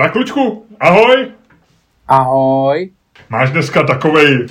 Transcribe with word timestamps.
Tak, 0.00 0.14
Lučku, 0.14 0.66
ahoj. 0.80 1.28
Ahoj. 2.08 2.90
Máš 3.28 3.50
dneska 3.50 3.82
takovej 3.82 4.46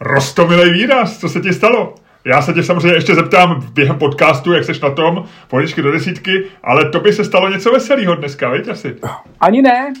rostomilej 0.00 0.72
výraz, 0.72 1.18
co 1.18 1.28
se 1.28 1.40
ti 1.40 1.52
stalo? 1.52 1.94
Já 2.24 2.42
se 2.42 2.52
tě 2.52 2.62
samozřejmě 2.62 2.96
ještě 2.96 3.14
zeptám 3.14 3.66
během 3.72 3.98
podcastu, 3.98 4.52
jak 4.52 4.64
seš 4.64 4.80
na 4.80 4.90
tom, 4.90 5.24
pojďky 5.48 5.82
do 5.82 5.92
desítky, 5.92 6.44
ale 6.62 6.90
to 6.90 7.00
by 7.00 7.12
se 7.12 7.24
stalo 7.24 7.48
něco 7.48 7.72
veselého 7.72 8.14
dneska, 8.14 8.50
víš 8.50 8.68
asi? 8.68 8.96
Ani 9.40 9.62
ne. 9.62 9.92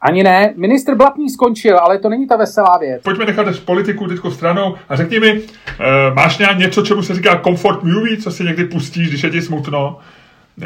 Ani 0.00 0.22
ne. 0.22 0.52
Ministr 0.56 0.94
Blatný 0.94 1.30
skončil, 1.30 1.78
ale 1.78 1.98
to 1.98 2.08
není 2.08 2.26
ta 2.26 2.36
veselá 2.36 2.78
věc. 2.78 3.02
Pojďme 3.02 3.24
nechat 3.24 3.60
politiku 3.64 4.08
teďko 4.08 4.30
stranou 4.30 4.76
a 4.88 4.96
řekni 4.96 5.20
mi, 5.20 5.28
e, 5.30 5.40
máš 6.14 6.38
nějak 6.38 6.58
něco, 6.58 6.82
čemu 6.82 7.02
se 7.02 7.14
říká 7.14 7.40
comfort 7.44 7.82
movie, 7.82 8.16
co 8.16 8.30
si 8.30 8.44
někdy 8.44 8.64
pustíš, 8.64 9.08
když 9.08 9.22
je 9.22 9.30
ti 9.30 9.42
smutno? 9.42 9.98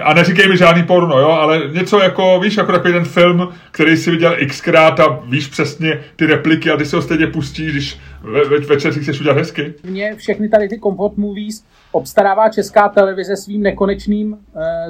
A 0.01 0.15
neříkej 0.15 0.49
mi 0.49 0.57
žádný 0.57 0.83
porno, 0.83 1.19
jo, 1.19 1.29
ale 1.29 1.63
něco 1.73 2.01
jako, 2.01 2.41
víš, 2.41 2.57
jako 2.57 2.73
takový 2.73 2.93
ten 2.93 3.05
film, 3.05 3.49
který 3.71 3.97
si 3.97 4.11
viděl 4.11 4.37
xkrát 4.49 5.01
a 5.01 5.21
víš 5.29 5.47
přesně 5.47 6.01
ty 6.17 6.27
repliky 6.27 6.71
a 6.71 6.77
ty 6.77 6.87
se 6.87 6.97
ho 6.97 7.03
stejně 7.03 7.27
pustíš, 7.27 7.73
když 7.73 7.99
ve, 8.23 8.45
ve, 8.45 8.59
večer 8.59 8.93
si 8.93 9.01
chceš 9.01 9.21
udělat 9.21 9.37
hezky. 9.37 9.75
Mně 9.85 10.15
všechny 10.17 10.49
tady 10.49 10.69
ty 10.69 10.81
comfort 10.81 11.17
movies 11.17 11.65
obstarává 11.93 12.49
česká 12.49 12.89
televize 12.89 13.37
svým 13.37 13.63
nekonečným, 13.63 14.33
uh, 14.33 14.39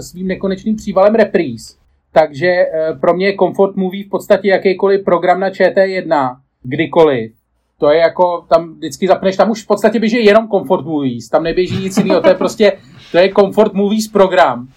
svým 0.00 0.28
nekonečným 0.28 0.76
přívalem 0.76 1.14
repríz. 1.14 1.78
Takže 2.12 2.46
uh, 2.46 2.98
pro 2.98 3.14
mě 3.14 3.26
je 3.26 3.36
comfort 3.38 3.76
movie 3.76 4.04
v 4.04 4.08
podstatě 4.08 4.48
jakýkoliv 4.48 5.04
program 5.04 5.40
na 5.40 5.50
ČT1, 5.50 6.36
kdykoliv. 6.62 7.32
To 7.78 7.90
je 7.90 7.98
jako, 7.98 8.44
tam 8.48 8.74
vždycky 8.74 9.06
zapneš, 9.06 9.36
tam 9.36 9.50
už 9.50 9.62
v 9.62 9.66
podstatě 9.66 9.98
běží 9.98 10.24
jenom 10.24 10.48
comfort 10.48 10.84
movies, 10.84 11.28
tam 11.28 11.42
neběží 11.42 11.76
nic 11.76 11.98
jiného, 11.98 12.20
to 12.20 12.28
je 12.28 12.34
prostě, 12.34 12.72
to 13.12 13.18
je 13.18 13.32
comfort 13.32 13.72
movies 13.72 14.08
program 14.08 14.68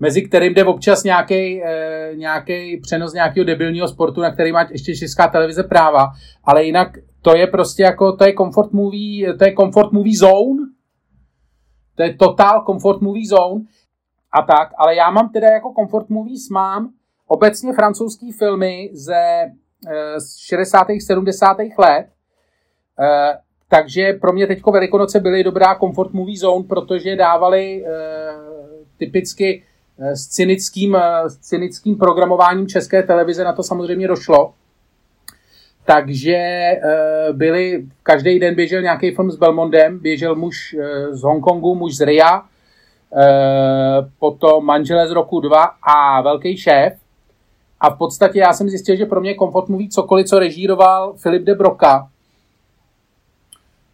mezi 0.00 0.22
kterým 0.22 0.54
jde 0.54 0.64
občas 0.64 1.04
nějaký 1.04 1.62
e, 1.62 2.10
nějaký 2.14 2.76
přenos 2.80 3.12
nějakého 3.12 3.44
debilního 3.44 3.88
sportu, 3.88 4.20
na 4.20 4.32
který 4.32 4.52
má 4.52 4.68
ještě 4.70 4.96
česká 4.96 5.28
televize 5.28 5.62
práva, 5.62 6.12
ale 6.44 6.64
jinak 6.64 6.98
to 7.22 7.36
je 7.36 7.46
prostě 7.46 7.82
jako, 7.82 8.12
to 8.12 8.24
je 8.24 8.34
comfort 8.34 8.72
movie, 8.72 9.34
to 9.34 9.44
je 9.44 9.54
comfort 9.60 9.92
movie 9.92 10.16
zone, 10.16 10.60
to 11.94 12.02
je 12.02 12.14
total 12.14 12.64
comfort 12.66 13.00
movie 13.00 13.26
zone 13.26 13.64
a 14.32 14.42
tak, 14.42 14.68
ale 14.76 14.94
já 14.94 15.10
mám 15.10 15.28
teda 15.28 15.48
jako 15.48 15.72
comfort 15.78 16.10
movies 16.10 16.48
mám 16.50 16.90
obecně 17.26 17.72
francouzský 17.72 18.32
filmy 18.32 18.90
ze 18.92 19.14
e, 19.88 20.20
z 20.20 20.36
60. 20.36 20.86
70. 21.06 21.56
let, 21.78 22.06
e, 23.00 23.38
takže 23.68 24.12
pro 24.12 24.32
mě 24.32 24.46
teďko 24.46 24.72
Velikonoce 24.72 25.20
byly 25.20 25.44
dobrá 25.44 25.74
comfort 25.74 26.12
movie 26.12 26.38
zone, 26.38 26.64
protože 26.64 27.16
dávali 27.16 27.84
e, 27.86 27.90
typicky 28.96 29.62
Eh, 29.62 29.73
s 29.98 30.26
cynickým, 30.26 30.96
eh, 30.96 31.30
s 31.30 31.36
cynickým 31.36 31.96
programováním 31.96 32.66
české 32.66 33.02
televize 33.02 33.44
na 33.44 33.52
to 33.52 33.62
samozřejmě 33.62 34.08
došlo. 34.08 34.52
Takže 35.84 36.36
eh, 36.36 36.78
byli, 37.32 37.86
každý 38.02 38.38
den 38.38 38.54
běžel 38.54 38.82
nějaký 38.82 39.14
film 39.14 39.30
s 39.30 39.36
Belmondem, 39.36 39.98
běžel 39.98 40.34
muž 40.34 40.76
z 41.10 41.22
Hongkongu, 41.22 41.74
muž 41.74 41.96
z 41.96 42.00
Ria, 42.00 42.44
potom 44.18 44.64
Manželé 44.64 45.08
z 45.08 45.10
roku 45.10 45.40
2 45.40 45.70
a 45.82 46.20
Velký 46.20 46.56
šéf. 46.56 46.94
A 47.80 47.90
v 47.90 47.98
podstatě 47.98 48.38
já 48.38 48.52
jsem 48.52 48.68
zjistil, 48.68 48.96
že 48.96 49.06
pro 49.06 49.20
mě 49.20 49.34
komfort 49.34 49.68
mluví 49.68 49.88
cokoliv, 49.88 50.26
co 50.26 50.38
režíroval 50.38 51.14
Filip 51.16 51.42
de 51.42 51.54
Broca, 51.54 52.08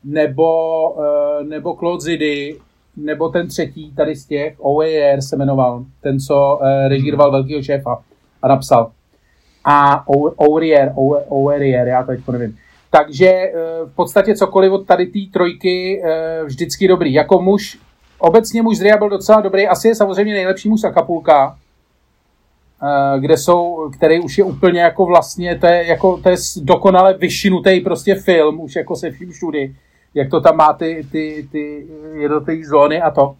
nebo, 0.04 0.96
nebo 1.42 1.76
Claude 1.76 2.00
Zidy, 2.00 2.58
nebo 2.96 3.28
ten 3.28 3.48
třetí 3.48 3.92
tady 3.94 4.16
z 4.16 4.26
těch, 4.26 4.54
OAR 4.58 5.20
se 5.20 5.36
jmenoval, 5.36 5.84
ten, 6.02 6.20
co 6.20 6.58
uh, 6.62 6.88
režíroval 6.88 7.30
velkého 7.30 7.62
šéfa 7.62 8.02
a 8.42 8.48
napsal. 8.48 8.90
A 9.64 10.04
Aurier, 10.38 10.94
Aurier, 11.30 11.88
já 11.88 12.02
to 12.02 12.12
teď 12.12 12.20
nevím. 12.28 12.56
Takže 12.90 13.32
uh, 13.32 13.90
v 13.90 13.94
podstatě 13.94 14.34
cokoliv 14.34 14.72
od 14.72 14.86
tady 14.86 15.06
té 15.06 15.18
trojky 15.32 16.02
uh, 16.02 16.46
vždycky 16.46 16.88
dobrý. 16.88 17.12
Jako 17.12 17.42
muž, 17.42 17.78
obecně 18.18 18.62
muž 18.62 18.76
z 18.76 18.82
Ria 18.82 18.98
byl 18.98 19.08
docela 19.08 19.40
dobrý, 19.40 19.68
asi 19.68 19.88
je 19.88 19.94
samozřejmě 19.94 20.34
nejlepší 20.34 20.68
muž 20.68 20.80
z 20.80 20.84
Acapulka, 20.84 21.56
kde 23.18 23.36
jsou, 23.36 23.90
který 23.96 24.20
už 24.20 24.38
je 24.38 24.44
úplně 24.44 24.80
jako 24.80 25.06
vlastně, 25.06 25.58
to 25.58 25.66
je, 25.66 25.86
jako, 25.86 26.16
to 26.16 26.28
je 26.28 26.36
dokonale 26.62 27.14
vyšinutý 27.14 27.80
prostě 27.80 28.14
film, 28.14 28.60
už 28.60 28.76
jako 28.76 28.96
se 28.96 29.10
vším 29.10 29.30
všudy 29.30 29.74
jak 30.14 30.30
to 30.30 30.40
tam 30.40 30.56
má 30.56 30.72
ty, 30.72 31.06
ty, 31.12 31.48
ty 31.52 31.86
jednotlivé 32.14 32.64
zóny 32.64 33.00
a 33.00 33.10
to, 33.10 33.36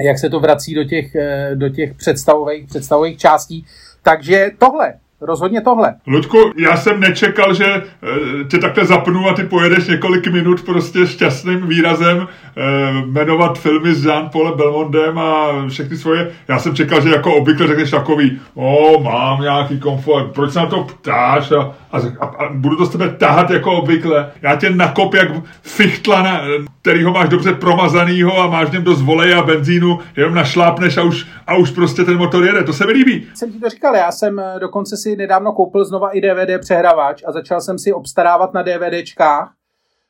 jak 0.00 0.18
se 0.18 0.30
to 0.30 0.40
vrací 0.40 0.74
do 0.74 0.84
těch, 0.84 1.14
eh, 1.14 1.50
do 1.54 1.68
těch 1.68 1.94
představových, 1.94 2.66
představových 2.66 3.18
částí. 3.18 3.66
Takže 4.02 4.50
tohle, 4.58 4.94
Rozhodně 5.20 5.60
tohle. 5.60 5.94
Ludku, 6.06 6.38
já 6.56 6.76
jsem 6.76 7.00
nečekal, 7.00 7.54
že 7.54 7.64
eh, 7.66 8.44
tě 8.44 8.58
takhle 8.58 8.84
zapnu 8.84 9.28
a 9.28 9.34
ty 9.34 9.42
pojedeš 9.42 9.86
několik 9.86 10.26
minut 10.26 10.62
prostě 10.62 11.06
šťastným 11.06 11.66
výrazem 11.66 12.28
eh, 12.56 12.60
jmenovat 13.06 13.58
filmy 13.58 13.94
s 13.94 14.06
Jean-Paulem 14.06 14.56
Belmondem 14.56 15.18
a 15.18 15.64
všechny 15.68 15.96
svoje. 15.96 16.30
Já 16.48 16.58
jsem 16.58 16.74
čekal, 16.74 17.00
že 17.00 17.08
jako 17.08 17.34
obvykle 17.34 17.66
řekneš 17.66 17.90
takový, 17.90 18.40
o, 18.54 19.02
mám 19.02 19.40
nějaký 19.40 19.80
komfort, 19.80 20.32
proč 20.34 20.52
se 20.52 20.58
na 20.58 20.66
to 20.66 20.84
ptáš 20.84 21.52
a, 21.52 21.74
a, 21.92 21.98
a, 22.20 22.24
a 22.24 22.52
budu 22.52 22.76
to 22.76 22.86
z 22.86 22.90
tebe 22.90 23.08
tahat 23.08 23.50
jako 23.50 23.72
obvykle. 23.72 24.30
Já 24.42 24.56
tě 24.56 24.70
nakop 24.70 25.14
jak 25.14 25.28
fichtla, 25.62 26.22
na, 26.22 26.40
který 26.82 27.04
ho 27.04 27.12
máš 27.12 27.28
dobře 27.28 27.52
promazanýho 27.52 28.38
a 28.38 28.46
máš 28.46 28.70
něm 28.70 28.84
dost 28.84 29.02
voleje 29.02 29.34
a 29.34 29.42
benzínu, 29.42 29.98
jenom 30.16 30.34
našlápneš 30.34 30.96
a 30.96 31.02
už, 31.02 31.26
a 31.46 31.56
už 31.56 31.70
prostě 31.70 32.04
ten 32.04 32.18
motor 32.18 32.44
jede. 32.44 32.62
To 32.62 32.72
se 32.72 32.86
mi 32.86 32.92
líbí. 32.92 33.26
Jsem 33.34 33.52
ti 33.52 33.60
to 33.60 33.68
říkal, 33.68 33.94
já 33.94 34.12
jsem 34.12 34.38
eh, 34.38 34.60
dokonce 34.60 34.96
si 35.04 35.16
nedávno 35.16 35.52
koupil 35.52 35.84
znova 35.84 36.10
i 36.10 36.20
DVD 36.20 36.60
přehrávač 36.60 37.22
a 37.26 37.32
začal 37.32 37.60
jsem 37.60 37.78
si 37.78 37.92
obstarávat 37.92 38.54
na 38.54 38.62
DVDčkách 38.62 39.54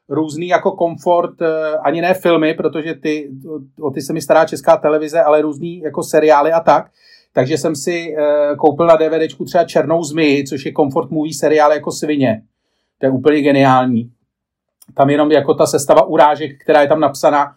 různý 0.09 0.49
jako 0.49 0.73
komfort, 0.73 1.43
eh, 1.43 1.77
ani 1.83 2.01
ne 2.01 2.15
filmy, 2.15 2.55
protože 2.55 2.95
ty, 2.95 3.31
o 3.81 3.91
ty 3.91 4.01
se 4.01 4.13
mi 4.13 4.21
stará 4.21 4.45
česká 4.45 4.77
televize, 4.77 5.23
ale 5.23 5.43
různý 5.43 5.79
jako 5.79 6.03
seriály 6.03 6.53
a 6.53 6.61
tak. 6.61 6.91
Takže 7.33 7.59
jsem 7.59 7.77
si 7.77 8.15
eh, 8.19 8.57
koupil 8.57 8.87
na 8.87 8.97
DVDčku 8.97 9.45
třeba 9.45 9.65
Černou 9.65 10.05
zmi, 10.05 10.45
což 10.49 10.67
je 10.67 10.73
komfort 10.73 11.11
movie 11.11 11.35
seriál 11.35 11.73
jako 11.73 11.93
svině. 11.93 12.43
To 12.99 13.07
je 13.07 13.11
úplně 13.11 13.41
geniální. 13.41 14.11
Tam 14.95 15.11
jenom 15.11 15.33
jako 15.33 15.55
ta 15.55 15.67
sestava 15.67 16.05
urážek, 16.05 16.51
která 16.63 16.83
je 16.83 16.89
tam 16.89 17.01
napsaná 17.01 17.55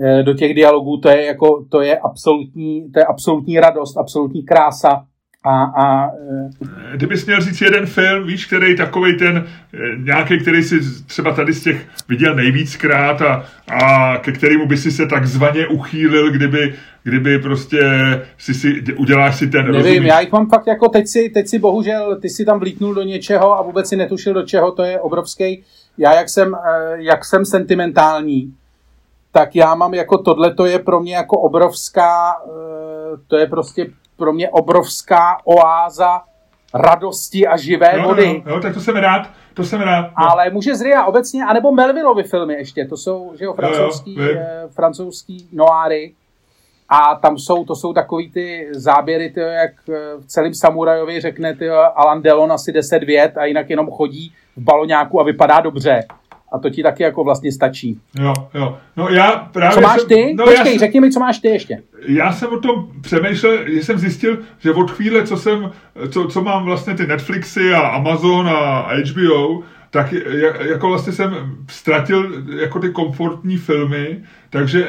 eh, 0.00 0.22
do 0.22 0.34
těch 0.34 0.54
dialogů, 0.54 0.96
to 0.96 1.08
je 1.08 1.24
jako, 1.24 1.64
to 1.70 1.80
je 1.80 1.98
absolutní, 1.98 2.92
to 2.92 2.98
je 3.00 3.04
absolutní 3.04 3.60
radost, 3.60 3.96
absolutní 3.96 4.42
krása 4.42 5.06
a, 5.44 5.64
a, 5.64 6.06
e, 6.06 6.96
Kdybys 6.96 7.26
měl 7.26 7.40
říct 7.40 7.60
jeden 7.60 7.86
film, 7.86 8.26
víš, 8.26 8.46
který 8.46 8.76
takový 8.76 9.16
ten, 9.16 9.36
e, 9.36 9.78
nějaký, 9.96 10.38
který 10.38 10.62
si 10.62 10.80
třeba 11.06 11.32
tady 11.32 11.52
z 11.52 11.62
těch 11.62 11.86
viděl 12.08 12.34
nejvíckrát 12.34 13.22
a, 13.22 13.44
a 13.68 14.16
ke 14.18 14.32
kterému 14.32 14.66
by 14.66 14.76
si 14.76 14.90
se 14.90 15.06
takzvaně 15.06 15.66
uchýlil, 15.66 16.30
kdyby, 16.30 16.74
kdyby 17.02 17.38
prostě 17.38 17.80
si, 18.38 18.54
si 18.54 18.82
uděláš 18.96 19.36
si 19.36 19.46
ten... 19.46 19.64
Nevím, 19.64 19.80
rozumíš? 19.80 20.08
já 20.08 20.20
jich 20.20 20.32
mám 20.32 20.48
fakt 20.48 20.66
jako 20.66 20.88
teď 20.88 21.08
si, 21.08 21.30
teď 21.34 21.48
si 21.48 21.58
bohužel, 21.58 22.20
ty 22.20 22.28
si 22.28 22.44
tam 22.44 22.58
vlítnul 22.58 22.94
do 22.94 23.02
něčeho 23.02 23.58
a 23.58 23.62
vůbec 23.62 23.88
si 23.88 23.96
netušil 23.96 24.34
do 24.34 24.42
čeho, 24.42 24.72
to 24.72 24.82
je 24.82 25.00
obrovský. 25.00 25.62
Já 25.98 26.14
jak 26.14 26.28
jsem, 26.28 26.54
e, 26.54 26.58
jak 26.96 27.24
jsem 27.24 27.44
sentimentální, 27.44 28.54
tak 29.32 29.56
já 29.56 29.74
mám 29.74 29.94
jako 29.94 30.18
tohle, 30.18 30.54
to 30.54 30.66
je 30.66 30.78
pro 30.78 31.00
mě 31.00 31.14
jako 31.14 31.38
obrovská, 31.38 32.34
to 33.26 33.36
je 33.36 33.46
prostě 33.46 33.86
pro 34.16 34.32
mě 34.32 34.48
obrovská 34.48 35.36
oáza 35.44 36.22
radosti 36.74 37.46
a 37.46 37.56
živé 37.56 37.98
jo, 37.98 38.02
vody. 38.08 38.42
Jo, 38.46 38.54
jo, 38.54 38.60
tak 38.60 38.74
to 38.74 38.80
jsem 38.80 38.96
rád, 38.96 39.28
to 39.54 39.64
jsem 39.64 39.80
rád. 39.80 40.02
No. 40.02 40.30
Ale 40.30 40.50
může 40.50 40.74
z 40.74 40.80
Ria 40.80 41.04
obecně, 41.04 41.44
anebo 41.44 41.72
Melvillovy 41.72 42.22
filmy 42.22 42.54
ještě, 42.54 42.84
to 42.84 42.96
jsou, 42.96 43.32
že 43.38 43.44
jo, 43.44 43.52
francouzský, 43.52 44.14
jo, 44.14 44.24
jo, 44.24 44.34
eh, 44.38 44.68
francouzský 44.68 45.48
noáry. 45.52 46.14
A 46.88 47.14
tam 47.14 47.38
jsou, 47.38 47.64
to 47.64 47.76
jsou 47.76 47.92
takový 47.92 48.30
ty 48.30 48.68
záběry, 48.72 49.30
tyjo, 49.30 49.46
jak 49.46 49.72
eh, 49.88 49.92
v 50.18 50.26
celém 50.26 50.54
Samurajovi 50.54 51.20
řekne 51.20 51.54
tyjo, 51.54 51.76
Alan 51.94 52.22
Delon 52.22 52.52
asi 52.52 52.72
10 52.72 53.04
vět 53.04 53.36
a 53.36 53.44
jinak 53.44 53.70
jenom 53.70 53.90
chodí 53.90 54.32
v 54.56 54.62
baloňáku 54.62 55.20
a 55.20 55.24
vypadá 55.24 55.60
dobře. 55.60 56.04
A 56.54 56.58
to 56.58 56.70
ti 56.70 56.82
taky 56.82 57.02
jako 57.02 57.24
vlastně 57.24 57.52
stačí. 57.52 58.00
Jo, 58.20 58.32
jo. 58.54 58.78
No 58.96 59.08
já 59.08 59.48
právě 59.52 59.74
co 59.74 59.80
máš 59.80 60.04
ty? 60.08 60.34
No 60.34 60.44
Počkej, 60.44 60.72
já 60.72 60.78
řekni 60.78 61.00
mi, 61.00 61.10
co 61.10 61.20
máš 61.20 61.38
ty 61.38 61.48
ještě. 61.48 61.82
Já 62.06 62.32
jsem 62.32 62.52
o 62.52 62.58
tom 62.58 62.88
přemýšlel, 63.00 63.58
že 63.68 63.82
jsem 63.82 63.98
zjistil, 63.98 64.38
že 64.58 64.72
od 64.72 64.90
chvíle, 64.90 65.26
co 65.26 65.36
jsem, 65.36 65.70
co, 66.10 66.24
co 66.24 66.42
mám 66.42 66.64
vlastně 66.64 66.94
ty 66.94 67.06
Netflixy 67.06 67.74
a 67.74 67.80
Amazon 67.80 68.48
a 68.48 68.88
HBO, 69.10 69.62
tak 69.90 70.12
jako 70.60 70.88
vlastně 70.88 71.12
jsem 71.12 71.56
ztratil 71.70 72.44
jako 72.60 72.78
ty 72.78 72.90
komfortní 72.90 73.56
filmy, 73.56 74.22
takže 74.50 74.88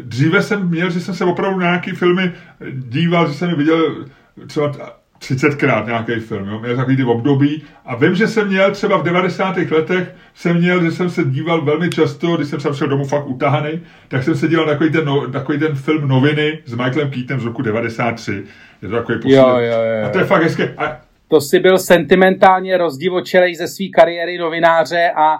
dříve 0.00 0.42
jsem 0.42 0.68
měl, 0.68 0.90
že 0.90 1.00
jsem 1.00 1.14
se 1.14 1.24
opravdu 1.24 1.60
na 1.60 1.66
nějaký 1.66 1.90
filmy 1.90 2.32
díval, 2.72 3.28
že 3.28 3.34
jsem 3.34 3.50
je 3.50 3.56
viděl 3.56 4.04
třeba 4.46 4.72
30krát 5.20 5.86
nějaký 5.86 6.20
film, 6.20 6.48
jo? 6.48 6.60
měl 6.60 6.76
takový 6.76 6.96
ty 6.96 7.04
období 7.04 7.62
a 7.84 7.96
vím, 7.96 8.14
že 8.14 8.28
jsem 8.28 8.48
měl 8.48 8.70
třeba 8.70 8.96
v 8.96 9.02
90. 9.02 9.56
letech, 9.56 10.14
jsem 10.34 10.56
měl, 10.56 10.84
že 10.84 10.90
jsem 10.90 11.10
se 11.10 11.24
díval 11.24 11.64
velmi 11.64 11.90
často, 11.90 12.36
když 12.36 12.48
jsem 12.48 12.60
se 12.60 12.70
přišel 12.70 12.88
domů 12.88 13.04
fakt 13.04 13.26
utahaný, 13.26 13.80
tak 14.08 14.22
jsem 14.22 14.34
se 14.34 14.48
díval 14.48 14.66
na 14.66 14.72
takový 14.72 14.92
ten, 14.92 15.04
no, 15.04 15.30
takový 15.30 15.58
ten 15.58 15.74
film 15.74 16.08
Noviny 16.08 16.58
s 16.64 16.74
Michaelem 16.74 17.10
Keatem 17.10 17.40
z 17.40 17.44
roku 17.44 17.62
93. 17.62 18.44
Je 18.82 18.88
to 18.88 18.94
takový 18.94 19.18
poslední. 19.18 19.36
Jo, 19.36 19.58
jo, 19.58 19.82
jo. 19.82 20.06
A 20.06 20.08
to 20.08 20.18
je 20.18 20.24
fakt 20.24 20.42
hezké. 20.42 20.74
A... 20.76 21.00
To 21.28 21.40
si 21.40 21.60
byl 21.60 21.78
sentimentálně 21.78 22.78
rozdivočelej 22.78 23.54
ze 23.54 23.68
své 23.68 23.86
kariéry 23.94 24.38
novináře 24.38 25.10
a 25.16 25.38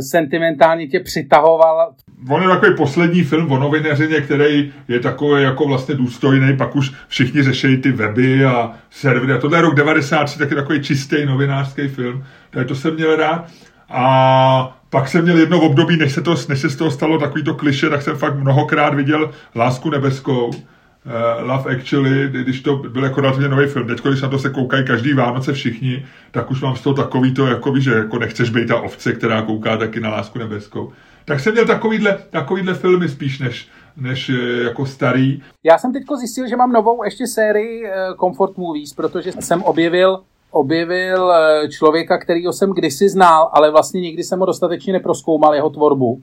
sentimentálně 0.00 0.86
tě 0.86 1.00
přitahoval. 1.00 1.94
On 2.28 2.42
je 2.42 2.48
takový 2.48 2.76
poslední 2.76 3.24
film 3.24 3.52
o 3.52 3.58
novineřině, 3.58 4.20
který 4.20 4.72
je 4.88 5.00
takový 5.00 5.42
jako 5.42 5.66
vlastně 5.66 5.94
důstojný, 5.94 6.56
pak 6.56 6.76
už 6.76 6.92
všichni 7.08 7.42
řeší 7.42 7.76
ty 7.76 7.92
weby 7.92 8.44
a 8.44 8.72
servery. 8.90 9.32
A 9.32 9.38
tohle 9.38 9.58
je 9.58 9.62
rok 9.62 9.74
93, 9.74 10.38
tak 10.38 10.50
je 10.50 10.56
takový 10.56 10.82
čistý 10.82 11.26
novinářský 11.26 11.88
film. 11.88 12.24
Takže 12.50 12.68
to 12.68 12.74
jsem 12.74 12.94
měl 12.94 13.16
rád. 13.16 13.46
A 13.88 14.78
pak 14.90 15.08
jsem 15.08 15.24
měl 15.24 15.38
jedno 15.38 15.60
období, 15.60 15.96
než 15.96 16.12
se, 16.12 16.20
to, 16.20 16.34
než 16.48 16.58
se 16.58 16.70
z 16.70 16.76
toho 16.76 16.90
stalo 16.90 17.18
takový 17.18 17.44
to 17.44 17.54
kliše, 17.54 17.90
tak 17.90 18.02
jsem 18.02 18.16
fakt 18.16 18.38
mnohokrát 18.38 18.94
viděl 18.94 19.30
Lásku 19.54 19.90
nebeskou 19.90 20.50
uh, 21.06 21.48
Love 21.48 21.76
Actually, 21.76 22.28
když 22.28 22.60
to 22.60 22.76
byl 22.76 23.04
jako 23.04 23.20
relativně 23.20 23.48
nový 23.48 23.66
film. 23.66 23.86
Teď, 23.86 24.02
když 24.02 24.22
na 24.22 24.28
to 24.28 24.38
se 24.38 24.50
koukají 24.50 24.86
každý 24.86 25.14
Vánoce 25.14 25.52
všichni, 25.52 26.06
tak 26.30 26.50
už 26.50 26.62
mám 26.62 26.76
z 26.76 26.80
toho 26.80 26.94
takový 26.94 27.34
to, 27.34 27.46
jako 27.46 27.78
že 27.78 27.92
jako 27.94 28.18
nechceš 28.18 28.50
být 28.50 28.68
ta 28.68 28.80
ovce, 28.80 29.12
která 29.12 29.42
kouká 29.42 29.76
taky 29.76 30.00
na 30.00 30.10
Lásku 30.10 30.38
nebeskou. 30.38 30.92
Tak 31.24 31.40
jsem 31.40 31.52
měl 31.52 31.66
takovýhle, 31.66 32.18
takovýhle 32.30 32.74
filmy 32.74 33.08
spíš 33.08 33.38
než, 33.38 33.68
než 33.96 34.28
eh, 34.28 34.62
jako 34.62 34.86
starý. 34.86 35.42
Já 35.64 35.78
jsem 35.78 35.92
teď 35.92 36.02
zjistil, 36.18 36.48
že 36.48 36.56
mám 36.56 36.72
novou 36.72 37.04
ještě 37.04 37.26
sérii 37.26 37.82
uh, 37.82 37.90
Comfort 38.20 38.56
Movies, 38.56 38.94
protože 38.94 39.32
jsem 39.32 39.62
objevil 39.62 40.20
objevil 40.52 41.32
člověka, 41.70 42.18
kterýho 42.18 42.52
jsem 42.52 42.70
kdysi 42.70 43.08
znal, 43.08 43.50
ale 43.52 43.70
vlastně 43.70 44.00
nikdy 44.00 44.24
jsem 44.24 44.40
ho 44.40 44.46
dostatečně 44.46 44.92
neproskoumal, 44.92 45.54
jeho 45.54 45.70
tvorbu. 45.70 46.22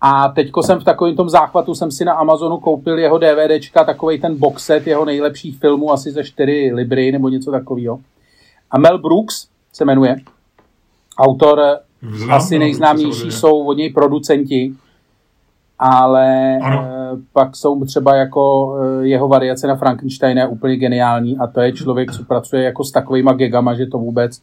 A 0.00 0.28
teďko 0.28 0.62
jsem 0.62 0.80
v 0.80 0.84
takovém 0.84 1.16
tom 1.16 1.28
záchvatu, 1.28 1.74
jsem 1.74 1.90
si 1.90 2.04
na 2.04 2.12
Amazonu 2.12 2.56
koupil 2.56 2.98
jeho 2.98 3.18
DVDčka, 3.18 3.84
takový 3.84 4.20
ten 4.20 4.38
box 4.38 4.64
set 4.64 4.86
jeho 4.86 5.04
nejlepších 5.04 5.58
filmů, 5.58 5.92
asi 5.92 6.10
ze 6.10 6.24
4 6.24 6.72
libry 6.74 7.12
nebo 7.12 7.28
něco 7.28 7.50
takového. 7.50 7.98
A 8.70 8.78
Mel 8.78 8.98
Brooks 8.98 9.48
se 9.72 9.84
jmenuje. 9.84 10.16
Autor 11.18 11.60
Znám, 12.12 12.30
asi 12.30 12.58
nejznámější 12.58 13.30
jsou 13.30 13.66
od 13.66 13.76
něj 13.76 13.92
producenti, 13.92 14.74
ale 15.78 16.58
ano. 16.62 16.84
Eh, 16.88 17.16
pak 17.32 17.56
jsou 17.56 17.84
třeba 17.84 18.16
jako 18.16 18.74
eh, 18.80 19.06
jeho 19.06 19.28
variace 19.28 19.66
na 19.66 19.76
Frankensteina 19.76 20.48
úplně 20.48 20.76
geniální 20.76 21.38
a 21.38 21.46
to 21.46 21.60
je 21.60 21.72
člověk, 21.72 22.12
co 22.12 22.24
pracuje 22.24 22.62
jako 22.62 22.84
s 22.84 22.92
takovýma 22.92 23.32
gegama, 23.32 23.74
že 23.74 23.86
to 23.86 23.98
vůbec, 23.98 24.40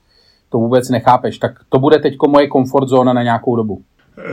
to 0.50 0.57
vůbec 0.57 0.89
nechápeš. 0.89 1.38
Tak 1.38 1.51
to 1.69 1.80
bude 1.80 2.00
teďko 2.00 2.27
moje 2.27 2.47
komfort 2.47 2.88
zóna 2.88 3.13
na 3.13 3.24
nějakou 3.24 3.56
dobu. 3.56 3.81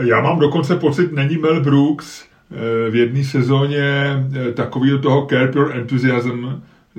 Já 0.01 0.21
mám 0.21 0.39
dokonce 0.39 0.75
pocit, 0.75 1.11
není 1.11 1.37
Mel 1.37 1.61
Brooks 1.61 2.25
eh, 2.51 2.89
v 2.89 2.95
jedné 2.95 3.23
sezóně 3.23 3.81
eh, 3.81 4.51
takový 4.51 4.89
do 4.89 4.99
toho 4.99 5.25
Curb 5.25 5.55
Your 5.55 5.71
Enthusiasm 5.75 6.45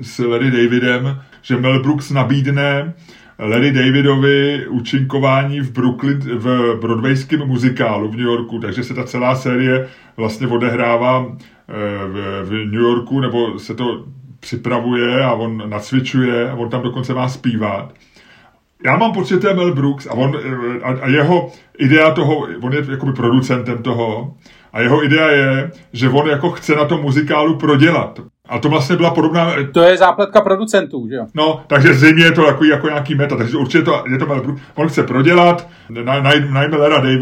s 0.01 0.19
Larry 0.19 0.51
Davidem, 0.51 1.21
že 1.41 1.57
Mel 1.57 1.83
Brooks 1.83 2.11
nabídne 2.11 2.93
Larry 3.39 3.71
Davidovi 3.71 4.67
účinkování 4.67 5.59
v 5.59 5.71
Brooklyn, 5.71 6.19
v 6.19 6.77
broadwayském 6.81 7.47
muzikálu 7.47 8.07
v 8.07 8.15
New 8.15 8.25
Yorku, 8.25 8.59
takže 8.59 8.83
se 8.83 8.93
ta 8.93 9.03
celá 9.03 9.35
série 9.35 9.87
vlastně 10.17 10.47
odehrává 10.47 11.25
eh, 11.29 11.73
v, 12.07 12.43
v 12.43 12.51
New 12.51 12.81
Yorku, 12.81 13.19
nebo 13.19 13.59
se 13.59 13.75
to 13.75 14.05
připravuje 14.39 15.23
a 15.23 15.33
on 15.33 15.69
nacvičuje 15.69 16.49
a 16.49 16.53
on 16.53 16.69
tam 16.69 16.81
dokonce 16.81 17.13
má 17.13 17.29
zpívat 17.29 17.93
já 18.85 18.97
mám 18.97 19.11
pocit, 19.11 19.33
že 19.33 19.39
to 19.39 19.47
je 19.47 19.53
Mel 19.53 19.73
Brooks 19.73 20.07
a, 20.07 20.13
on, 20.13 20.37
a, 20.83 20.87
a 20.87 21.07
jeho 21.07 21.51
idea 21.77 22.11
toho, 22.11 22.47
on 22.61 22.73
je 22.73 22.85
jakoby 22.91 23.13
producentem 23.13 23.83
toho 23.83 24.33
a 24.73 24.81
jeho 24.81 25.03
idea 25.03 25.27
je, 25.27 25.71
že 25.93 26.09
on 26.09 26.27
jako 26.27 26.51
chce 26.51 26.75
na 26.75 26.85
tom 26.85 27.01
muzikálu 27.01 27.55
prodělat. 27.55 28.19
A 28.49 28.59
to 28.59 28.69
vlastně 28.69 28.95
byla 28.95 29.11
podobná... 29.11 29.53
To 29.73 29.81
je 29.81 29.97
zápletka 29.97 30.41
producentů, 30.41 31.07
že 31.09 31.15
jo? 31.15 31.25
No, 31.35 31.63
takže 31.67 31.93
zřejmě 31.93 32.23
je 32.23 32.31
to 32.31 32.45
takový 32.45 32.69
jako 32.69 32.87
nějaký 32.87 33.15
meta, 33.15 33.35
takže 33.35 33.57
určitě 33.57 33.83
to, 33.83 34.03
je 34.11 34.17
to 34.17 34.25
Mel 34.25 34.41
Brooks. 34.41 34.61
On 34.75 34.87
chce 34.87 35.03
prodělat, 35.03 35.67
najme 35.89 36.77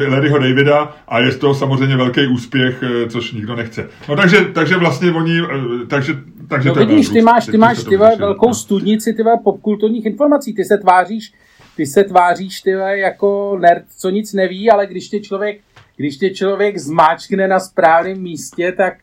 Larryho 0.07 0.39
Davida 0.39 0.95
a 1.07 1.19
je 1.19 1.31
to 1.31 1.53
samozřejmě 1.53 1.97
velký 1.97 2.27
úspěch, 2.27 2.83
eh, 2.83 3.09
což 3.09 3.31
nikdo 3.31 3.55
nechce. 3.55 3.89
No 4.09 4.15
takže, 4.15 4.45
takže 4.45 4.77
vlastně 4.77 5.11
oni, 5.11 5.41
eh, 5.41 5.85
takže 5.87 6.13
takže 6.49 6.69
no 6.69 6.75
vidíš, 6.75 7.09
ty 7.09 7.21
máš, 7.21 7.45
ty 7.45 7.57
máš 7.57 7.83
ty 7.83 7.97
velkou 7.97 8.53
studnici 8.53 9.13
ty 9.13 9.23
popkulturních 9.43 10.05
informací, 10.05 10.53
ty 10.53 10.65
se 10.65 10.77
tváříš, 10.77 11.33
ty 11.79 11.85
se 11.85 12.03
tváříš 12.03 12.61
ty 12.61 12.69
jako 12.91 13.57
nerd, 13.61 13.83
co 13.97 14.09
nic 14.09 14.33
neví, 14.33 14.71
ale 14.71 14.87
když 14.87 15.09
tě 15.09 15.19
člověk, 15.19 15.59
když 15.97 16.17
tě 16.17 16.29
člověk 16.29 16.77
zmáčkne 16.77 17.47
na 17.47 17.59
správném 17.59 18.21
místě, 18.21 18.71
tak, 18.71 18.93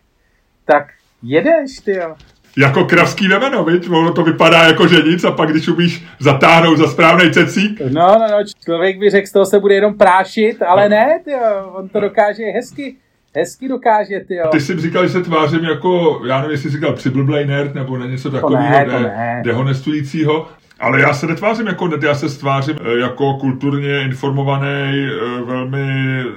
tak 0.64 0.86
jedeš, 1.22 1.78
ty 1.84 1.92
jo. 1.92 2.14
Jako 2.56 2.84
kravský 2.84 3.28
vemeno, 3.28 3.64
viď? 3.64 3.90
Ono 3.90 4.12
to 4.12 4.24
vypadá 4.24 4.64
jako 4.64 4.88
že 4.88 5.02
nic 5.02 5.24
a 5.24 5.30
pak 5.30 5.50
když 5.50 5.68
umíš 5.68 6.04
zatáhnout 6.20 6.78
za 6.78 6.86
správný 6.86 7.30
cecík. 7.32 7.80
No, 7.80 8.18
no, 8.18 8.26
no, 8.30 8.38
člověk 8.64 8.98
by 8.98 9.10
řekl, 9.10 9.26
z 9.26 9.32
toho 9.32 9.46
se 9.46 9.60
bude 9.60 9.74
jenom 9.74 9.98
prášit, 9.98 10.62
ale 10.62 10.88
no. 10.88 10.96
ne, 10.96 11.20
ty 11.24 11.30
on 11.72 11.88
to 11.88 12.00
dokáže 12.00 12.42
hezky 12.44 12.96
hezky 13.36 13.68
dokáže, 13.68 14.20
ty 14.20 14.34
jo. 14.34 14.48
Ty 14.50 14.60
jsi 14.60 14.80
říkal, 14.80 15.02
že 15.06 15.12
se 15.12 15.22
tvářím 15.22 15.64
jako, 15.64 16.20
já 16.26 16.36
nevím, 16.36 16.50
jestli 16.50 16.70
jsi 16.70 16.76
říkal 16.76 16.92
přiblblej 16.92 17.46
nerd, 17.46 17.74
nebo 17.74 17.98
na 17.98 18.06
něco 18.06 18.30
takového 18.30 18.84
de, 18.84 19.40
dehonestujícího. 19.44 20.48
Ale 20.80 21.00
já 21.00 21.14
se 21.14 21.26
netvářím 21.26 21.66
jako 21.66 21.88
net, 21.88 22.02
já 22.02 22.14
se 22.14 22.28
stvářím 22.28 22.76
eh, 22.80 22.98
jako 22.98 23.34
kulturně 23.34 24.02
informovaný, 24.02 25.06
eh, 25.06 25.44
velmi, 25.44 25.86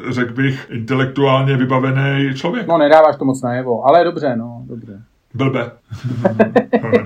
řekl 0.09 0.33
bych, 0.33 0.67
intelektuálně 0.69 1.57
vybavený 1.57 2.33
člověk. 2.35 2.67
No, 2.67 2.77
nedáváš 2.77 3.17
to 3.17 3.25
moc 3.25 3.41
najevo, 3.41 3.85
ale 3.85 4.03
dobře, 4.03 4.35
no, 4.35 4.63
dobře. 4.67 5.01
Blbe. 5.33 5.71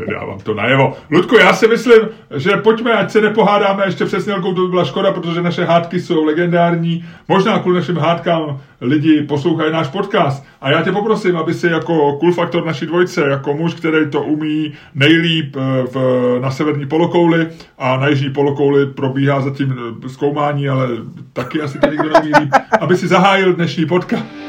nedávám 0.07 0.39
to 0.39 0.53
najevo. 0.53 0.93
Ludku, 1.11 1.35
já 1.35 1.53
si 1.53 1.67
myslím, 1.67 1.99
že 2.35 2.51
pojďme, 2.51 2.93
ať 2.93 3.11
se 3.11 3.21
nepohádáme 3.21 3.85
ještě 3.85 4.05
přes 4.05 4.25
Nilkou, 4.25 4.53
to 4.53 4.61
by 4.61 4.67
byla 4.67 4.85
škoda, 4.85 5.11
protože 5.11 5.41
naše 5.41 5.65
hádky 5.65 5.99
jsou 5.99 6.25
legendární. 6.25 7.05
Možná 7.27 7.59
kvůli 7.59 7.75
našim 7.75 7.97
hádkám 7.97 8.61
lidi 8.81 9.21
poslouchají 9.21 9.71
náš 9.71 9.87
podcast. 9.87 10.45
A 10.61 10.71
já 10.71 10.81
tě 10.81 10.91
poprosím, 10.91 11.37
aby 11.37 11.53
si 11.53 11.67
jako 11.67 12.17
cool 12.17 12.33
faktor 12.33 12.65
naší 12.65 12.85
dvojce, 12.85 13.29
jako 13.29 13.53
muž, 13.53 13.73
který 13.73 14.09
to 14.09 14.21
umí 14.21 14.73
nejlíp 14.95 15.55
eh, 15.55 15.83
v, 15.93 15.97
na 16.41 16.51
severní 16.51 16.85
polokouli 16.85 17.47
a 17.77 17.97
na 17.97 18.07
jižní 18.07 18.29
polokouli 18.29 18.85
probíhá 18.85 19.41
zatím 19.41 19.75
eh, 20.05 20.09
zkoumání, 20.09 20.69
ale 20.69 20.87
taky 21.33 21.61
asi 21.61 21.79
to 21.79 21.87
nikdo 21.87 22.09
neví 22.09 22.49
aby 22.79 22.97
si 22.97 23.07
zahájil 23.07 23.53
dnešní 23.53 23.85
podcast. 23.85 24.42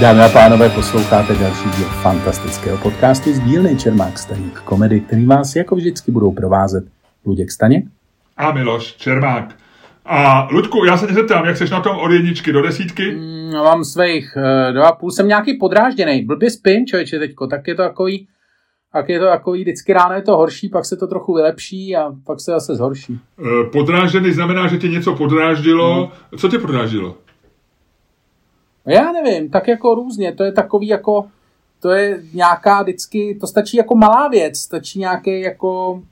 Dámy 0.00 0.20
a 0.20 0.28
pánové, 0.28 0.68
posloucháte 0.68 1.34
další 1.34 1.70
díl 1.76 1.86
fantastického 1.86 2.78
podcastu 2.78 3.32
z 3.32 3.40
dílny 3.40 3.76
Čermák 3.76 4.18
Staněk 4.18 4.60
komedy, 4.60 5.00
který 5.00 5.26
vás 5.26 5.56
jako 5.56 5.76
vždycky 5.76 6.12
budou 6.12 6.32
provázet 6.32 6.84
Luděk 7.26 7.50
Staněk 7.50 7.84
a 8.36 8.52
Miloš 8.52 8.92
Čermák. 8.96 9.54
A 10.04 10.48
Ludku, 10.50 10.84
já 10.84 10.96
se 10.96 11.06
tě 11.06 11.14
zeptám, 11.14 11.44
jak 11.44 11.56
seš 11.56 11.70
na 11.70 11.80
tom 11.80 11.96
od 11.96 12.10
jedničky 12.10 12.52
do 12.52 12.62
desítky? 12.62 13.12
Mm, 13.12 13.52
mám 13.52 13.84
svých 13.84 14.36
uh, 14.36 14.74
dva 14.74 14.88
a 14.88 14.92
půl, 14.92 15.10
jsem 15.10 15.28
nějaký 15.28 15.58
podrážděný, 15.58 16.24
blbě 16.24 16.50
spím, 16.50 16.86
člověče, 16.86 17.18
teďko, 17.18 17.46
tak 17.46 17.68
je 17.68 17.74
to 17.74 17.82
takový, 17.82 18.28
tak 18.92 19.08
je 19.08 19.18
to 19.18 19.24
takový, 19.24 19.60
vždycky 19.60 19.92
ráno 19.92 20.14
je 20.14 20.22
to 20.22 20.36
horší, 20.36 20.68
pak 20.68 20.84
se 20.84 20.96
to 20.96 21.06
trochu 21.06 21.34
vylepší 21.34 21.96
a 21.96 22.12
pak 22.26 22.40
se 22.40 22.50
zase 22.50 22.74
zhorší. 22.74 23.18
Uh, 23.40 23.70
podrážděný 23.72 24.32
znamená, 24.32 24.66
že 24.66 24.78
tě 24.78 24.88
něco 24.88 25.14
podráždilo. 25.14 25.96
Hmm. 25.96 26.38
Co 26.38 26.48
tě 26.48 26.58
podráždilo? 26.58 27.16
Já 28.86 29.12
nevím, 29.12 29.50
tak 29.50 29.68
jako 29.68 29.94
různě, 29.94 30.32
to 30.32 30.44
je 30.44 30.52
takový 30.52 30.86
jako, 30.86 31.24
to 31.80 31.90
je 31.90 32.22
nějaká 32.34 32.82
vždycky, 32.82 33.38
to 33.40 33.46
stačí 33.46 33.76
jako 33.76 33.94
malá 33.94 34.28
věc, 34.28 34.58
stačí 34.58 34.98
nějaký 34.98 35.40
jako, 35.40 36.02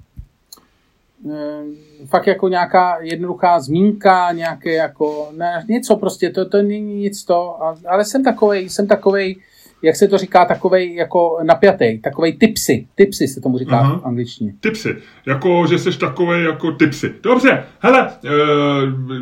e, 1.30 2.06
fakt 2.06 2.26
jako 2.26 2.48
nějaká 2.48 2.98
jednoduchá 3.00 3.60
zmínka, 3.60 4.32
nějaké 4.32 4.72
jako, 4.74 5.28
ne, 5.36 5.64
něco 5.68 5.96
prostě, 5.96 6.30
to, 6.30 6.48
to 6.48 6.62
není 6.62 6.94
nic 6.94 7.24
to, 7.24 7.58
ale 7.88 8.04
jsem 8.04 8.24
takovej, 8.24 8.68
jsem 8.68 8.86
takovej, 8.86 9.36
jak 9.82 9.96
se 9.96 10.08
to 10.08 10.18
říká, 10.18 10.44
takovej 10.44 10.94
jako 10.94 11.38
napjatý, 11.42 11.98
takovej 11.98 12.32
tipsy, 12.32 12.86
tipsy 12.94 13.28
se 13.28 13.40
tomu 13.40 13.58
říká 13.58 13.82
uh-huh. 13.82 14.00
v 14.00 14.06
angličtině. 14.06 14.54
Tipsy, 14.60 14.96
jako 15.26 15.66
že 15.66 15.78
jsi 15.78 15.98
takovej 15.98 16.44
jako 16.44 16.72
tipsy. 16.72 17.14
Dobře, 17.22 17.64
hele, 17.80 18.10
e, 18.10 18.28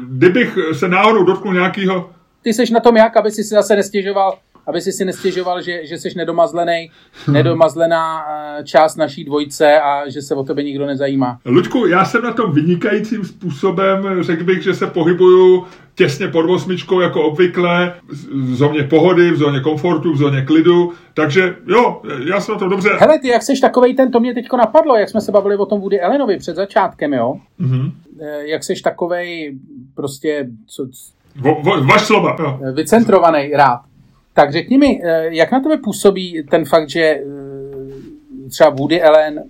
kdybych 0.09 0.59
se 0.73 0.89
náhodou 0.89 1.25
dotknul 1.25 1.55
nějakého 1.55 2.11
ty 2.43 2.55
seš 2.55 2.71
na 2.71 2.81
tom 2.81 2.97
jak, 2.97 3.17
aby 3.17 3.31
si 3.31 3.45
si 3.45 3.55
zase 3.55 3.77
nestěžoval, 3.77 4.39
aby 4.67 4.81
si 4.81 4.93
si 4.93 5.05
nestěžoval, 5.05 5.63
že, 5.63 5.87
že 5.87 5.99
jsi 5.99 6.09
nedomazlený, 6.17 6.91
nedomazlená 7.33 8.25
eh, 8.29 8.65
část 8.65 8.97
naší 8.97 9.25
dvojce 9.25 9.81
a 9.81 10.09
že 10.09 10.23
se 10.23 10.35
o 10.35 10.45
tebe 10.45 10.63
nikdo 10.63 10.87
nezajímá. 10.87 11.39
Luďku, 11.45 11.87
já 11.87 12.05
jsem 12.05 12.23
na 12.23 12.33
tom 12.33 12.53
vynikajícím 12.53 13.25
způsobem, 13.25 14.23
řekl 14.23 14.45
bych, 14.45 14.63
že 14.63 14.75
se 14.75 14.87
pohybuju 14.87 15.67
těsně 15.95 16.29
pod 16.29 16.51
osmičkou 16.51 17.01
jako 17.01 17.23
obvykle, 17.23 17.95
v 18.33 18.55
zóně 18.55 18.83
pohody, 18.83 19.31
v 19.31 19.37
zóně 19.37 19.61
komfortu, 19.61 20.13
v 20.13 20.17
zóně 20.17 20.43
klidu, 20.43 20.93
takže 21.15 21.57
jo, 21.67 22.03
já 22.25 22.41
jsem 22.41 22.53
na 22.53 22.59
to 22.59 22.69
dobře. 22.69 22.91
Hele, 22.99 23.19
ty 23.19 23.29
jak 23.29 23.43
seš 23.43 23.61
takovej 23.61 23.95
ten, 23.95 24.11
to 24.11 24.21
mě 24.21 24.35
teďko 24.35 24.57
napadlo, 24.57 24.97
jak 24.97 25.09
jsme 25.09 25.21
se 25.21 25.33
bavili 25.33 25.57
o 25.57 25.67
tom 25.67 25.81
Woody 25.81 26.01
Allenovi 26.01 26.39
před 26.39 26.57
začátkem, 26.57 27.13
jo? 27.13 27.35
Mm-hmm. 27.61 27.93
Jak 28.41 28.65
seš 28.65 28.83
takovej 28.83 29.59
prostě, 29.95 30.49
co, 30.67 30.87
vo, 31.41 31.61
vo, 31.63 31.85
vaš 31.85 32.03
slova, 32.03 32.37
jo. 32.41 32.59
vycentrovaný 32.73 33.51
rád. 33.53 33.81
Tak 34.35 34.53
řekni 34.53 34.79
mi, 34.79 35.01
eh, 35.05 35.35
jak 35.35 35.53
na 35.53 35.61
tebe 35.61 35.77
působí 35.85 36.43
ten 36.51 36.65
fakt, 36.65 36.89
že 36.91 37.01
eh, 37.01 37.21
třeba 38.51 38.71
Woody 38.71 39.03
Allen 39.03 39.43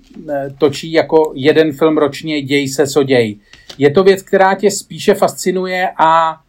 točí 0.58 0.92
jako 0.92 1.32
jeden 1.34 1.72
film 1.72 1.98
ročně 1.98 2.42
Děj 2.42 2.68
se, 2.68 2.86
co 2.86 3.02
děj. 3.02 3.38
Je 3.78 3.90
to 3.90 4.04
věc, 4.04 4.22
která 4.22 4.54
tě 4.54 4.70
spíše 4.70 5.14
fascinuje 5.14 5.88
a 5.98 6.40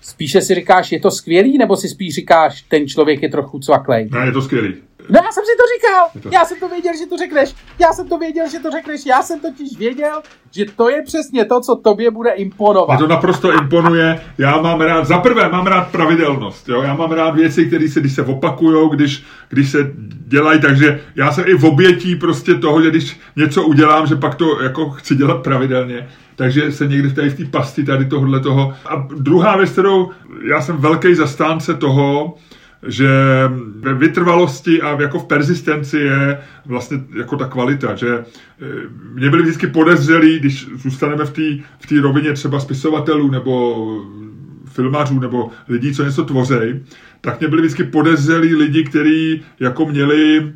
spíše 0.00 0.40
si 0.40 0.54
říkáš, 0.54 0.92
je 0.92 1.00
to 1.00 1.10
skvělý, 1.10 1.58
nebo 1.58 1.76
si 1.76 1.88
spíš 1.88 2.14
říkáš, 2.14 2.62
ten 2.62 2.88
člověk 2.88 3.22
je 3.22 3.28
trochu 3.28 3.58
cvaklej? 3.58 4.08
Ne, 4.12 4.26
je 4.26 4.32
to 4.32 4.42
skvělý. 4.42 4.74
No 5.08 5.20
já 5.24 5.32
jsem 5.32 5.44
si 5.44 5.56
to 5.56 5.64
říkal, 5.74 6.32
já 6.32 6.44
jsem 6.44 6.60
to 6.60 6.68
věděl, 6.68 6.92
že 6.98 7.06
to 7.06 7.16
řekneš, 7.16 7.54
já 7.78 7.92
jsem 7.92 8.08
to 8.08 8.18
věděl, 8.18 8.48
že 8.48 8.58
to 8.58 8.70
řekneš, 8.70 9.06
já 9.06 9.22
jsem 9.22 9.40
totiž 9.40 9.78
věděl, 9.78 10.22
že 10.50 10.64
to 10.76 10.88
je 10.88 11.02
přesně 11.02 11.44
to, 11.44 11.60
co 11.60 11.76
tobě 11.76 12.10
bude 12.10 12.30
imponovat. 12.30 12.98
Mě 12.98 12.98
to 12.98 13.14
naprosto 13.14 13.52
imponuje, 13.52 14.20
já 14.38 14.60
mám 14.60 14.80
rád, 14.80 15.06
za 15.06 15.18
prvé 15.18 15.48
mám 15.48 15.66
rád 15.66 15.88
pravidelnost, 15.88 16.68
jo? 16.68 16.82
já 16.82 16.94
mám 16.94 17.12
rád 17.12 17.30
věci, 17.30 17.66
které 17.66 17.88
se, 17.88 18.00
když 18.00 18.14
se 18.14 18.22
opakujou, 18.22 18.88
když, 18.88 19.24
když 19.48 19.70
se 19.70 19.92
dělají, 20.26 20.60
takže 20.60 21.00
já 21.16 21.32
jsem 21.32 21.44
i 21.46 21.54
v 21.54 21.64
obětí 21.64 22.16
prostě 22.16 22.54
toho, 22.54 22.82
že 22.82 22.90
když 22.90 23.20
něco 23.36 23.62
udělám, 23.62 24.06
že 24.06 24.16
pak 24.16 24.34
to 24.34 24.62
jako 24.62 24.90
chci 24.90 25.16
dělat 25.16 25.42
pravidelně 25.42 26.08
takže 26.40 26.72
se 26.72 26.86
někdy 26.86 27.08
v 27.08 27.14
té, 27.14 27.30
v 27.30 27.36
té 27.36 27.44
pasti 27.44 27.84
tady 27.84 28.04
tohohle 28.04 28.40
toho. 28.40 28.72
A 28.86 29.08
druhá 29.16 29.56
věc, 29.56 29.70
kterou 29.70 30.10
já 30.48 30.60
jsem 30.60 30.76
velký 30.76 31.14
zastánce 31.14 31.74
toho, 31.74 32.34
že 32.86 33.08
ve 33.80 33.94
vytrvalosti 33.94 34.82
a 34.82 35.00
jako 35.00 35.18
v 35.18 35.24
persistenci 35.24 35.98
je 35.98 36.38
vlastně 36.66 37.00
jako 37.18 37.36
ta 37.36 37.46
kvalita, 37.46 37.94
že 37.94 38.08
e, 38.08 38.24
mě 39.14 39.30
byli 39.30 39.42
vždycky 39.42 39.66
podezřelí, 39.66 40.38
když 40.38 40.66
zůstaneme 40.74 41.24
v 41.24 41.32
té 41.32 41.64
v 41.80 41.86
tý 41.86 41.98
rovině 41.98 42.32
třeba 42.32 42.60
spisovatelů 42.60 43.30
nebo 43.30 43.86
filmařů 44.64 45.20
nebo 45.20 45.50
lidí, 45.68 45.94
co 45.94 46.04
něco 46.04 46.24
tvořej, 46.24 46.80
tak 47.20 47.40
mě 47.40 47.48
byli 47.48 47.62
vždycky 47.62 47.84
podezřelí 47.84 48.54
lidi, 48.54 48.84
kteří 48.84 49.42
jako 49.60 49.86
měli 49.86 50.38
e, 50.38 50.46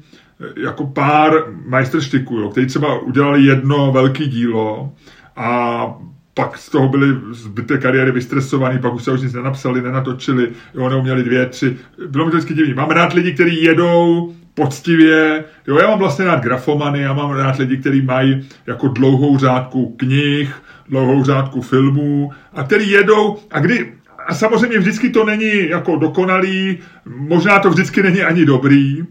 jako 0.56 0.86
pár 0.86 1.32
majstrštiků, 1.66 2.38
jo, 2.38 2.48
kteří 2.48 2.66
třeba 2.66 2.98
udělali 2.98 3.44
jedno 3.44 3.92
velké 3.92 4.26
dílo 4.26 4.92
a 5.36 5.86
pak 6.34 6.58
z 6.58 6.68
toho 6.70 6.88
byli 6.88 7.06
zbytek 7.30 7.82
kariéry 7.82 8.10
vystresovaný, 8.10 8.78
pak 8.78 8.94
už 8.94 9.02
se 9.02 9.12
už 9.12 9.20
nic 9.20 9.32
nenapsali, 9.32 9.82
nenatočili, 9.82 10.48
jo, 10.74 10.88
neuměli 10.88 11.22
dvě, 11.22 11.46
tři. 11.46 11.76
Bylo 12.06 12.24
mi 12.24 12.30
to 12.30 12.36
vždycky 12.36 12.54
divný. 12.54 12.74
Mám 12.74 12.90
rád 12.90 13.12
lidi, 13.12 13.32
kteří 13.32 13.62
jedou 13.62 14.32
poctivě, 14.54 15.44
jo, 15.66 15.78
já 15.78 15.88
mám 15.88 15.98
vlastně 15.98 16.24
rád 16.24 16.42
grafomany, 16.42 17.00
já 17.00 17.12
mám 17.12 17.30
rád 17.30 17.56
lidi, 17.58 17.76
kteří 17.76 18.02
mají 18.02 18.48
jako 18.66 18.88
dlouhou 18.88 19.38
řádku 19.38 19.94
knih, 19.96 20.54
dlouhou 20.88 21.24
řádku 21.24 21.62
filmů 21.62 22.32
a 22.52 22.62
který 22.62 22.90
jedou 22.90 23.38
a 23.50 23.60
kdy, 23.60 23.92
a 24.26 24.34
samozřejmě 24.34 24.78
vždycky 24.78 25.10
to 25.10 25.24
není 25.24 25.68
jako 25.68 25.96
dokonalý, 25.96 26.78
možná 27.04 27.58
to 27.58 27.70
vždycky 27.70 28.02
není 28.02 28.22
ani 28.22 28.44
dobrý, 28.44 29.04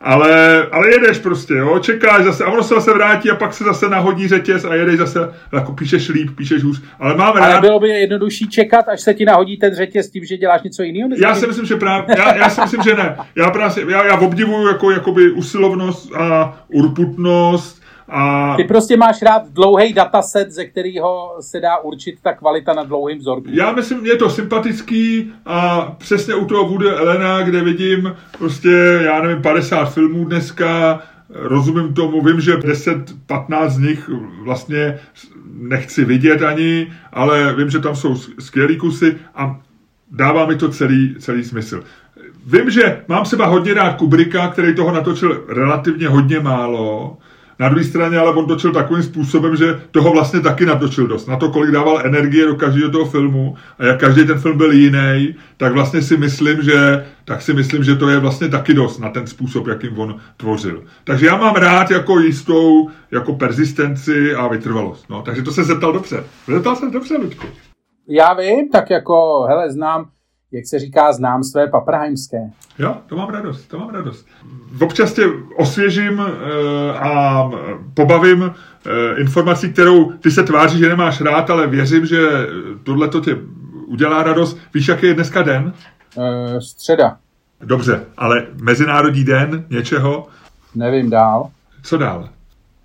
ale, 0.00 0.62
ale 0.72 0.90
jedeš 0.90 1.18
prostě, 1.18 1.54
jo, 1.54 1.78
čekáš 1.78 2.24
zase 2.24 2.44
a 2.44 2.50
ono 2.50 2.62
se 2.62 2.74
zase 2.74 2.92
vrátí 2.92 3.30
a 3.30 3.34
pak 3.34 3.54
se 3.54 3.64
zase 3.64 3.88
nahodí 3.88 4.28
řetěz 4.28 4.64
a 4.64 4.74
jedeš 4.74 4.98
zase, 4.98 5.34
jako 5.52 5.72
píšeš 5.72 6.08
líp, 6.08 6.30
píšeš 6.36 6.62
hůř, 6.62 6.82
ale 6.98 7.16
mám 7.16 7.36
rád... 7.36 7.52
Ale 7.52 7.60
bylo 7.60 7.80
by 7.80 7.88
jednodušší 7.88 8.48
čekat, 8.48 8.88
až 8.88 9.00
se 9.00 9.14
ti 9.14 9.24
nahodí 9.24 9.56
ten 9.56 9.74
řetěz 9.74 10.10
tím, 10.10 10.24
že 10.24 10.36
děláš 10.36 10.62
něco 10.62 10.82
jiného? 10.82 11.10
Já 11.22 11.34
si 11.34 11.46
myslím, 11.46 11.66
že 11.66 11.76
právě, 11.76 12.16
já, 12.18 12.36
já 12.36 12.48
si 12.48 12.60
myslím, 12.60 12.82
že 12.82 12.94
ne. 12.94 13.16
Já, 13.36 13.50
právě, 13.50 13.84
já, 13.88 14.06
já 14.06 14.18
obdivuju 14.18 14.68
jako, 14.68 14.90
jakoby 14.90 15.30
usilovnost 15.30 16.14
a 16.14 16.58
urputnost 16.68 17.83
a... 18.08 18.54
Ty 18.56 18.64
prostě 18.64 18.96
máš 18.96 19.22
rád 19.22 19.42
dlouhý 19.48 19.92
dataset, 19.92 20.50
ze 20.50 20.64
kterého 20.64 21.36
se 21.40 21.60
dá 21.60 21.78
určit 21.78 22.18
ta 22.22 22.32
kvalita 22.32 22.72
na 22.72 22.84
dlouhým 22.84 23.18
vzorku. 23.18 23.48
Já 23.52 23.72
myslím, 23.72 24.06
je 24.06 24.16
to 24.16 24.30
sympatický 24.30 25.32
a 25.46 25.80
přesně 25.98 26.34
u 26.34 26.44
toho 26.44 26.64
bude 26.64 26.96
Elena, 26.96 27.42
kde 27.42 27.60
vidím 27.60 28.16
prostě, 28.38 29.00
já 29.04 29.22
nevím, 29.22 29.42
50 29.42 29.84
filmů 29.84 30.24
dneska, 30.24 31.02
rozumím 31.30 31.94
tomu, 31.94 32.22
vím, 32.22 32.40
že 32.40 32.56
10-15 32.56 33.68
z 33.68 33.78
nich 33.78 34.10
vlastně 34.44 34.98
nechci 35.58 36.04
vidět 36.04 36.42
ani, 36.42 36.92
ale 37.12 37.54
vím, 37.54 37.70
že 37.70 37.78
tam 37.78 37.96
jsou 37.96 38.16
skvělý 38.38 38.76
kusy 38.76 39.16
a 39.34 39.60
dává 40.10 40.46
mi 40.46 40.56
to 40.56 40.68
celý, 40.68 41.14
celý 41.18 41.44
smysl. 41.44 41.84
Vím, 42.46 42.70
že 42.70 43.02
mám 43.08 43.24
seba 43.24 43.46
hodně 43.46 43.74
rád 43.74 43.96
Kubrika, 43.96 44.48
který 44.48 44.74
toho 44.74 44.92
natočil 44.92 45.44
relativně 45.48 46.08
hodně 46.08 46.40
málo, 46.40 47.16
na 47.58 47.68
druhé 47.68 47.84
straně 47.84 48.18
ale 48.18 48.32
on 48.32 48.46
točil 48.46 48.72
takovým 48.72 49.02
způsobem, 49.02 49.56
že 49.56 49.80
toho 49.90 50.12
vlastně 50.12 50.40
taky 50.40 50.66
natočil 50.66 51.06
dost. 51.06 51.26
Na 51.26 51.36
to, 51.36 51.50
kolik 51.50 51.70
dával 51.70 52.00
energie 52.04 52.46
do 52.46 52.54
každého 52.54 52.90
toho 52.90 53.04
filmu 53.04 53.56
a 53.78 53.84
jak 53.84 54.00
každý 54.00 54.26
ten 54.26 54.38
film 54.38 54.58
byl 54.58 54.72
jiný, 54.72 55.34
tak 55.56 55.72
vlastně 55.72 56.02
si 56.02 56.16
myslím, 56.16 56.62
že 56.62 57.04
tak 57.24 57.42
si 57.42 57.54
myslím, 57.54 57.84
že 57.84 57.96
to 57.96 58.08
je 58.08 58.18
vlastně 58.18 58.48
taky 58.48 58.74
dost 58.74 58.98
na 58.98 59.10
ten 59.10 59.26
způsob, 59.26 59.66
jakým 59.66 59.98
on 59.98 60.16
tvořil. 60.36 60.84
Takže 61.04 61.26
já 61.26 61.36
mám 61.36 61.54
rád 61.54 61.90
jako 61.90 62.18
jistou 62.18 62.90
jako 63.10 63.32
persistenci 63.32 64.34
a 64.34 64.48
vytrvalost. 64.48 65.10
No, 65.10 65.22
takže 65.22 65.42
to 65.42 65.52
se 65.52 65.64
zeptal 65.64 65.92
dobře. 65.92 66.24
Zeptal 66.46 66.76
se 66.76 66.90
dobře, 66.90 67.16
Ludku. 67.16 67.46
Já 68.08 68.34
vím, 68.34 68.68
tak 68.68 68.90
jako, 68.90 69.42
hele, 69.48 69.70
znám 69.70 70.06
jak 70.54 70.66
se 70.66 70.78
říká, 70.78 71.12
znám 71.12 71.44
své 71.44 71.66
paprahajmské. 71.66 72.50
Jo, 72.78 72.96
to 73.06 73.16
mám 73.16 73.28
radost, 73.28 73.66
to 73.66 73.78
mám 73.78 73.90
radost. 73.90 74.26
Občas 74.80 75.12
tě 75.12 75.22
osvěžím 75.56 76.20
e, 76.20 76.98
a 76.98 77.50
pobavím 77.94 78.42
e, 78.42 79.20
informací, 79.20 79.72
kterou 79.72 80.12
ty 80.12 80.30
se 80.30 80.42
tváří, 80.42 80.78
že 80.78 80.88
nemáš 80.88 81.20
rád, 81.20 81.50
ale 81.50 81.66
věřím, 81.66 82.06
že 82.06 82.28
tohle 82.82 83.08
to 83.08 83.20
tě 83.20 83.38
udělá 83.86 84.22
radost. 84.22 84.58
Víš, 84.74 84.88
jaký 84.88 85.06
je 85.06 85.14
dneska 85.14 85.42
den? 85.42 85.72
Středa. 86.58 87.16
Dobře, 87.60 88.04
ale 88.16 88.46
Mezinárodní 88.62 89.24
den 89.24 89.64
něčeho? 89.70 90.26
Nevím 90.74 91.10
dál. 91.10 91.50
Co 91.82 91.98
dál? 91.98 92.28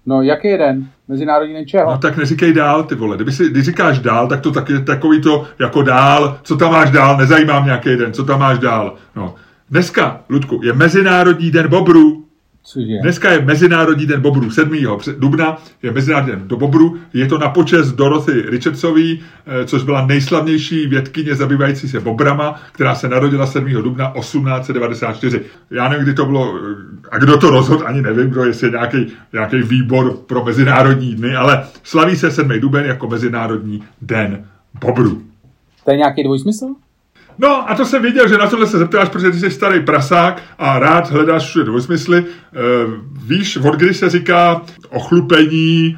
No, 0.06 0.22
jaký 0.22 0.48
je 0.48 0.58
den? 0.58 0.88
Mezinárodní 1.08 1.53
den 1.53 1.68
čeho? 1.68 1.91
No 1.91 1.98
tak 1.98 2.18
neříkej 2.18 2.53
dál, 2.53 2.84
ty 2.84 2.96
vole. 2.96 3.15
Kdyby 3.15 3.32
si, 3.32 3.50
když 3.50 3.65
říkáš 3.65 4.00
dál, 4.00 4.27
tak 4.27 4.41
to 4.41 4.51
taky 4.51 4.79
takový 4.79 5.22
to 5.22 5.46
jako 5.60 5.82
dál, 5.82 6.39
co 6.44 6.58
tam 6.58 6.72
máš 6.72 6.91
dál, 6.91 7.18
nezajímá 7.18 7.60
mě 7.60 7.65
nějaký 7.65 7.96
den, 7.96 8.13
co 8.13 8.24
tam 8.24 8.39
máš 8.39 8.60
dál. 8.60 8.96
No. 9.15 9.36
Dneska, 9.70 10.22
Ludku, 10.29 10.62
je 10.63 10.74
Mezinárodní 10.74 11.51
den 11.51 11.68
bobrů. 11.68 12.25
Cože? 12.70 12.98
Dneska 13.02 13.32
je 13.32 13.42
Mezinárodní 13.42 14.06
den 14.06 14.22
bobrů, 14.22 14.52
7. 14.52 14.78
dubna 15.18 15.58
je 15.84 15.92
Mezinárodní 15.92 16.32
den 16.32 16.48
do 16.48 16.58
bobru. 16.58 16.98
Je 17.14 17.28
to 17.28 17.38
na 17.38 17.50
počest 17.50 17.92
Dorothy 17.92 18.42
Richardsový, 18.42 19.20
eh, 19.46 19.66
což 19.66 19.84
byla 19.84 20.06
nejslavnější 20.06 20.88
vědkyně 20.88 21.36
zabývající 21.36 21.90
se 21.90 22.00
bobrama, 22.00 22.62
která 22.72 22.96
se 22.96 23.10
narodila 23.10 23.48
7. 23.48 23.82
dubna 23.82 24.14
1894. 24.20 25.42
Já 25.72 25.90
nevím, 25.90 26.04
kdy 26.04 26.14
to 26.14 26.26
bylo, 26.26 26.56
eh, 26.58 27.08
a 27.12 27.18
kdo 27.18 27.38
to 27.38 27.50
rozhodl, 27.50 27.88
ani 27.88 28.02
nevím, 28.02 28.30
kdo 28.30 28.46
jestli 28.46 28.72
nějaký, 28.72 29.08
nějaký 29.34 29.58
výbor 29.62 30.18
pro 30.28 30.46
Mezinárodní 30.46 31.16
dny, 31.16 31.36
ale 31.36 31.64
slaví 31.84 32.16
se 32.16 32.32
7. 32.32 32.60
duben 32.60 32.86
jako 32.86 33.08
Mezinárodní 33.08 33.84
den 34.02 34.46
bobru. 34.82 35.22
To 35.86 35.92
je 35.92 35.98
nějaký 35.98 36.24
dvojsmysl? 36.24 36.66
No 37.39 37.72
a 37.72 37.75
to 37.75 37.86
jsem 37.86 38.01
viděl, 38.01 38.27
že 38.27 38.38
na 38.38 38.48
tohle 38.48 38.67
se 38.67 38.77
zeptáš, 38.77 39.10
protože 39.10 39.31
ty 39.31 39.38
jsi 39.38 39.51
starý 39.51 39.79
prasák 39.79 40.41
a 40.58 40.79
rád 40.79 41.12
hledáš 41.12 41.43
všude 41.43 41.65
dvojsmysly. 41.65 42.17
E, 42.17 42.25
víš, 43.25 43.58
od 43.58 43.75
kdy 43.75 43.93
se 43.93 44.10
říká 44.10 44.62
ochlupení 44.89 45.98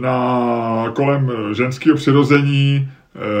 na 0.00 0.92
kolem 0.94 1.30
ženského 1.52 1.96
přirození 1.96 2.88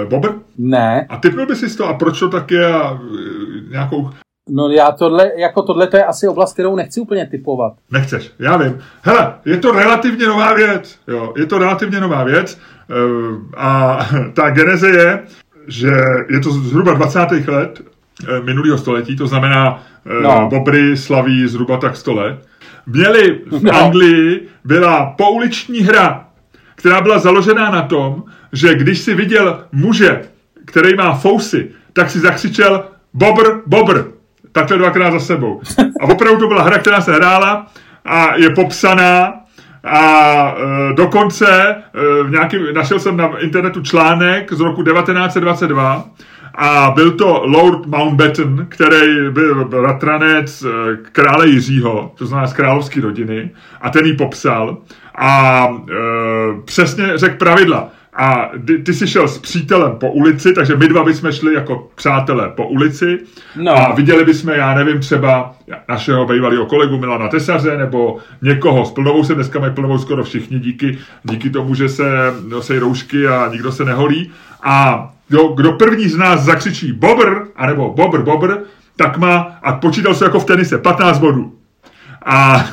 e, 0.02 0.06
bobr? 0.06 0.28
Ne. 0.58 1.06
A 1.08 1.16
typnul 1.16 1.46
by 1.46 1.56
si 1.56 1.76
to 1.76 1.88
a 1.88 1.94
proč 1.94 2.18
to 2.18 2.28
tak 2.28 2.50
je 2.50 2.66
a 2.66 2.92
e, 2.92 2.98
nějakou... 3.70 4.10
No 4.48 4.68
já 4.68 4.90
tohle, 4.90 5.30
jako 5.36 5.62
tohle 5.62 5.86
to 5.86 5.96
je 5.96 6.04
asi 6.04 6.28
oblast, 6.28 6.52
kterou 6.52 6.76
nechci 6.76 7.00
úplně 7.00 7.26
typovat. 7.26 7.72
Nechceš, 7.90 8.32
já 8.38 8.56
vím. 8.56 8.78
Hele, 9.02 9.34
je 9.44 9.56
to 9.56 9.72
relativně 9.72 10.26
nová 10.26 10.54
věc, 10.54 10.98
jo, 11.08 11.32
je 11.36 11.46
to 11.46 11.58
relativně 11.58 12.00
nová 12.00 12.24
věc 12.24 12.58
e, 12.58 12.94
a 13.56 13.98
ta 14.34 14.50
geneze 14.50 14.88
je, 14.88 15.22
že 15.66 15.92
je 16.30 16.40
to 16.40 16.50
zhruba 16.50 16.92
20. 16.92 17.18
let 17.48 17.80
eh, 17.80 18.40
minulého 18.42 18.78
století, 18.78 19.16
to 19.16 19.26
znamená, 19.26 19.82
eh, 20.06 20.22
no. 20.22 20.48
Bobry 20.50 20.96
slaví 20.96 21.48
zhruba 21.48 21.76
tak 21.76 21.96
100 21.96 22.14
let. 22.14 22.46
Měli 22.86 23.40
v 23.46 23.62
no. 23.62 23.72
Anglii, 23.72 24.48
byla 24.64 25.06
pouliční 25.06 25.80
hra, 25.80 26.28
která 26.74 27.00
byla 27.00 27.18
založená 27.18 27.70
na 27.70 27.82
tom, 27.82 28.24
že 28.52 28.74
když 28.74 28.98
si 28.98 29.14
viděl 29.14 29.64
muže, 29.72 30.22
který 30.64 30.94
má 30.96 31.14
fousy, 31.14 31.70
tak 31.92 32.10
si 32.10 32.20
zakřičel 32.20 32.84
Bobr, 33.14 33.48
Bobr. 33.66 34.02
takhle 34.52 34.78
dvakrát 34.78 35.10
za 35.10 35.20
sebou. 35.20 35.60
A 36.00 36.04
opravdu 36.04 36.40
to 36.40 36.48
byla 36.48 36.62
hra, 36.62 36.78
která 36.78 37.00
se 37.00 37.12
hrála 37.12 37.66
a 38.04 38.36
je 38.36 38.50
popsaná 38.50 39.41
a 39.84 40.54
e, 40.90 40.94
dokonce 40.94 41.46
e, 41.48 42.30
nějaký, 42.30 42.56
našel 42.72 42.98
jsem 42.98 43.16
na 43.16 43.38
internetu 43.38 43.82
článek 43.82 44.52
z 44.52 44.60
roku 44.60 44.82
1922 44.82 46.04
a 46.54 46.90
byl 46.90 47.10
to 47.10 47.42
Lord 47.46 47.86
Mountbatten, 47.86 48.66
který 48.68 49.30
byl 49.30 49.64
bratranec 49.64 50.62
e, 50.62 50.68
krále 51.12 51.48
Jiřího, 51.48 52.12
to 52.18 52.26
znamená 52.26 52.46
z 52.46 52.52
královské 52.52 53.00
rodiny, 53.00 53.50
a 53.80 53.90
ten 53.90 54.06
ji 54.06 54.12
popsal 54.12 54.76
a 55.18 55.66
e, 55.90 55.94
přesně 56.64 57.18
řekl 57.18 57.36
pravidla. 57.36 57.88
A 58.16 58.50
ty, 58.66 58.78
ty 58.78 58.94
jsi 58.94 59.06
šel 59.06 59.28
s 59.28 59.38
přítelem 59.38 59.92
po 59.92 60.10
ulici, 60.10 60.52
takže 60.52 60.76
my 60.76 60.88
dva 60.88 61.04
bychom 61.04 61.32
šli 61.32 61.54
jako 61.54 61.90
přátelé 61.94 62.48
po 62.48 62.68
ulici 62.68 63.18
no. 63.56 63.72
a 63.72 63.94
viděli 63.94 64.24
bychom, 64.24 64.50
já 64.50 64.74
nevím, 64.74 65.00
třeba 65.00 65.54
našeho 65.88 66.26
bývalého 66.26 66.66
kolegu 66.66 66.98
Milana 66.98 67.28
Tesaře 67.28 67.78
nebo 67.78 68.18
někoho. 68.42 68.84
S 68.84 68.90
plnovou 68.90 69.24
se 69.24 69.34
dneska 69.34 69.60
mají 69.60 69.72
plnovou 69.72 69.98
skoro 69.98 70.24
všichni 70.24 70.58
díky, 70.58 70.98
díky 71.24 71.50
tomu, 71.50 71.74
že 71.74 71.88
se 71.88 72.04
nosí 72.48 72.78
roušky 72.78 73.26
a 73.26 73.48
nikdo 73.52 73.72
se 73.72 73.84
neholí. 73.84 74.30
A 74.62 75.08
kdo, 75.28 75.48
kdo 75.48 75.72
první 75.72 76.08
z 76.08 76.16
nás 76.16 76.40
zakřičí 76.40 76.92
bobr, 76.92 77.40
anebo 77.56 77.94
bobr, 77.94 78.22
bobr, 78.22 78.56
tak 78.96 79.18
má, 79.18 79.58
a 79.62 79.72
počítal 79.72 80.14
se 80.14 80.24
jako 80.24 80.40
v 80.40 80.44
tenise, 80.44 80.78
15 80.78 81.18
bodů. 81.18 81.52
A 82.24 82.64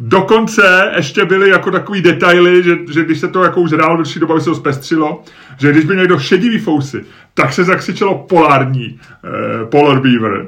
dokonce 0.00 0.92
ještě 0.96 1.24
byly 1.24 1.50
jako 1.50 1.70
takový 1.70 2.02
detaily, 2.02 2.62
že, 2.62 2.76
že 2.92 3.04
když 3.04 3.20
se 3.20 3.28
to 3.28 3.42
jako 3.42 3.60
už 3.60 3.72
hrálo 3.72 3.96
do 3.96 4.20
doba, 4.20 4.40
se 4.40 4.44
to 4.44 4.54
zpestřilo, 4.54 5.22
že 5.58 5.72
když 5.72 5.84
by 5.84 5.96
někdo 5.96 6.18
šedivý 6.18 6.58
fousy, 6.58 7.04
tak 7.34 7.52
se 7.52 7.64
zakřičelo 7.64 8.18
polární 8.18 9.00
eh, 9.24 9.66
Polar 9.66 10.00
Beaver. 10.00 10.46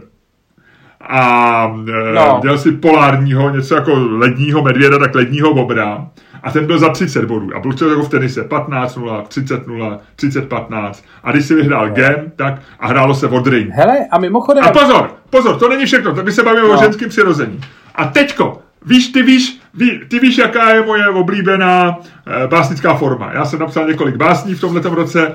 A 1.00 1.76
eh, 1.88 2.12
no. 2.14 2.38
dělal 2.43 2.59
si 2.59 2.73
polárního, 2.73 3.50
něco 3.50 3.75
jako 3.75 3.93
ledního 3.95 4.62
medvěda, 4.62 4.99
tak 4.99 5.14
ledního 5.14 5.55
bobra. 5.55 6.07
A 6.43 6.50
ten 6.50 6.67
byl 6.67 6.78
za 6.78 6.88
30 6.88 7.25
bodů. 7.25 7.57
A 7.57 7.61
bylo 7.61 7.75
to 7.75 7.88
jako 7.88 8.02
v 8.02 8.09
tenise 8.09 8.43
15-0, 8.43 9.23
30-0, 9.23 9.99
30-15. 10.17 10.93
A 11.25 11.33
když 11.33 11.47
si 11.47 11.55
vyhrál 11.55 11.88
no. 11.88 11.95
game, 11.95 12.33
tak 12.37 12.55
a 12.81 12.87
hrálo 12.87 13.14
se 13.14 13.26
o 13.26 13.40
drink. 13.40 13.71
Hele, 13.73 13.99
a 14.11 14.19
mimochodem... 14.19 14.64
A 14.64 14.71
pozor, 14.71 15.11
pozor, 15.31 15.59
to 15.59 15.69
není 15.69 15.87
všechno, 15.87 16.14
tak 16.14 16.25
my 16.25 16.33
se 16.33 16.43
bavíme 16.43 16.69
no. 16.69 16.75
o 16.75 16.83
ženském 16.83 17.09
přirození. 17.09 17.61
A 17.99 18.05
teďko, 18.07 18.62
víš, 18.87 19.09
ty 19.09 19.23
víš, 19.23 19.61
ví, 19.75 20.00
ty 20.09 20.19
víš, 20.19 20.38
jaká 20.38 20.75
je 20.75 20.83
moje 20.83 21.09
oblíbená 21.09 21.99
e, 22.45 22.47
básnická 22.47 22.95
forma. 22.95 23.33
Já 23.33 23.45
jsem 23.45 23.59
napsal 23.59 23.88
několik 23.88 24.17
básní 24.17 24.55
v 24.55 24.61
tomto 24.61 24.95
roce. 24.95 25.35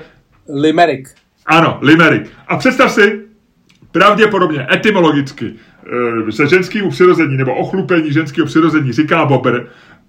Limerick. 0.55 1.09
Ano, 1.45 1.77
limerick. 1.81 2.31
A 2.47 2.57
představ 2.57 2.91
si, 2.91 3.21
pravděpodobně, 3.91 4.67
etymologicky, 4.73 5.53
e, 6.27 6.31
se 6.31 6.47
ženským 6.47 6.89
přirození 6.89 7.37
nebo 7.37 7.55
ochlupení 7.55 8.13
ženského 8.13 8.47
přirození 8.47 8.91
říká 8.91 9.25
Bobr, 9.25 9.59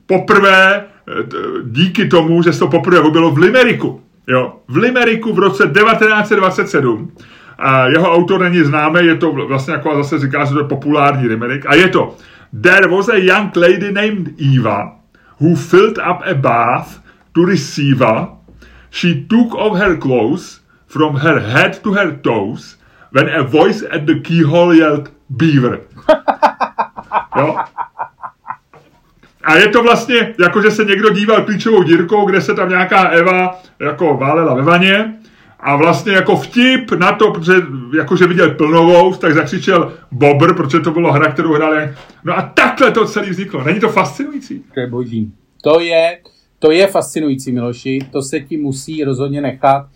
poprvé 0.06 0.76
e, 0.76 0.82
díky 1.64 2.08
tomu, 2.08 2.42
že 2.42 2.52
se 2.52 2.58
to 2.58 2.68
poprvé 2.68 3.00
objevilo 3.00 3.30
v 3.30 3.38
Limeriku. 3.38 4.00
Jo, 4.26 4.52
v 4.68 4.76
Limeriku 4.76 5.32
v 5.32 5.38
roce 5.38 5.62
1927 5.64 7.12
a 7.58 7.86
jeho 7.86 8.14
autor 8.14 8.40
není 8.40 8.64
známý, 8.64 9.06
je 9.06 9.14
to 9.14 9.32
vlastně 9.32 9.74
jako 9.74 9.96
zase 9.96 10.18
říká, 10.18 10.44
že 10.44 10.52
to 10.52 10.58
je 10.58 10.64
populární 10.64 11.28
limerick. 11.28 11.66
A 11.66 11.74
je 11.74 11.88
to 11.88 12.16
There 12.56 12.88
was 12.88 13.08
a 13.08 13.18
young 13.18 13.50
lady 13.56 13.90
named 13.90 14.38
Eva 14.38 14.92
who 15.38 15.56
filled 15.56 15.98
up 15.98 16.22
a 16.24 16.36
bath 16.36 17.00
to 17.34 17.44
receive 17.44 17.98
her. 17.98 18.28
She 18.90 19.24
took 19.24 19.52
off 19.56 19.76
her 19.76 19.96
clothes 19.96 20.60
from 20.86 21.16
her 21.16 21.40
head 21.40 21.82
to 21.82 21.94
her 21.94 22.14
toes 22.14 22.76
when 23.10 23.28
a 23.28 23.42
voice 23.42 23.82
at 23.82 24.06
the 24.06 24.20
keyhole 24.20 24.72
yelled 24.72 25.10
beaver. 25.28 25.80
Jo? 27.36 27.58
A 29.44 29.56
je 29.56 29.68
to 29.68 29.82
vlastně, 29.82 30.34
jako 30.40 30.62
že 30.62 30.70
se 30.70 30.84
někdo 30.84 31.10
díval 31.10 31.44
klíčovou 31.44 31.82
dírkou, 31.82 32.26
kde 32.26 32.40
se 32.40 32.54
tam 32.54 32.68
nějaká 32.68 33.08
Eva 33.08 33.58
jako 33.78 34.16
válela 34.16 34.54
ve 34.54 34.62
vaně 34.62 35.14
a 35.64 35.76
vlastně 35.76 36.12
jako 36.12 36.36
vtip 36.36 36.92
na 36.92 37.12
to, 37.12 37.30
protože 37.30 37.52
jakože 37.96 38.26
viděl 38.26 38.50
plnovou, 38.50 39.14
tak 39.14 39.34
zakřičel 39.34 39.92
Bobr, 40.12 40.54
protože 40.54 40.80
to 40.80 40.90
bylo 40.90 41.12
hra, 41.12 41.32
kterou 41.32 41.52
hráli. 41.52 41.88
No 42.24 42.38
a 42.38 42.42
takhle 42.42 42.90
to 42.90 43.06
celý 43.06 43.30
vzniklo. 43.30 43.64
Není 43.64 43.80
to 43.80 43.88
fascinující? 43.88 44.64
To 44.74 44.80
je 44.80 44.86
boží. 44.86 45.32
To 45.62 45.80
je, 45.80 46.18
to 46.58 46.70
je 46.70 46.86
fascinující, 46.86 47.52
Miloši. 47.52 47.98
To 48.12 48.22
se 48.22 48.40
ti 48.40 48.56
musí 48.56 49.04
rozhodně 49.04 49.40
nechat. 49.40 49.86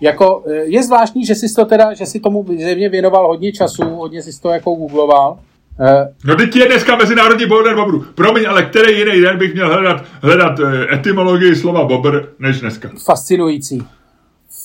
Jako, 0.00 0.44
eh, 0.50 0.54
je 0.54 0.82
zvláštní, 0.82 1.26
že 1.26 1.34
jsi 1.34 1.54
to 1.54 1.64
teda, 1.64 1.94
že 1.94 2.06
si 2.06 2.20
tomu 2.20 2.46
zjevně 2.58 2.88
věnoval 2.88 3.26
hodně 3.26 3.52
času, 3.52 3.84
hodně 3.84 4.22
jsi 4.22 4.40
to 4.40 4.48
jako 4.48 4.74
googloval. 4.74 5.38
Uh, 5.80 5.86
no 6.24 6.36
teď 6.36 6.56
je 6.56 6.66
dneska 6.66 6.96
Mezinárodní 6.96 7.46
den 7.64 7.76
bobru. 7.76 8.04
Promiň, 8.14 8.44
ale 8.48 8.62
který 8.62 8.98
jiný 8.98 9.20
den 9.20 9.38
bych 9.38 9.54
měl 9.54 9.72
hledat, 9.72 10.04
hledat 10.22 10.60
eh, 10.60 10.94
etymologii 10.94 11.56
slova 11.56 11.84
bobr 11.84 12.22
než 12.38 12.60
dneska? 12.60 12.90
Fascinující 13.04 13.82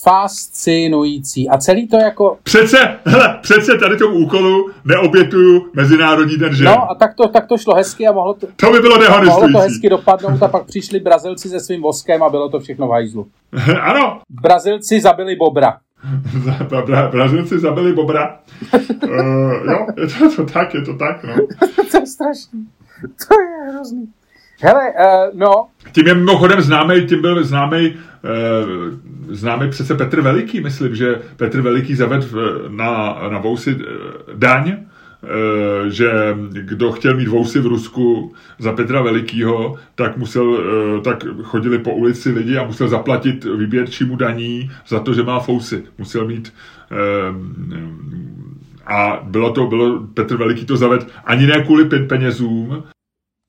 fascinující. 0.04 1.48
A 1.48 1.58
celý 1.58 1.88
to 1.88 1.96
jako... 1.96 2.38
Přece, 2.42 2.98
hele, 3.04 3.38
přece 3.42 3.78
tady 3.78 3.96
tomu 3.96 4.14
úkolu 4.14 4.70
neobětuju 4.84 5.70
Mezinárodní 5.74 6.36
den 6.36 6.54
žen. 6.54 6.66
No 6.66 6.90
a 6.90 6.94
tak 6.94 7.14
to, 7.14 7.28
tak 7.28 7.46
to 7.46 7.58
šlo 7.58 7.74
hezky 7.74 8.06
a 8.06 8.12
mohlo 8.12 8.34
to... 8.34 8.46
To 8.56 8.72
by 8.72 8.80
bylo 8.80 8.98
Mohlo 9.24 9.48
to 9.52 9.58
hezky 9.58 9.88
dopadnout 9.88 10.42
a 10.42 10.48
pak 10.48 10.66
přišli 10.66 11.00
Brazilci 11.00 11.48
se 11.48 11.60
svým 11.60 11.82
voskem 11.82 12.22
a 12.22 12.28
bylo 12.28 12.48
to 12.48 12.60
všechno 12.60 12.88
v 12.88 12.90
hajzlu. 12.90 13.26
ano. 13.80 14.20
Brazilci 14.30 15.00
zabili 15.00 15.36
Bobra. 15.36 15.78
Bra, 16.86 17.08
Brazilci 17.10 17.58
zabili 17.58 17.92
Bobra. 17.92 18.38
uh, 19.04 19.10
jo, 19.70 19.86
je 19.96 20.06
to, 20.06 20.36
to 20.36 20.52
tak, 20.52 20.74
je 20.74 20.82
to 20.82 20.94
tak, 20.94 21.24
no. 21.24 21.34
to 21.90 22.00
je 22.00 22.06
strašný. 22.06 22.66
To 23.00 23.40
je 23.40 23.72
hrozný. 23.72 24.08
Hele, 24.62 24.92
uh, 24.92 25.38
no. 25.38 25.66
Tím 25.92 26.06
je 26.06 26.14
mimochodem 26.14 26.60
známý, 26.60 27.06
tím 27.06 27.20
byl 27.20 27.44
známý, 27.44 27.90
uh, 27.90 29.34
známý 29.34 29.70
přece 29.70 29.94
Petr 29.94 30.20
Veliký, 30.20 30.60
myslím, 30.60 30.94
že 30.94 31.20
Petr 31.36 31.60
Veliký 31.60 31.94
zavedl 31.94 32.62
na, 32.68 33.18
na 33.28 33.38
Vousy 33.38 33.78
daň, 34.34 34.76
že 35.88 36.10
kdo 36.48 36.92
chtěl 36.92 37.16
mít 37.16 37.28
vousy 37.28 37.60
v 37.60 37.66
Rusku 37.66 38.34
za 38.58 38.72
Petra 38.72 39.02
Velikýho, 39.02 39.76
tak 39.94 40.16
musel, 40.16 40.58
tak 41.04 41.24
chodili 41.42 41.78
po 41.78 41.94
ulici 41.94 42.30
lidi 42.30 42.58
a 42.58 42.64
musel 42.64 42.88
zaplatit 42.88 43.44
vyběrčímu 43.44 44.16
daní 44.16 44.70
za 44.88 45.00
to, 45.00 45.14
že 45.14 45.22
má 45.22 45.40
fousy. 45.40 45.82
Musel 45.98 46.26
mít 46.26 46.54
a 48.86 49.20
bylo 49.22 49.52
to, 49.52 49.66
bylo, 49.66 50.00
Petr 50.14 50.36
Veliký 50.36 50.66
to 50.66 50.76
zaved 50.76 51.08
ani 51.24 51.46
ne 51.46 51.62
kvůli 51.62 51.84
penězům, 51.84 52.84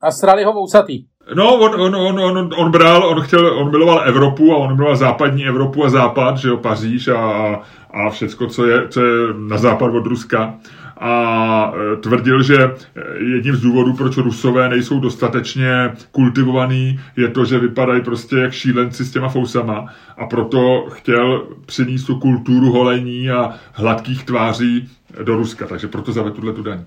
a 0.02 0.10
srali 0.10 0.44
ho 0.44 0.52
vousatý. 0.52 1.04
No, 1.34 1.54
on, 1.54 1.80
on, 1.80 1.96
on, 1.96 2.20
on, 2.20 2.50
on 2.56 2.70
bral, 2.70 3.04
on 3.08 3.20
chtěl, 3.20 3.58
on 3.58 3.70
miloval 3.70 4.02
Evropu 4.08 4.52
a 4.52 4.56
on 4.56 4.74
miloval 4.74 4.96
západní 4.96 5.46
Evropu 5.46 5.84
a 5.84 5.88
západ, 5.88 6.38
že 6.38 6.48
jo, 6.48 6.56
Paříž 6.56 7.08
a, 7.08 7.60
a 7.90 8.10
všecko, 8.10 8.46
co 8.46 8.66
je, 8.66 8.88
co 8.88 9.04
je 9.04 9.34
na 9.38 9.58
západ 9.58 9.94
od 9.94 10.06
Ruska. 10.06 10.54
A 11.00 11.72
e, 11.92 11.96
tvrdil, 11.96 12.42
že 12.42 12.70
jedním 13.34 13.56
z 13.56 13.60
důvodů, 13.60 13.92
proč 13.92 14.16
Rusové 14.16 14.68
nejsou 14.68 15.00
dostatečně 15.00 15.92
kultivovaný, 16.12 17.00
je 17.16 17.28
to, 17.28 17.44
že 17.44 17.58
vypadají 17.58 18.02
prostě 18.02 18.36
jak 18.36 18.52
šílenci 18.52 19.04
s 19.04 19.12
těma 19.12 19.28
fousama 19.28 19.86
a 20.16 20.26
proto 20.26 20.86
chtěl 20.90 21.46
přinést 21.66 22.04
tu 22.04 22.20
kulturu 22.20 22.72
holení 22.72 23.30
a 23.30 23.54
hladkých 23.72 24.24
tváří 24.24 24.88
do 25.22 25.36
Ruska, 25.36 25.66
takže 25.66 25.88
proto 25.88 26.12
zavedl 26.12 26.36
tuhle 26.36 26.52
tu 26.52 26.62
daň. 26.62 26.84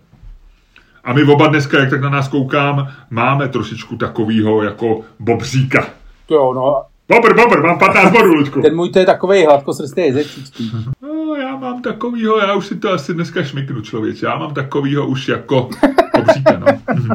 A 1.03 1.13
my 1.13 1.23
oba 1.23 1.47
dneska, 1.47 1.79
jak 1.79 1.89
tak 1.89 2.01
na 2.01 2.09
nás 2.09 2.27
koukám, 2.27 2.88
máme 3.09 3.47
trošičku 3.47 3.97
takovýho 3.97 4.63
jako 4.63 5.01
bobříka. 5.19 5.85
To 6.25 6.35
jo, 6.35 6.53
no. 6.53 6.83
Bobr, 7.09 7.35
bobr, 7.35 7.63
mám 7.63 7.79
15 7.79 8.12
bodů, 8.12 8.33
Ludku. 8.33 8.62
Ten 8.62 8.75
můj 8.75 8.89
to 8.89 8.99
je 8.99 9.05
takový 9.05 9.45
hladkosrstý 9.45 10.01
jezečíčký. 10.01 10.71
No, 11.01 11.35
já 11.35 11.55
mám 11.55 11.81
takovýho, 11.81 12.38
já 12.39 12.55
už 12.55 12.67
si 12.67 12.75
to 12.75 12.91
asi 12.91 13.13
dneska 13.13 13.43
šmiknu, 13.43 13.81
člověče. 13.81 14.25
Já 14.25 14.38
mám 14.38 14.53
takovýho 14.53 15.07
už 15.07 15.27
jako 15.27 15.69
bobříka, 16.17 16.59
no. 16.59 16.67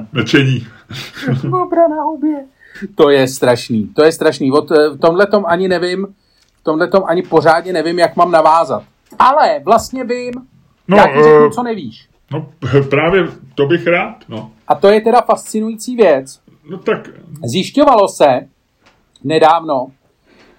Mlčení. 0.12 0.66
Bobra 1.44 1.88
na 1.88 2.02
hubě. 2.02 2.44
To 2.94 3.10
je 3.10 3.28
strašný, 3.28 3.88
to 3.88 4.04
je 4.04 4.12
strašný. 4.12 4.52
Od, 4.52 4.70
eh, 4.70 4.88
v 4.88 4.98
tomhle 4.98 5.26
tom 5.26 5.44
ani 5.46 5.68
nevím, 5.68 6.06
v 6.60 6.64
tomhle 6.64 6.88
tom 6.88 7.02
ani 7.06 7.22
pořádně 7.22 7.72
nevím, 7.72 7.98
jak 7.98 8.16
mám 8.16 8.30
navázat. 8.30 8.82
Ale 9.18 9.60
vlastně 9.64 10.04
vím, 10.04 10.32
no, 10.88 10.96
já 10.96 11.06
ti 11.06 11.22
řeknu, 11.22 11.46
uh, 11.46 11.52
co 11.52 11.62
nevíš. 11.62 12.08
No 12.34 12.48
právě 12.90 13.22
to 13.54 13.66
bych 13.66 13.86
rád, 13.86 14.16
no. 14.28 14.50
A 14.68 14.74
to 14.74 14.88
je 14.88 15.00
teda 15.00 15.20
fascinující 15.20 15.96
věc. 15.96 16.40
No 16.70 16.78
tak... 16.78 17.08
Zjišťovalo 17.44 18.08
se 18.08 18.48
nedávno, 19.24 19.86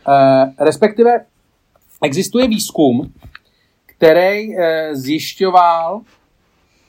eh, 0.10 0.66
respektive 0.66 1.12
existuje 2.04 2.48
výzkum, 2.48 3.14
který 3.86 4.58
eh, 4.58 4.96
zjišťoval, 4.96 6.02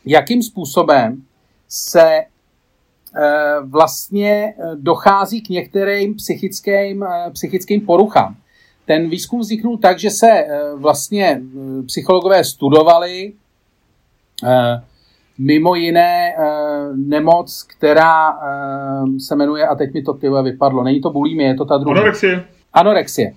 jakým 0.04 0.42
způsobem 0.42 1.22
se 1.68 2.20
eh, 2.20 3.60
vlastně 3.62 4.54
dochází 4.74 5.40
k 5.40 5.48
některým 5.48 6.14
psychickým, 6.14 7.02
eh, 7.02 7.30
psychickým 7.30 7.80
poruchám. 7.80 8.36
Ten 8.84 9.08
výzkum 9.08 9.40
vzniknul 9.40 9.78
tak, 9.78 9.98
že 9.98 10.10
se 10.10 10.30
eh, 10.30 10.74
vlastně 10.74 11.42
psychologové 11.86 12.44
studovali 12.44 13.32
mimo 15.38 15.74
jiné 15.74 16.34
e, 16.34 16.36
nemoc, 16.96 17.62
která 17.62 18.30
e, 18.30 19.20
se 19.20 19.36
jmenuje, 19.36 19.66
a 19.66 19.74
teď 19.74 19.94
mi 19.94 20.02
to 20.02 20.14
tyhle 20.14 20.42
vypadlo, 20.42 20.84
není 20.84 21.00
to 21.00 21.10
bulimie, 21.10 21.48
je 21.48 21.54
to 21.54 21.64
ta 21.64 21.78
druhá. 21.78 21.96
Anorexie. 21.96 22.44
Anorexie. 22.72 23.32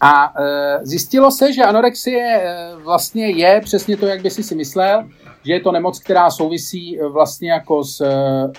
A 0.00 0.34
zjistilo 0.82 1.30
se, 1.30 1.52
že 1.52 1.62
anorexie 1.62 2.42
vlastně 2.84 3.30
je 3.30 3.60
přesně 3.60 3.96
to, 3.96 4.06
jak 4.06 4.22
by 4.22 4.30
si 4.30 4.42
si 4.42 4.54
myslel, 4.54 5.04
že 5.44 5.52
je 5.52 5.60
to 5.60 5.72
nemoc, 5.72 5.98
která 5.98 6.30
souvisí 6.30 6.98
vlastně 7.12 7.50
jako 7.50 7.84
s 7.84 8.04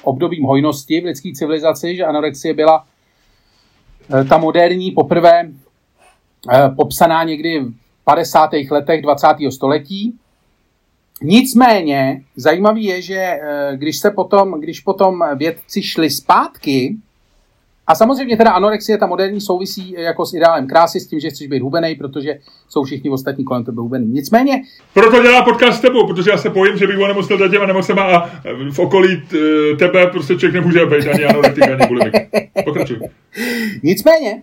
obdobím 0.03 0.43
hojnosti 0.43 1.01
v 1.01 1.05
lidské 1.05 1.31
civilizaci, 1.35 1.95
že 1.95 2.05
anorexie 2.05 2.53
byla 2.53 2.85
ta 4.29 4.37
moderní 4.37 4.91
poprvé 4.91 5.49
popsaná 6.75 7.23
někdy 7.23 7.59
v 7.59 7.73
50. 8.03 8.49
letech 8.71 9.01
20. 9.01 9.27
století. 9.49 10.19
Nicméně 11.23 12.21
zajímavý 12.35 12.83
je, 12.83 13.01
že 13.01 13.39
když 13.75 13.97
se 13.97 14.11
potom, 14.11 14.59
když 14.59 14.79
potom 14.79 15.23
vědci 15.35 15.83
šli 15.83 16.09
zpátky 16.09 16.95
a 17.87 17.95
samozřejmě 17.95 18.37
teda 18.37 18.51
anorexie, 18.51 18.97
ta 18.97 19.05
moderní 19.05 19.41
souvisí 19.41 19.91
jako 19.97 20.25
s 20.25 20.33
ideálem 20.33 20.67
krásy, 20.67 20.99
s 20.99 21.07
tím, 21.07 21.19
že 21.19 21.29
chceš 21.29 21.47
být 21.47 21.61
hubený, 21.61 21.95
protože 21.95 22.39
jsou 22.69 22.83
všichni 22.83 23.09
ostatní 23.09 23.43
kolem 23.43 23.63
tebe 23.63 23.81
hubený. 23.81 24.05
Nicméně... 24.05 24.61
Proto 24.93 25.21
dělá 25.21 25.43
podcast 25.43 25.77
s 25.77 25.81
tebou, 25.81 26.07
protože 26.07 26.31
já 26.31 26.37
se 26.37 26.49
bojím, 26.49 26.77
že 26.77 26.87
bych 26.87 26.99
onemocnil 26.99 27.37
za 27.37 27.47
těma 27.47 27.65
nemocema 27.65 28.03
a 28.03 28.29
v 28.71 28.79
okolí 28.79 29.21
tebe 29.79 30.07
prostě 30.07 30.35
člověk 30.35 30.53
nemůže 30.53 30.85
být 30.85 31.07
ani 31.07 31.25
anorektik, 31.25 31.63
ani 31.63 31.87
bulimik. 31.87 32.13
Pokračuj. 32.65 32.99
Nicméně, 33.83 34.41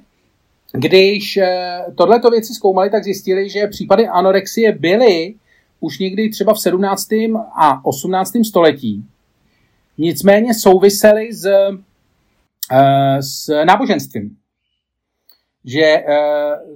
když 0.73 1.37
eh, 1.37 1.79
tohleto 1.95 2.31
věci 2.31 2.55
zkoumali, 2.55 2.91
tak 2.91 3.05
zjistili, 3.05 3.49
že 3.51 3.67
případy 3.67 4.09
anorexie 4.09 4.73
byly 4.73 5.35
už 5.87 5.99
někdy 5.99 6.29
třeba 6.31 6.55
v 6.55 6.61
17. 6.61 7.09
a 7.61 7.85
18. 7.85 8.33
století. 8.49 9.05
Nicméně 9.99 10.55
souvisely 10.55 11.33
s 11.33 11.47
Eh, 12.73 13.23
s 13.23 13.65
náboženstvím. 13.65 14.37
Že 15.65 15.83
eh, 15.83 16.05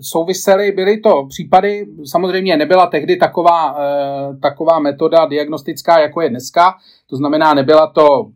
souvisely, 0.01 0.73
byly 0.73 1.01
to 1.01 1.27
případy, 1.27 1.87
samozřejmě 2.05 2.57
nebyla 2.57 2.87
tehdy 2.87 3.17
taková, 3.17 3.77
eh, 3.79 4.37
taková 4.37 4.79
metoda 4.79 5.27
diagnostická, 5.27 6.01
jako 6.01 6.21
je 6.21 6.31
dneska, 6.31 6.75
to 7.07 7.17
znamená, 7.17 7.55
nebyla 7.55 7.87
to 7.87 8.31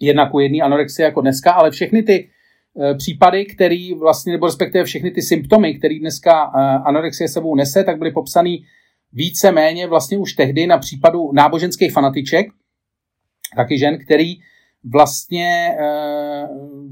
jedna 0.00 0.30
ku 0.30 0.40
jedný 0.40 0.62
anorexie 0.62 1.04
jako 1.04 1.20
dneska, 1.20 1.52
ale 1.52 1.70
všechny 1.70 2.02
ty 2.02 2.30
případy, 2.98 3.46
který 3.46 3.94
vlastně, 3.94 4.32
nebo 4.32 4.46
respektive 4.46 4.84
všechny 4.84 5.10
ty 5.10 5.22
symptomy, 5.22 5.74
které 5.74 5.98
dneska 5.98 6.42
anorexie 6.84 7.28
sebou 7.28 7.54
nese, 7.54 7.84
tak 7.84 7.98
byly 7.98 8.10
popsané 8.10 8.56
více 9.16 9.52
méně 9.52 9.86
vlastně 9.86 10.18
už 10.18 10.32
tehdy 10.32 10.66
na 10.66 10.78
případu 10.78 11.32
náboženských 11.32 11.92
fanatiček, 11.92 12.46
taky 13.56 13.78
žen, 13.78 13.98
který 14.04 14.34
vlastně, 14.92 15.76
eh, 15.80 16.48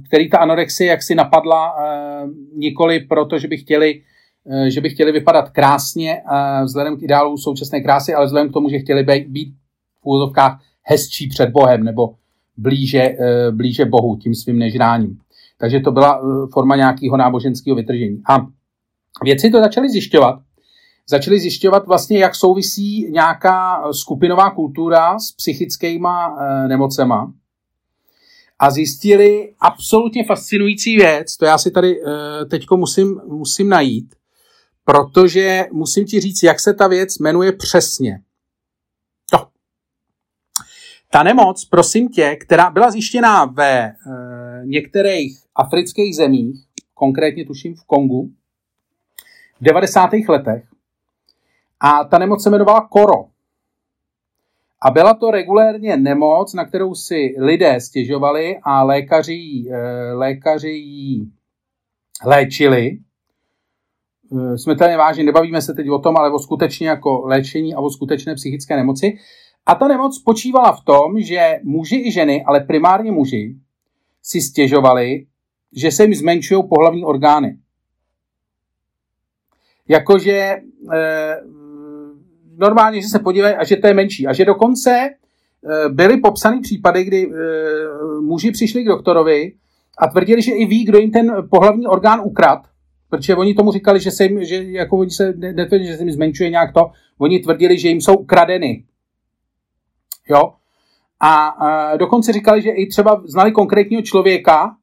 který 0.08 0.30
ta 0.30 0.38
anorexie 0.38 0.90
jaksi 0.90 1.14
napadla 1.14 1.74
eh, 1.78 2.26
nikoli 2.56 3.00
proto, 3.00 3.38
že 3.38 3.48
by 3.48 3.56
chtěli 3.56 4.02
eh, 4.50 4.70
že 4.70 4.80
by 4.80 4.90
chtěli 4.90 5.12
vypadat 5.12 5.50
krásně 5.50 6.22
vzhledem 6.64 6.96
k 6.96 7.02
ideálu 7.02 7.38
současné 7.38 7.80
krásy, 7.80 8.14
ale 8.14 8.26
vzhledem 8.26 8.50
k 8.50 8.52
tomu, 8.52 8.68
že 8.68 8.78
chtěli 8.78 9.02
být 9.28 9.54
v 10.00 10.06
úvodovkách 10.06 10.60
hezčí 10.82 11.28
před 11.28 11.50
Bohem 11.50 11.84
nebo 11.84 12.14
blíže, 12.56 13.16
blíže 13.50 13.84
Bohu 13.84 14.16
tím 14.16 14.34
svým 14.34 14.58
nežráním. 14.58 15.18
Takže 15.58 15.80
to 15.80 15.92
byla 15.92 16.20
forma 16.52 16.76
nějakého 16.76 17.16
náboženského 17.16 17.76
vytržení. 17.76 18.22
A 18.28 18.46
věci 19.24 19.50
to 19.50 19.60
začaly 19.60 19.90
zjišťovat. 19.90 20.40
Začali 21.08 21.40
zjišťovat 21.40 21.86
vlastně, 21.86 22.18
jak 22.18 22.34
souvisí 22.34 23.10
nějaká 23.10 23.82
skupinová 23.92 24.50
kultura 24.50 25.18
s 25.18 25.32
psychickýma 25.32 26.36
nemocema 26.68 27.32
a 28.58 28.70
zjistili 28.70 29.54
absolutně 29.60 30.24
fascinující 30.24 30.96
věc, 30.96 31.36
to 31.36 31.44
já 31.44 31.58
si 31.58 31.70
tady 31.70 32.00
uh, 32.00 32.12
teďko 32.50 32.76
musím, 32.76 33.20
musím 33.26 33.68
najít, 33.68 34.14
protože 34.84 35.64
musím 35.72 36.04
ti 36.04 36.20
říct, 36.20 36.42
jak 36.42 36.60
se 36.60 36.74
ta 36.74 36.88
věc 36.88 37.18
jmenuje 37.18 37.52
přesně. 37.52 38.20
To. 39.30 39.46
Ta 41.10 41.22
nemoc, 41.22 41.64
prosím 41.64 42.08
tě, 42.08 42.36
která 42.36 42.70
byla 42.70 42.90
zjištěná 42.90 43.44
ve 43.44 43.92
uh, 44.06 44.66
některých 44.66 45.38
afrických 45.54 46.16
zemích, 46.16 46.64
konkrétně 46.94 47.46
tuším 47.46 47.74
v 47.74 47.84
Kongu, 47.84 48.30
v 49.60 49.64
90. 49.64 50.10
letech, 50.28 50.64
a 51.80 52.04
ta 52.04 52.18
nemoc 52.18 52.42
se 52.42 52.48
jmenovala 52.48 52.88
Koro. 52.88 53.24
A 54.82 54.90
byla 54.90 55.14
to 55.14 55.30
regulérně 55.30 55.96
nemoc, 55.96 56.54
na 56.54 56.64
kterou 56.64 56.94
si 56.94 57.34
lidé 57.38 57.80
stěžovali 57.80 58.58
a 58.62 58.82
lékaři, 58.82 59.64
eh, 59.70 60.12
lékaři 60.12 60.70
ji 60.70 61.26
léčili. 62.24 62.98
Eh, 64.38 64.58
jsme 64.58 64.76
tady 64.76 64.96
vážně, 64.96 65.24
nebavíme 65.24 65.62
se 65.62 65.74
teď 65.74 65.90
o 65.90 65.98
tom, 65.98 66.16
ale 66.16 66.32
o 66.32 66.38
skutečně 66.38 66.88
jako 66.88 67.26
léčení 67.26 67.74
a 67.74 67.80
o 67.80 67.90
skutečné 67.90 68.34
psychické 68.34 68.76
nemoci. 68.76 69.18
A 69.66 69.74
ta 69.74 69.88
nemoc 69.88 70.16
spočívala 70.16 70.72
v 70.72 70.84
tom, 70.84 71.20
že 71.20 71.60
muži 71.62 71.96
i 71.96 72.12
ženy, 72.12 72.44
ale 72.44 72.60
primárně 72.60 73.12
muži, 73.12 73.56
si 74.22 74.40
stěžovali, 74.40 75.26
že 75.72 75.90
se 75.90 76.02
jim 76.04 76.14
zmenšují 76.14 76.68
pohlavní 76.68 77.04
orgány. 77.04 77.58
Jakože 79.88 80.32
e, 80.32 80.60
normálně, 82.56 83.02
že 83.02 83.08
se 83.08 83.18
podívají 83.18 83.54
a 83.54 83.64
že 83.64 83.76
to 83.76 83.86
je 83.86 83.94
menší. 83.94 84.26
A 84.26 84.32
že 84.32 84.44
dokonce 84.44 84.90
eh, 84.90 85.88
byly 85.88 86.16
popsány 86.16 86.60
případy, 86.60 87.04
kdy 87.04 87.30
eh, 87.30 88.20
muži 88.20 88.50
přišli 88.50 88.84
k 88.84 88.88
doktorovi 88.88 89.52
a 89.98 90.06
tvrdili, 90.06 90.42
že 90.42 90.52
i 90.52 90.66
ví, 90.66 90.84
kdo 90.84 90.98
jim 90.98 91.10
ten 91.10 91.36
pohlavní 91.50 91.86
orgán 91.86 92.20
ukrad, 92.24 92.62
protože 93.10 93.36
oni 93.36 93.54
tomu 93.54 93.72
říkali, 93.72 94.00
že 94.00 94.10
se 94.10 94.24
jim, 94.24 94.44
že 94.44 94.64
jako 94.64 94.98
oni 94.98 95.10
se 95.10 95.32
netvrdili, 95.32 95.86
že 95.86 95.96
se 95.96 96.02
jim 96.02 96.12
zmenšuje 96.12 96.50
nějak 96.50 96.72
to, 96.72 96.90
oni 97.18 97.38
tvrdili, 97.38 97.78
že 97.78 97.88
jim 97.88 98.00
jsou 98.00 98.14
ukradeny. 98.14 98.84
Jo? 100.28 100.52
A, 101.20 101.46
a 101.46 101.96
dokonce 101.96 102.32
říkali, 102.32 102.62
že 102.62 102.70
i 102.70 102.86
třeba 102.86 103.22
znali 103.24 103.52
konkrétního 103.52 104.02
člověka, 104.02 104.76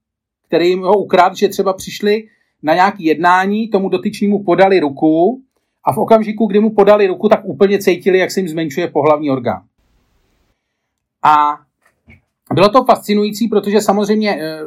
který 0.48 0.70
jim 0.70 0.82
ho 0.82 0.94
ukradl, 0.94 1.36
že 1.36 1.50
třeba 1.50 1.74
přišli 1.74 2.24
na 2.64 2.74
nějaké 2.74 3.04
jednání, 3.04 3.68
tomu 3.68 3.90
dotyčnímu 3.90 4.44
podali 4.44 4.80
ruku 4.80 5.42
a 5.84 5.94
v 5.94 5.98
okamžiku, 5.98 6.46
kdy 6.46 6.60
mu 6.60 6.70
podali 6.70 7.08
ruku, 7.08 7.30
tak 7.30 7.40
úplně 7.44 7.80
cítili, 7.80 8.18
jak 8.18 8.32
se 8.32 8.40
jim 8.40 8.50
zmenšuje 8.50 8.88
pohlavní 8.88 9.32
orgán. 9.32 9.62
A 11.24 11.60
bylo 12.54 12.70
to 12.70 12.84
fascinující, 12.84 13.48
protože 13.48 13.82
samozřejmě 13.82 14.38
eh, 14.42 14.60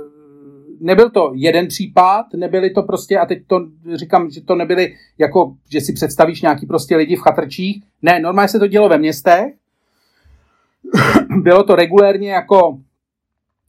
nebyl 0.80 1.10
to 1.10 1.32
jeden 1.34 1.66
případ, 1.66 2.26
nebyly 2.36 2.70
to 2.70 2.82
prostě, 2.82 3.18
a 3.18 3.26
teď 3.26 3.46
to 3.46 3.66
říkám, 3.94 4.30
že 4.30 4.40
to 4.40 4.54
nebyly 4.54 4.94
jako, 5.18 5.56
že 5.70 5.80
si 5.80 5.92
představíš 5.92 6.42
nějaký 6.42 6.66
prostě 6.66 6.96
lidi 6.96 7.16
v 7.16 7.20
chatrčích. 7.20 7.84
Ne, 8.02 8.20
normálně 8.20 8.48
se 8.48 8.58
to 8.58 8.66
dělo 8.66 8.88
ve 8.88 8.98
městech. 8.98 9.54
Bylo 11.42 11.62
to 11.62 11.74
regulérně 11.74 12.30
jako, 12.32 12.78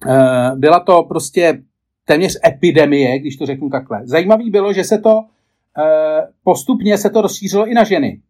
eh, 0.09 0.51
byla 0.55 0.79
to 0.79 1.03
prostě 1.03 1.61
téměř 2.05 2.39
epidemie, 2.45 3.19
když 3.19 3.35
to 3.35 3.45
řeknu 3.45 3.69
takhle. 3.69 4.01
Zajímavý 4.03 4.49
bylo, 4.49 4.73
že 4.73 4.83
se 4.83 4.97
to 4.97 5.25
postupně 6.43 6.97
se 6.97 7.09
to 7.09 7.21
rozšířilo 7.21 7.67
i 7.67 7.73
na 7.73 7.83
ženy, 7.83 8.21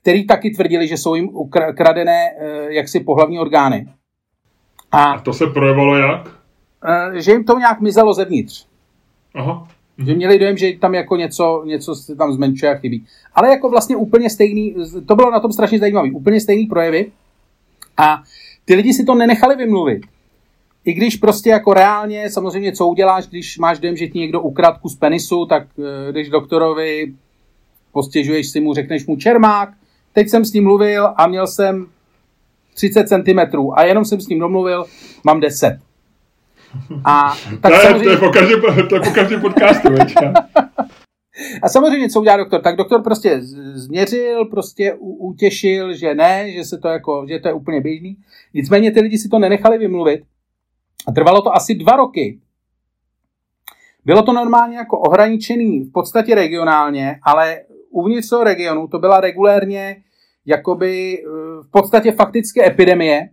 který 0.00 0.26
taky 0.26 0.50
tvrdili, 0.50 0.88
že 0.88 0.96
jsou 0.96 1.14
jim 1.14 1.28
ukradené 1.34 2.30
eh, 2.30 2.72
jaksi 2.74 3.00
pohlavní 3.00 3.38
orgány. 3.38 3.88
A, 4.92 5.04
A 5.04 5.20
to 5.20 5.32
se 5.32 5.46
projevalo 5.46 5.96
jak? 5.96 6.28
Eh, 6.84 7.20
že 7.20 7.32
jim 7.32 7.44
to 7.44 7.58
nějak 7.58 7.80
mizelo 7.80 8.14
zevnitř. 8.14 8.66
Aha. 9.34 9.68
Že 10.06 10.14
měli 10.14 10.38
dojem, 10.38 10.56
že 10.56 10.72
tam 10.72 10.94
jako 10.94 11.16
něco, 11.16 11.62
něco 11.66 11.94
se 11.94 12.16
tam 12.16 12.32
zmenšuje 12.32 12.74
a 12.74 12.78
chybí. 12.78 13.06
Ale 13.34 13.48
jako 13.48 13.70
vlastně 13.70 13.96
úplně 13.96 14.30
stejný, 14.30 14.76
to 15.06 15.16
bylo 15.16 15.30
na 15.30 15.40
tom 15.40 15.52
strašně 15.52 15.78
zajímavé, 15.78 16.10
úplně 16.10 16.40
stejný 16.40 16.66
projevy. 16.66 17.12
A 17.96 18.22
ty 18.64 18.74
lidi 18.74 18.92
si 18.92 19.04
to 19.04 19.14
nenechali 19.14 19.56
vymluvit 19.56 20.02
i 20.84 20.92
když 20.92 21.16
prostě 21.16 21.50
jako 21.50 21.74
reálně, 21.74 22.30
samozřejmě 22.30 22.72
co 22.72 22.86
uděláš, 22.86 23.26
když 23.26 23.58
máš 23.58 23.78
dojem, 23.78 23.96
že 23.96 24.08
ti 24.08 24.18
někdo 24.18 24.40
ukradl 24.40 24.78
kus 24.82 24.96
penisu, 24.96 25.46
tak 25.46 25.66
eh, 25.78 26.12
když 26.12 26.28
doktorovi 26.28 27.14
postěžuješ 27.92 28.48
si 28.48 28.60
mu, 28.60 28.74
řekneš 28.74 29.06
mu 29.06 29.16
čermák, 29.16 29.68
teď 30.12 30.28
jsem 30.28 30.44
s 30.44 30.52
ním 30.52 30.64
mluvil 30.64 31.08
a 31.16 31.26
měl 31.26 31.46
jsem 31.46 31.86
30 32.74 33.08
cm 33.08 33.58
a 33.74 33.84
jenom 33.84 34.04
jsem 34.04 34.20
s 34.20 34.28
ním 34.28 34.38
domluvil, 34.38 34.84
mám 35.24 35.40
10. 35.40 35.78
A 37.04 37.34
tak 37.60 37.72
to, 37.72 37.78
je, 37.78 37.82
samozřejmě... 37.82 38.04
to, 38.04 38.10
je 38.10 38.16
po 38.16 38.30
každém, 38.30 38.60
to 38.88 38.94
je 38.94 39.00
po 39.00 39.10
každém 39.10 39.40
podcastu, 39.40 39.88
A 41.62 41.68
samozřejmě, 41.68 42.08
co 42.08 42.20
udělá 42.20 42.36
doktor? 42.36 42.60
Tak 42.60 42.76
doktor 42.76 43.02
prostě 43.02 43.40
změřil, 43.74 44.44
prostě 44.44 44.94
utěšil, 45.00 45.94
že 45.94 46.14
ne, 46.14 46.52
že 46.52 46.64
se 46.64 46.78
to 46.78 46.88
jako, 46.88 47.26
že 47.28 47.38
to 47.38 47.48
je 47.48 47.54
úplně 47.54 47.80
běžný. 47.80 48.16
Nicméně 48.54 48.90
ty 48.90 49.00
lidi 49.00 49.18
si 49.18 49.28
to 49.28 49.38
nenechali 49.38 49.78
vymluvit 49.78 50.22
a 51.10 51.12
trvalo 51.12 51.42
to 51.42 51.54
asi 51.54 51.74
dva 51.74 51.96
roky. 51.96 52.40
Bylo 54.04 54.22
to 54.22 54.32
normálně 54.32 54.76
jako 54.76 54.98
ohraničený 54.98 55.80
v 55.80 55.92
podstatě 55.92 56.34
regionálně, 56.34 57.18
ale 57.22 57.60
uvnitř 57.90 58.28
toho 58.28 58.44
regionu 58.44 58.88
to 58.88 58.98
byla 58.98 59.20
regulérně 59.20 59.96
jakoby 60.46 61.18
eh, 61.18 61.28
v 61.62 61.70
podstatě 61.70 62.12
faktické 62.12 62.66
epidemie, 62.66 63.28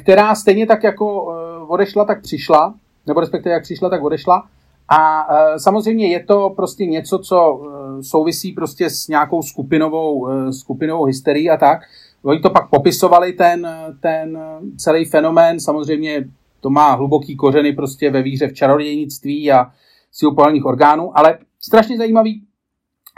která 0.00 0.34
stejně 0.34 0.66
tak 0.66 0.84
jako 0.84 1.24
odešla, 1.68 2.04
tak 2.04 2.22
přišla, 2.22 2.74
nebo 3.06 3.20
respektive 3.20 3.52
jak 3.52 3.62
přišla, 3.62 3.90
tak 3.90 4.02
odešla. 4.02 4.48
A 4.88 5.26
samozřejmě 5.58 6.12
je 6.12 6.24
to 6.24 6.50
prostě 6.50 6.86
něco, 6.86 7.18
co 7.18 7.60
souvisí 8.00 8.52
prostě 8.52 8.90
s 8.90 9.08
nějakou 9.08 9.42
skupinovou, 9.42 10.28
skupinovou 10.52 11.04
hysterií 11.04 11.50
a 11.50 11.56
tak. 11.56 11.78
Oni 12.26 12.40
to 12.40 12.50
pak 12.50 12.70
popisovali, 12.70 13.32
ten, 13.32 13.68
ten 14.00 14.38
celý 14.76 15.04
fenomén, 15.04 15.60
samozřejmě 15.60 16.24
to 16.60 16.70
má 16.70 16.94
hluboký 16.94 17.36
kořeny 17.36 17.72
prostě 17.72 18.10
ve 18.10 18.22
víře 18.22 18.48
v 18.48 18.52
čarodějnictví 18.52 19.52
a 19.52 19.72
silopolných 20.12 20.64
orgánů, 20.64 21.18
ale 21.18 21.38
strašně 21.60 21.98
zajímavý, 21.98 22.42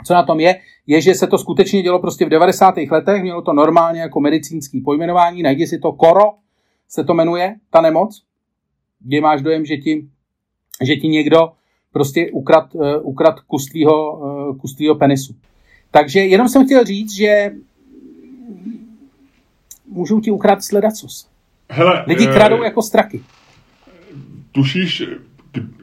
co 0.05 0.13
na 0.13 0.23
tom 0.23 0.39
je, 0.39 0.59
je, 0.87 1.01
že 1.01 1.15
se 1.15 1.27
to 1.27 1.37
skutečně 1.37 1.81
dělo 1.81 1.99
prostě 1.99 2.25
v 2.25 2.29
90. 2.29 2.75
letech, 2.91 3.21
mělo 3.21 3.41
to 3.41 3.53
normálně 3.53 4.01
jako 4.01 4.19
medicínský 4.19 4.81
pojmenování, 4.81 5.43
najdi 5.43 5.67
si 5.67 5.79
to, 5.79 5.91
koro 5.91 6.33
se 6.87 7.03
to 7.03 7.13
jmenuje, 7.13 7.55
ta 7.69 7.81
nemoc, 7.81 8.23
kde 8.99 9.21
máš 9.21 9.41
dojem, 9.41 9.65
že 9.65 9.77
ti, 9.77 10.07
že 10.83 10.95
ti 10.95 11.07
někdo 11.07 11.51
prostě 11.93 12.31
ukrad, 12.31 12.75
uh, 12.75 12.83
ukrad 13.01 13.39
kus 13.39 13.65
tvýho, 13.65 14.17
uh, 14.17 14.57
kus 14.57 14.75
tvýho 14.75 14.95
penisu. 14.95 15.35
Takže 15.91 16.19
jenom 16.19 16.49
jsem 16.49 16.65
chtěl 16.65 16.83
říct, 16.83 17.11
že 17.11 17.51
můžou 19.89 20.19
ti 20.19 20.31
ukrat 20.31 20.63
sledacos. 20.63 21.29
Hele, 21.69 22.03
Lidi 22.07 22.27
uh, 22.27 22.33
kradou 22.33 22.63
jako 22.63 22.81
straky. 22.81 23.21
Tušíš, 24.51 25.03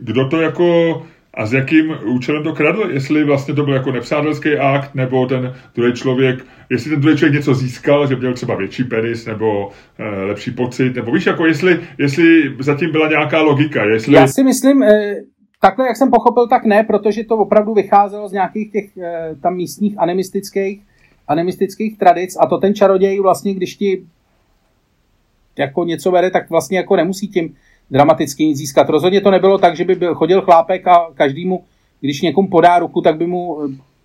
kdo 0.00 0.28
to 0.28 0.40
jako 0.40 1.02
a 1.36 1.46
s 1.46 1.52
jakým 1.52 1.94
účelem 2.04 2.42
to 2.42 2.52
kradl? 2.52 2.90
Jestli 2.90 3.24
vlastně 3.24 3.54
to 3.54 3.64
byl 3.64 3.74
jako 3.74 3.92
nepřátelský 3.92 4.56
akt, 4.56 4.94
nebo 4.94 5.26
ten 5.26 5.54
druhý 5.74 5.92
člověk, 5.92 6.44
jestli 6.70 6.90
ten 6.90 7.00
druhý 7.00 7.16
člověk 7.16 7.34
něco 7.34 7.54
získal, 7.54 8.06
že 8.06 8.16
měl 8.16 8.34
třeba 8.34 8.54
větší 8.54 8.84
penis, 8.84 9.26
nebo 9.26 9.70
e, 9.98 10.24
lepší 10.24 10.50
pocit, 10.50 10.94
nebo 10.94 11.12
víš, 11.12 11.26
jako 11.26 11.46
jestli, 11.46 11.80
jestli 11.98 12.56
zatím 12.60 12.92
byla 12.92 13.08
nějaká 13.08 13.42
logika. 13.42 13.84
Jestli... 13.84 14.14
Já 14.14 14.26
si 14.26 14.42
myslím, 14.42 14.82
e, 14.82 15.16
takhle, 15.60 15.86
jak 15.86 15.96
jsem 15.96 16.10
pochopil, 16.10 16.48
tak 16.48 16.64
ne, 16.64 16.84
protože 16.84 17.24
to 17.24 17.36
opravdu 17.36 17.74
vycházelo 17.74 18.28
z 18.28 18.32
nějakých 18.32 18.72
těch 18.72 18.96
e, 18.96 19.34
tam 19.42 19.54
místních 19.54 19.98
animistických, 19.98 20.82
animistických 21.28 21.98
tradic 21.98 22.36
a 22.40 22.46
to 22.46 22.58
ten 22.58 22.74
čaroděj 22.74 23.20
vlastně, 23.20 23.54
když 23.54 23.76
ti 23.76 24.06
jako 25.58 25.84
něco 25.84 26.10
vede, 26.10 26.30
tak 26.30 26.50
vlastně 26.50 26.78
jako 26.78 26.96
nemusí 26.96 27.28
tím 27.28 27.56
dramaticky 27.90 28.44
nic 28.44 28.58
získat. 28.58 28.88
Rozhodně 28.88 29.20
to 29.20 29.30
nebylo 29.30 29.58
tak, 29.58 29.76
že 29.76 29.84
by 29.84 29.94
byl, 29.94 30.14
chodil 30.14 30.42
chlápek 30.42 30.86
a 30.86 31.06
každému, 31.14 31.64
když 32.00 32.22
někomu 32.22 32.48
podá 32.48 32.78
ruku, 32.78 33.00
tak 33.00 33.16
by 33.16 33.26
mu 33.26 33.58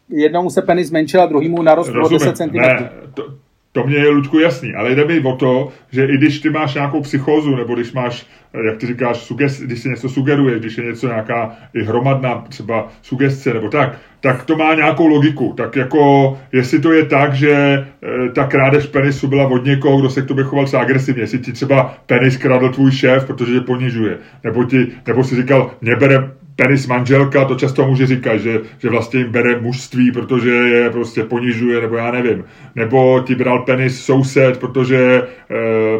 jednomu 0.09 0.49
se 0.49 0.61
penis 0.61 0.87
zmenšil 0.87 1.21
a 1.21 1.25
druhýmu 1.25 1.61
narost 1.61 1.91
o 2.05 2.09
10 2.09 2.37
cm. 2.37 2.53
Ne, 2.53 2.89
to, 3.13 3.23
to 3.71 3.83
mě 3.83 3.95
je, 3.95 4.09
Luďku, 4.09 4.39
jasný, 4.39 4.73
ale 4.73 4.95
jde 4.95 5.05
mi 5.05 5.19
o 5.19 5.35
to, 5.35 5.69
že 5.91 6.05
i 6.05 6.17
když 6.17 6.39
ty 6.39 6.49
máš 6.49 6.73
nějakou 6.73 7.01
psychózu, 7.01 7.55
nebo 7.55 7.75
když 7.75 7.93
máš, 7.93 8.27
jak 8.65 8.77
ty 8.77 8.87
říkáš, 8.87 9.17
sugest, 9.17 9.61
když 9.61 9.79
se 9.79 9.89
něco 9.89 10.09
sugeruje, 10.09 10.59
když 10.59 10.77
je 10.77 10.83
něco 10.83 11.07
nějaká 11.07 11.55
i 11.73 11.83
hromadná 11.83 12.45
třeba 12.49 12.87
sugestce, 13.01 13.53
nebo 13.53 13.69
tak, 13.69 13.97
tak 14.19 14.43
to 14.43 14.57
má 14.57 14.75
nějakou 14.75 15.07
logiku. 15.07 15.53
Tak 15.57 15.75
jako, 15.75 16.37
jestli 16.51 16.79
to 16.79 16.91
je 16.91 17.05
tak, 17.05 17.33
že 17.33 17.51
e, 17.51 17.85
ta 18.29 18.47
krádež 18.47 18.85
penisu 18.85 19.27
byla 19.27 19.47
od 19.47 19.65
někoho, 19.65 19.99
kdo 19.99 20.09
se 20.09 20.21
k 20.21 20.27
tobě 20.27 20.43
choval 20.43 20.65
třeba 20.65 20.81
agresivně, 20.81 21.23
jestli 21.23 21.39
ti 21.39 21.51
třeba 21.51 21.97
penis 22.05 22.37
kradl 22.37 22.69
tvůj 22.69 22.91
šéf, 22.91 23.25
protože 23.25 23.53
tě 23.53 23.61
ponižuje, 23.61 24.17
nebo, 24.43 24.63
ti, 24.63 24.87
nebo 25.07 25.23
si 25.23 25.35
říkal, 25.35 25.71
mě 25.81 25.95
bere 25.95 26.31
penis 26.55 26.87
manželka, 26.87 27.45
to 27.45 27.55
často 27.55 27.87
může 27.87 28.07
říkat, 28.07 28.37
že, 28.37 28.61
že 28.79 28.89
vlastně 28.89 29.19
jim 29.19 29.31
bere 29.31 29.61
mužství, 29.61 30.11
protože 30.11 30.49
je 30.49 30.89
prostě 30.89 31.23
ponižuje, 31.23 31.81
nebo 31.81 31.95
já 31.95 32.11
nevím. 32.11 32.43
Nebo 32.75 33.19
ti 33.19 33.35
bral 33.35 33.59
penis 33.59 34.05
soused, 34.05 34.59
protože 34.59 34.97
e, 34.99 35.25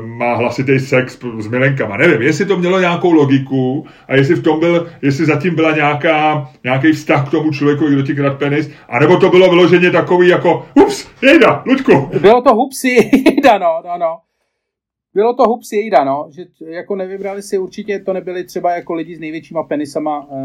má 0.06 0.36
hlasitý 0.36 0.80
sex 0.80 1.20
s 1.40 1.48
milenkama. 1.48 1.98
Nevím, 1.98 2.22
jestli 2.22 2.46
to 2.46 2.58
mělo 2.58 2.80
nějakou 2.80 3.12
logiku 3.12 3.86
a 4.08 4.16
jestli 4.16 4.36
v 4.36 4.44
tom 4.44 4.60
byl, 4.60 4.88
jestli 5.02 5.26
zatím 5.26 5.56
byla 5.56 5.76
nějaká, 5.76 6.50
nějaký 6.64 6.92
vztah 6.92 7.28
k 7.28 7.32
tomu 7.32 7.52
člověku, 7.52 7.88
kdo 7.88 8.02
ti 8.02 8.16
krát 8.16 8.38
penis, 8.38 8.72
anebo 8.90 9.18
to 9.18 9.30
bylo 9.30 9.50
vyloženě 9.50 9.92
takový 9.92 10.28
jako, 10.28 10.66
ups, 10.74 11.08
jejda, 11.22 11.64
Luďku. 11.66 12.10
Bylo 12.22 12.42
to 12.42 12.56
hupsi, 12.56 12.88
jejda, 13.26 13.58
no, 13.58 13.82
no, 13.86 13.98
no. 13.98 14.31
Bylo 15.14 15.34
to 15.34 15.44
hub 15.44 15.62
jejda, 15.74 16.04
no, 16.04 16.30
že 16.36 16.44
jako 16.72 16.96
nevybrali 16.96 17.42
si 17.42 17.58
určitě, 17.58 18.00
to 18.00 18.14
nebyli 18.14 18.44
třeba 18.44 18.76
jako 18.76 18.94
lidi 18.94 19.16
s 19.16 19.20
největšíma 19.20 19.64
penisama 19.64 20.20
uh, 20.20 20.38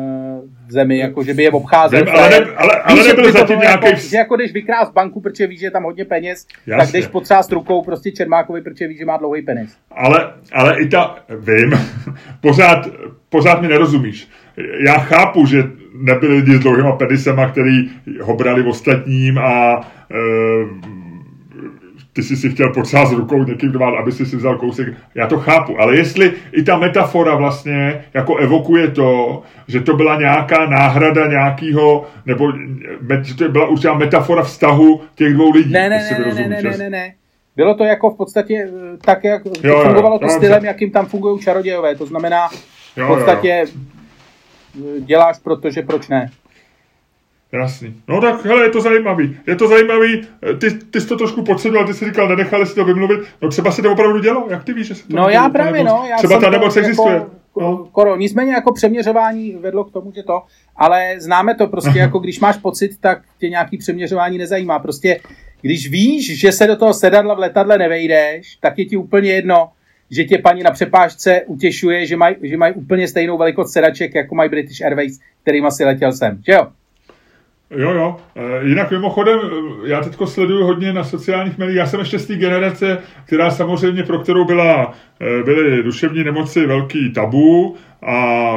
v 0.67 0.73
zemi, 0.73 0.99
jako 0.99 1.23
že 1.23 1.35
by 1.35 1.43
je 1.43 1.51
obcházeli. 1.51 2.05
Ne, 2.05 2.13
ale, 2.13 2.31
ne, 2.31 2.37
ale, 2.37 2.83
ale 2.83 2.95
víš, 2.95 3.07
nebyl 3.07 3.33
zatím 3.33 3.59
nějaký... 3.59 3.87
Jako, 3.87 3.99
že 4.01 4.17
jako 4.17 4.37
když 4.37 4.53
vykrás 4.53 4.91
banku, 4.91 5.21
protože 5.21 5.47
víš, 5.47 5.61
že 5.61 5.67
je 5.67 5.71
tam 5.71 5.83
hodně 5.83 6.05
peněz, 6.05 6.47
Jasně. 6.67 6.85
tak 6.85 6.91
když 6.91 7.07
potřást 7.07 7.53
rukou 7.53 7.83
prostě 7.83 8.13
Čermákovi, 8.13 8.63
protože 8.63 8.89
víš, 8.89 8.99
že 8.99 9.05
má 9.05 9.17
dlouhý 9.17 9.43
penis. 9.43 9.77
Ale, 9.91 10.33
ale 10.53 10.83
i 10.83 10.89
ta, 10.89 11.19
vím, 11.29 11.73
pořád, 12.41 12.89
pořád 13.29 13.63
mi 13.63 13.69
nerozumíš. 13.69 14.29
Já 14.87 14.99
chápu, 14.99 15.47
že 15.47 15.63
nebyli 15.95 16.35
lidi 16.35 16.57
s 16.57 16.61
dlouhýma 16.61 16.93
penisama, 16.93 17.51
který 17.51 17.91
ho 18.21 18.37
brali 18.37 18.63
ostatním 18.63 19.39
a 19.39 19.77
uh, 19.77 20.96
ty 22.17 22.23
jsi 22.23 22.37
si 22.37 22.51
chtěl 22.51 22.73
potřást 22.73 23.13
rukou 23.13 23.45
někým 23.45 23.73
doma, 23.73 23.99
aby 23.99 24.13
si 24.13 24.27
si 24.27 24.37
vzal 24.37 24.59
kousek. 24.59 24.89
Já 25.15 25.27
to 25.27 25.39
chápu, 25.39 25.81
ale 25.81 25.97
jestli 25.97 26.33
i 26.53 26.63
ta 26.63 26.79
metafora 26.79 27.35
vlastně 27.35 28.05
jako 28.15 28.37
evokuje 28.37 28.91
to, 28.91 29.43
že 29.69 29.81
to 29.81 29.97
byla 29.97 30.21
nějaká 30.21 30.67
náhrada 30.67 31.27
nějakého, 31.27 32.07
nebo 32.27 32.53
že 33.23 33.35
to 33.35 33.49
byla 33.49 33.67
určitá 33.67 33.95
metafora 33.95 34.43
vztahu 34.43 35.01
těch 35.15 35.35
dvou 35.35 35.51
lidí. 35.51 35.73
Ne, 35.73 35.89
ne, 35.89 36.09
ne, 36.11 36.35
ne, 36.35 36.49
ne, 36.49 36.63
ne, 36.63 36.77
ne, 36.79 36.91
ne. 36.91 37.15
Bylo 37.57 37.75
to 37.75 37.85
jako 37.85 38.11
v 38.11 38.17
podstatě 38.17 38.69
eh, 38.69 38.97
tak, 39.05 39.25
jak 39.25 39.43
jo, 39.63 39.83
fungovalo 39.85 40.15
jo, 40.15 40.19
to 40.19 40.29
stylem, 40.29 40.65
jakým 40.65 40.91
tam 40.91 41.07
fungují 41.07 41.41
čarodějové. 41.41 41.95
To 41.95 42.07
znamená, 42.07 42.49
v 42.97 43.07
podstatě 43.07 43.65
jo, 43.67 44.87
jo. 44.87 45.01
děláš, 45.01 45.39
protože 45.39 45.83
proč 45.83 46.09
ne. 46.09 46.31
Jasný. 47.53 47.95
No 48.09 48.21
tak, 48.21 48.45
hele, 48.45 48.63
je 48.63 48.71
to 48.71 48.81
zajímavý. 48.81 49.37
Je 49.47 49.57
to 49.57 49.69
zajímavý, 49.69 50.23
ty, 50.59 50.71
ty 50.71 51.01
jsi 51.01 51.07
to 51.07 51.17
trošku 51.17 51.43
podsedl, 51.43 51.87
ty 51.87 51.95
jsi 51.95 52.05
říkal, 52.05 52.29
nenechali 52.29 52.67
si 52.67 52.75
to 52.75 52.85
vymluvit. 52.85 53.21
No 53.43 53.49
třeba 53.49 53.73
se 53.73 53.83
to 53.83 53.93
opravdu 53.93 54.19
dělo, 54.19 54.47
jak 54.51 54.65
ty 54.65 54.73
víš, 54.73 54.87
že 54.87 54.95
se 54.95 55.09
to 55.09 55.17
No 55.17 55.29
já 55.29 55.49
právě, 55.49 55.85
nemoc, 55.85 56.01
no. 56.01 56.09
Já 56.09 56.17
třeba 56.17 56.41
ta 56.41 56.51
nemoc 56.51 56.77
jako, 56.77 56.89
existuje. 56.89 57.23
No. 57.61 57.89
Koro, 57.93 58.17
nicméně 58.17 58.53
jako 58.53 58.73
přeměřování 58.73 59.57
vedlo 59.61 59.85
k 59.85 59.93
tomu, 59.93 60.13
že 60.15 60.23
to, 60.23 60.43
ale 60.77 61.15
známe 61.19 61.55
to 61.55 61.67
prostě, 61.67 61.99
jako 61.99 62.19
když 62.19 62.41
máš 62.41 62.57
pocit, 62.57 62.91
tak 63.01 63.23
tě 63.39 63.49
nějaký 63.49 63.79
přeměřování 63.79 64.39
nezajímá. 64.39 64.79
Prostě 64.79 65.21
když 65.61 65.91
víš, 65.91 66.41
že 66.41 66.53
se 66.53 66.67
do 66.67 66.77
toho 66.77 66.95
sedadla 66.95 67.35
v 67.35 67.39
letadle 67.39 67.79
nevejdeš, 67.79 68.57
tak 68.61 68.79
je 68.79 68.85
ti 68.85 68.97
úplně 68.97 69.33
jedno, 69.33 69.69
že 70.11 70.25
tě 70.25 70.39
paní 70.39 70.63
na 70.63 70.71
přepážce 70.71 71.43
utěšuje, 71.47 72.07
že 72.07 72.17
mají 72.17 72.37
že 72.43 72.57
maj 72.57 72.73
úplně 72.77 73.09
stejnou 73.09 73.39
velikost 73.39 73.73
sedaček, 73.73 74.15
jako 74.15 74.35
mají 74.35 74.51
British 74.51 74.83
Airways, 74.83 75.21
kterým 75.43 75.67
asi 75.67 75.85
letěl 75.85 76.13
jsem. 76.13 76.43
Že 76.47 76.53
jo? 76.53 76.67
Jo, 77.71 77.91
jo. 77.91 78.17
E, 78.37 78.69
jinak 78.69 78.91
mimochodem, 78.91 79.39
e, 79.39 79.89
já 79.89 80.01
teďko 80.01 80.27
sleduju 80.27 80.65
hodně 80.65 80.93
na 80.93 81.05
sociálních 81.05 81.59
médiích. 81.59 81.79
Já 81.79 81.87
jsem 81.87 82.01
ještě 82.01 82.19
z 82.19 82.27
té 82.27 82.35
generace, 82.35 82.99
která 83.25 83.51
samozřejmě, 83.51 84.03
pro 84.03 84.19
kterou 84.19 84.45
byla, 84.45 84.93
e, 85.21 85.43
byly 85.43 85.83
duševní 85.83 86.25
nemoci 86.25 86.67
velký 86.67 87.13
tabu 87.13 87.77
a 88.03 88.51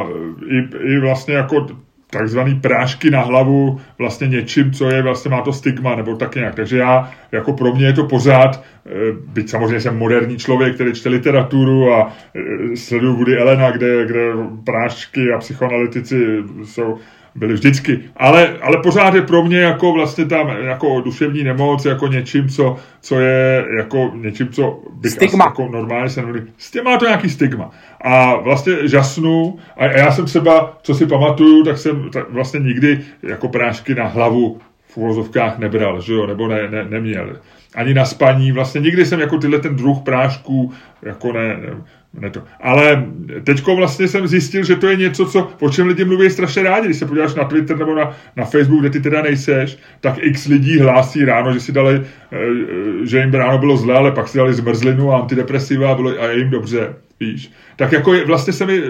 i, 0.46 0.68
i 0.94 1.00
vlastně 1.00 1.34
jako 1.34 1.66
takzvaný 2.10 2.60
prášky 2.60 3.10
na 3.10 3.20
hlavu 3.20 3.80
vlastně 3.98 4.28
něčím, 4.28 4.72
co 4.72 4.88
je 4.90 5.02
vlastně 5.02 5.30
má 5.30 5.42
to 5.42 5.52
stigma, 5.52 5.96
nebo 5.96 6.16
tak 6.16 6.34
nějak. 6.34 6.54
Takže 6.54 6.78
já, 6.78 7.10
jako 7.32 7.52
pro 7.52 7.74
mě 7.74 7.86
je 7.86 7.92
to 7.92 8.04
pořád, 8.04 8.64
byť 9.26 9.50
samozřejmě 9.50 9.80
jsem 9.80 9.98
moderní 9.98 10.38
člověk, 10.38 10.74
který 10.74 10.92
čte 10.92 11.08
literaturu 11.08 11.92
a 11.92 12.12
sleduju 12.74 13.16
Woody 13.16 13.36
Elena, 13.36 13.70
kde, 13.70 14.06
kde 14.06 14.32
prášky 14.64 15.32
a 15.32 15.38
psychoanalytici 15.38 16.16
jsou 16.64 16.98
byly 17.34 17.54
vždycky. 17.54 18.00
Ale, 18.16 18.56
ale 18.62 18.76
pořád 18.82 19.14
je 19.14 19.22
pro 19.22 19.42
mě 19.42 19.60
jako 19.60 19.92
vlastně 19.92 20.24
tam 20.24 20.48
jako 20.48 21.00
duševní 21.00 21.44
nemoc, 21.44 21.84
jako 21.84 22.06
něčím, 22.06 22.48
co, 22.48 22.76
co 23.00 23.20
je 23.20 23.66
jako 23.76 24.12
něčím, 24.14 24.48
co 24.48 24.80
bych 24.92 25.12
stigma. 25.12 25.44
Asi 25.44 25.50
jako 25.50 25.72
normálně 25.72 26.10
se 26.10 26.22
nevím. 26.22 26.48
Má 26.84 26.96
to 26.96 27.06
nějaký 27.06 27.30
stigma. 27.30 27.70
A 28.00 28.36
vlastně 28.36 28.88
žasnu, 28.88 29.58
a 29.76 29.84
já 29.84 30.12
jsem 30.12 30.24
třeba, 30.24 30.78
co 30.82 30.94
si 30.94 31.06
pamatuju, 31.06 31.64
tak 31.64 31.78
jsem 31.78 32.10
tak 32.10 32.30
vlastně 32.30 32.60
nikdy 32.60 33.00
jako 33.22 33.48
prášky 33.48 33.94
na 33.94 34.06
hlavu 34.06 34.60
v 34.88 34.96
uvozovkách 34.96 35.58
nebral, 35.58 36.00
že 36.00 36.12
jo, 36.12 36.26
nebo 36.26 36.48
ne, 36.48 36.68
ne, 36.70 36.84
neměl. 36.84 37.36
Ani 37.74 37.94
na 37.94 38.04
spaní, 38.04 38.52
vlastně 38.52 38.80
nikdy 38.80 39.06
jsem 39.06 39.20
jako 39.20 39.38
tyhle 39.38 39.58
ten 39.58 39.76
druh 39.76 39.98
prášků 39.98 40.72
jako 41.02 41.32
ne, 41.32 41.48
ne 41.48 41.76
ne 42.14 42.30
to. 42.30 42.42
Ale 42.60 43.06
teďko 43.44 43.76
vlastně 43.76 44.08
jsem 44.08 44.26
zjistil, 44.26 44.64
že 44.64 44.76
to 44.76 44.88
je 44.88 44.96
něco, 44.96 45.26
co, 45.26 45.48
o 45.60 45.70
čem 45.70 45.86
lidi 45.86 46.04
mluví 46.04 46.30
strašně 46.30 46.62
rádi. 46.62 46.86
Když 46.86 46.96
se 46.96 47.06
podíváš 47.06 47.34
na 47.34 47.44
Twitter 47.44 47.78
nebo 47.78 47.94
na, 47.94 48.16
na 48.36 48.44
Facebook, 48.44 48.80
kde 48.80 48.90
ty 48.90 49.00
teda 49.00 49.22
nejseš, 49.22 49.78
tak 50.00 50.14
x 50.18 50.46
lidí 50.46 50.78
hlásí 50.78 51.24
ráno, 51.24 51.52
že 51.52 51.60
si 51.60 51.72
dali, 51.72 52.02
eh, 52.32 52.38
že 53.06 53.20
jim 53.20 53.34
ráno 53.34 53.58
bylo 53.58 53.76
zlé, 53.76 53.94
ale 53.94 54.12
pak 54.12 54.28
si 54.28 54.38
dali 54.38 54.54
zmrzlinu 54.54 55.12
a 55.12 55.18
antidepresiva 55.18 55.92
a, 55.92 55.94
bylo, 55.94 56.10
a 56.10 56.26
je 56.26 56.38
jim 56.38 56.50
dobře. 56.50 56.94
víš, 57.20 57.50
tak 57.76 57.92
jako 57.92 58.14
je, 58.14 58.24
vlastně 58.24 58.52
se 58.52 58.66
mi 58.66 58.78
e, 58.78 58.82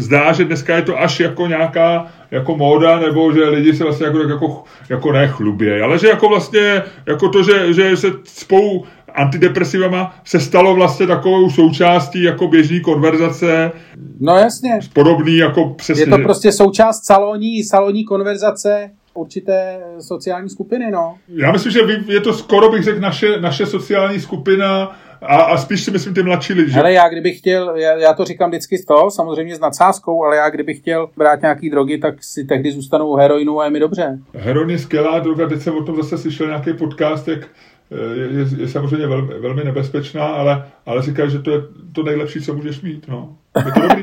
zdá, 0.00 0.32
že 0.32 0.44
dneska 0.44 0.76
je 0.76 0.82
to 0.82 1.00
až 1.00 1.20
jako 1.20 1.46
nějaká 1.46 2.06
jako 2.30 2.56
móda, 2.56 3.00
nebo 3.00 3.32
že 3.32 3.44
lidi 3.44 3.74
se 3.74 3.84
vlastně 3.84 4.06
jako, 4.06 4.18
jako, 4.18 4.64
jako 4.88 5.12
nechlubějí, 5.12 5.80
ale 5.80 5.98
že 5.98 6.08
jako 6.08 6.28
vlastně, 6.28 6.82
jako 7.06 7.28
to, 7.28 7.42
že, 7.42 7.72
že 7.72 7.96
se 7.96 8.08
spou 8.24 8.84
antidepresivama 9.14 10.16
se 10.24 10.40
stalo 10.40 10.74
vlastně 10.74 11.06
takovou 11.06 11.50
součástí 11.50 12.22
jako 12.22 12.48
běžný 12.48 12.80
konverzace. 12.80 13.72
No 14.20 14.36
jasně. 14.36 14.78
Podobný 14.92 15.36
jako 15.36 15.74
přesně. 15.74 16.02
Je 16.02 16.06
to 16.06 16.18
prostě 16.18 16.52
součást 16.52 17.06
salonní, 17.06 17.64
salonní 17.64 18.04
konverzace 18.04 18.90
určité 19.14 19.80
sociální 20.00 20.50
skupiny, 20.50 20.90
no. 20.90 21.14
Já 21.28 21.52
myslím, 21.52 21.72
že 21.72 21.80
je 22.06 22.20
to 22.20 22.32
skoro 22.32 22.72
bych 22.72 22.82
řekl 22.82 23.00
naše, 23.00 23.40
naše 23.40 23.66
sociální 23.66 24.20
skupina 24.20 24.96
a, 25.22 25.36
a 25.36 25.56
spíš 25.56 25.84
si 25.84 25.90
myslím 25.90 26.14
ty 26.14 26.22
mladší 26.22 26.52
lidi. 26.52 26.78
Ale 26.78 26.92
já 26.92 27.08
kdybych 27.08 27.38
chtěl, 27.38 27.76
já, 27.76 27.92
já 27.92 28.14
to 28.14 28.24
říkám 28.24 28.50
vždycky 28.50 28.78
z 28.78 28.84
toho, 28.84 29.10
samozřejmě 29.10 29.56
s 29.56 29.60
nadsázkou, 29.60 30.24
ale 30.24 30.36
já 30.36 30.50
kdybych 30.50 30.78
chtěl 30.78 31.08
brát 31.16 31.42
nějaký 31.42 31.70
drogy, 31.70 31.98
tak 31.98 32.24
si 32.24 32.44
tehdy 32.44 32.72
zůstanou 32.72 33.14
heroinu 33.14 33.60
a 33.60 33.64
je 33.64 33.70
mi 33.70 33.80
dobře. 33.80 34.18
Heroin 34.34 34.70
je 34.70 34.78
skvělá 34.78 35.18
droga, 35.18 35.48
teď 35.48 35.60
jsem 35.60 35.76
o 35.76 35.84
tom 35.84 35.96
zase 35.96 36.18
slyšel 36.18 36.46
nějaký 36.46 36.72
podcast, 36.72 37.28
jak 37.28 37.48
je, 37.90 38.62
je, 38.62 38.68
samozřejmě 38.68 39.06
velmi, 39.06 39.40
velmi 39.40 39.64
nebezpečná, 39.64 40.26
ale, 40.26 40.66
ale 40.86 41.02
říkají, 41.02 41.30
že 41.30 41.38
to 41.38 41.50
je 41.50 41.62
to 41.92 42.02
nejlepší, 42.02 42.40
co 42.40 42.54
můžeš 42.54 42.82
mít. 42.82 43.08
No. 43.08 43.36
Je 43.66 43.72
to 43.72 43.80
dobrý, 43.80 44.02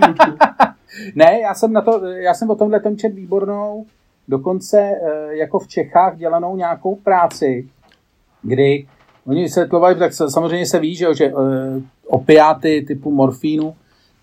ne, 1.16 1.40
já 1.42 1.54
jsem, 1.54 1.74
na 1.74 1.82
to, 1.82 2.06
já 2.06 2.34
jsem 2.34 2.50
o 2.50 2.56
tomhle 2.56 2.80
tom 2.80 2.98
čet 2.98 3.10
výbornou, 3.10 3.86
dokonce 4.28 4.80
eh, 4.80 5.36
jako 5.36 5.60
v 5.60 5.68
Čechách 5.68 6.18
dělanou 6.18 6.56
nějakou 6.56 6.96
práci, 6.96 7.70
kdy 8.42 8.86
Oni 9.26 9.44
vysvětlovali, 9.44 9.96
tak 9.96 10.14
samozřejmě 10.14 10.66
se 10.66 10.80
ví, 10.80 10.96
že, 10.96 11.06
že 11.14 11.34
uh, 11.34 11.42
opiáty 12.08 12.86
typu 12.88 13.12
morfínu, 13.12 13.76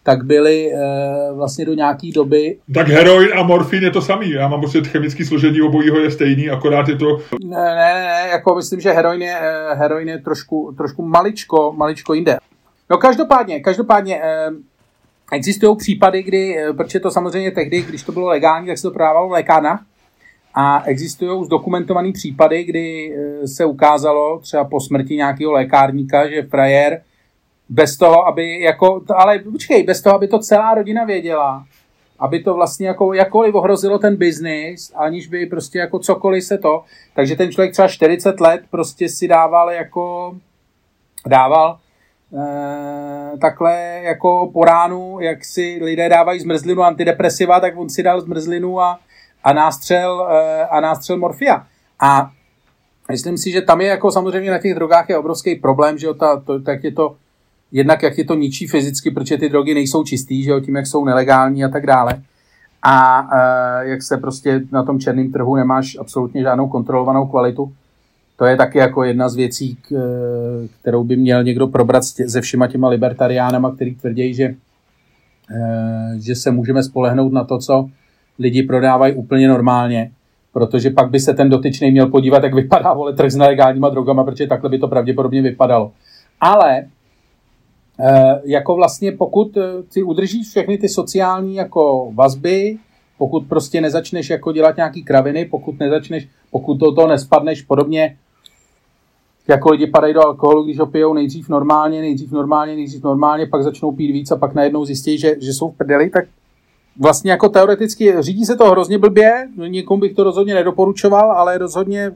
tak 0.09 0.25
byly 0.25 0.73
uh, 0.73 1.37
vlastně 1.37 1.65
do 1.65 1.75
nějaké 1.75 2.11
doby... 2.15 2.59
Tak 2.75 2.89
heroin 2.89 3.29
a 3.35 3.43
morfín 3.43 3.83
je 3.83 3.91
to 3.91 4.03
samý. 4.03 4.31
Já 4.31 4.49
mám 4.49 4.61
pocit, 4.61 4.87
chemický 4.87 5.25
složení 5.25 5.63
obojího 5.63 5.99
je 5.99 6.11
stejný, 6.11 6.51
akorát 6.51 6.89
je 6.89 6.97
to... 6.97 7.19
Ne, 7.45 7.57
ne, 7.57 7.95
ne, 7.95 8.29
jako 8.31 8.55
myslím, 8.55 8.81
že 8.81 8.91
heroin 8.91 9.23
je, 9.23 9.37
uh, 9.37 9.79
heroin 9.79 10.09
je 10.09 10.19
trošku, 10.19 10.75
trošku 10.77 11.03
maličko, 11.03 11.73
maličko 11.77 12.15
jinde. 12.15 12.39
No 12.91 12.97
každopádně, 12.97 13.61
každopádně 13.61 14.21
uh, 14.21 14.57
existují 15.33 15.77
případy, 15.77 16.23
kdy, 16.23 16.57
protože 16.77 17.01
to 17.01 17.11
samozřejmě 17.11 17.51
tehdy, 17.51 17.83
když 17.83 18.03
to 18.03 18.13
bylo 18.13 18.27
legální, 18.27 18.67
tak 18.67 18.79
se 18.79 18.83
to 18.83 18.91
prodávalo 18.91 19.29
v 19.29 19.33
lékárnách, 19.33 19.81
a 20.55 20.83
existují 20.85 21.45
zdokumentované 21.45 22.13
případy, 22.13 22.65
kdy 22.65 23.15
se 23.47 23.65
ukázalo 23.65 24.39
třeba 24.39 24.65
po 24.65 24.81
smrti 24.81 25.17
nějakého 25.17 25.53
lékárníka, 25.53 26.29
že 26.29 26.43
frajer 26.43 27.01
bez 27.69 27.97
toho, 27.97 28.27
aby 28.27 28.61
jako, 28.61 29.03
ale 29.17 29.39
počkej, 29.39 29.83
bez 29.83 30.03
toho, 30.03 30.17
aby 30.17 30.29
to 30.29 30.39
celá 30.39 30.75
rodina 30.75 31.05
věděla, 31.05 31.65
aby 32.19 32.43
to 32.43 32.55
vlastně 32.55 32.89
jako, 32.89 33.13
jakkoliv 33.13 33.55
ohrozilo 33.55 33.99
ten 33.99 34.17
biznis, 34.17 34.93
aniž 34.97 35.27
by 35.27 35.47
prostě 35.47 35.79
jako 35.79 35.99
cokoliv 35.99 36.45
se 36.45 36.59
to, 36.59 36.85
takže 37.15 37.37
ten 37.37 37.53
člověk 37.53 37.73
třeba 37.73 37.89
40 37.89 38.41
let 38.41 38.61
prostě 38.71 39.09
si 39.09 39.29
dával 39.29 39.71
jako, 39.71 40.37
dával 41.27 41.79
e, 42.35 43.39
takhle 43.39 44.01
jako 44.03 44.51
po 44.53 44.65
ránu, 44.65 45.21
jak 45.21 45.45
si 45.45 45.79
lidé 45.83 46.09
dávají 46.09 46.41
zmrzlinu 46.41 46.83
antidepresiva, 46.83 47.61
tak 47.61 47.79
on 47.79 47.89
si 47.89 48.03
dal 48.03 48.21
zmrzlinu 48.21 48.81
a 48.81 49.01
a 49.45 49.53
nástřel, 49.53 50.29
eh, 50.31 50.67
a 50.67 50.81
nástřel 50.81 51.19
morfia. 51.19 51.67
A 52.01 52.31
myslím 53.11 53.39
si, 53.39 53.51
že 53.51 53.63
tam 53.63 53.81
je 53.81 53.87
jako 53.87 54.11
samozřejmě 54.11 54.51
na 54.51 54.59
těch 54.59 54.75
drogách 54.75 55.09
je 55.09 55.19
obrovský 55.19 55.55
problém, 55.55 55.99
že 55.99 56.07
jo, 56.07 56.15
ta, 56.15 56.41
to, 56.41 56.61
tak 56.61 56.85
je 56.85 56.93
to 56.93 57.17
jednak 57.73 58.03
jak 58.03 58.19
je 58.19 58.25
to 58.25 58.35
ničí 58.35 58.67
fyzicky, 58.67 59.11
protože 59.11 59.39
ty 59.39 59.49
drogy 59.49 59.75
nejsou 59.75 60.05
čistý, 60.05 60.43
že 60.43 60.51
jo, 60.51 60.61
tím, 60.61 60.77
jak 60.77 60.87
jsou 60.87 61.05
nelegální 61.05 61.65
a 61.65 61.69
tak 61.69 61.87
dále. 61.87 62.23
A 62.83 63.29
e, 63.33 63.89
jak 63.89 64.03
se 64.03 64.17
prostě 64.17 64.61
na 64.73 64.83
tom 64.83 65.01
černém 65.01 65.33
trhu 65.33 65.57
nemáš 65.57 65.97
absolutně 66.01 66.43
žádnou 66.43 66.69
kontrolovanou 66.69 67.27
kvalitu, 67.27 67.73
to 68.37 68.45
je 68.45 68.57
taky 68.57 68.79
jako 68.79 69.05
jedna 69.05 69.29
z 69.29 69.37
věcí, 69.37 69.77
k, 69.77 69.89
kterou 70.81 71.05
by 71.05 71.17
měl 71.17 71.45
někdo 71.45 71.67
probrat 71.67 72.05
se 72.05 72.41
všema 72.41 72.67
těma 72.67 72.89
libertariánama, 72.89 73.75
který 73.75 73.95
tvrdí, 73.95 74.35
že, 74.35 74.45
e, 74.45 74.55
že 76.19 76.35
se 76.35 76.51
můžeme 76.51 76.83
spolehnout 76.83 77.33
na 77.33 77.45
to, 77.45 77.59
co 77.59 77.89
lidi 78.39 78.63
prodávají 78.63 79.15
úplně 79.15 79.49
normálně, 79.49 80.11
protože 80.53 80.91
pak 80.91 81.11
by 81.11 81.21
se 81.21 81.35
ten 81.35 81.49
dotyčný 81.49 81.91
měl 81.91 82.07
podívat, 82.07 82.43
jak 82.43 82.55
vypadá 82.55 82.93
vole 82.93 83.13
trh 83.13 83.31
s 83.31 83.37
nelegálníma 83.37 83.89
drogama, 83.89 84.25
protože 84.25 84.47
takhle 84.47 84.71
by 84.71 84.79
to 84.79 84.89
pravděpodobně 84.89 85.43
vypadalo. 85.43 85.93
Ale 86.41 86.85
jako 88.45 88.75
vlastně 88.75 89.13
pokud 89.13 89.57
eh, 89.57 89.63
ty 89.95 90.03
udržíš 90.03 90.49
všechny 90.49 90.79
ty 90.79 90.89
sociální 90.89 91.55
jako 91.55 92.13
vazby, 92.15 92.79
pokud 93.19 93.47
prostě 93.49 93.81
nezačneš 93.81 94.31
jako 94.31 94.53
dělat 94.53 94.77
nějaký 94.77 95.05
kraviny, 95.05 95.45
pokud 95.45 95.79
nezačneš, 95.79 96.29
pokud 96.51 96.75
do 96.75 96.93
toho 96.93 97.09
nespadneš 97.09 97.63
podobně, 97.63 98.17
jako 99.49 99.71
lidi 99.71 99.87
padají 99.87 100.15
do 100.15 100.27
alkoholu, 100.27 100.65
když 100.65 100.79
ho 100.79 100.87
pijou 100.87 101.15
nejdřív 101.15 101.49
normálně, 101.49 102.01
nejdřív 102.01 102.33
normálně, 102.33 102.75
nejdřív 102.75 103.03
normálně, 103.03 103.47
pak 103.47 103.63
začnou 103.63 103.93
pít 103.93 104.13
víc 104.13 104.31
a 104.31 104.37
pak 104.37 104.55
najednou 104.55 104.85
zjistí, 104.85 105.19
že, 105.19 105.37
že 105.41 105.53
jsou 105.53 105.71
v 105.71 105.77
prdeli, 105.77 106.11
tak 106.11 106.25
vlastně 106.99 107.31
jako 107.31 107.49
teoreticky 107.49 108.15
řídí 108.21 108.45
se 108.45 108.57
to 108.57 108.71
hrozně 108.71 108.99
blbě, 108.99 109.49
nikomu 109.69 110.01
bych 110.01 110.15
to 110.15 110.25
rozhodně 110.25 110.55
nedoporučoval, 110.55 111.33
ale 111.33 111.59
rozhodně 111.59 112.01
e, 112.01 112.13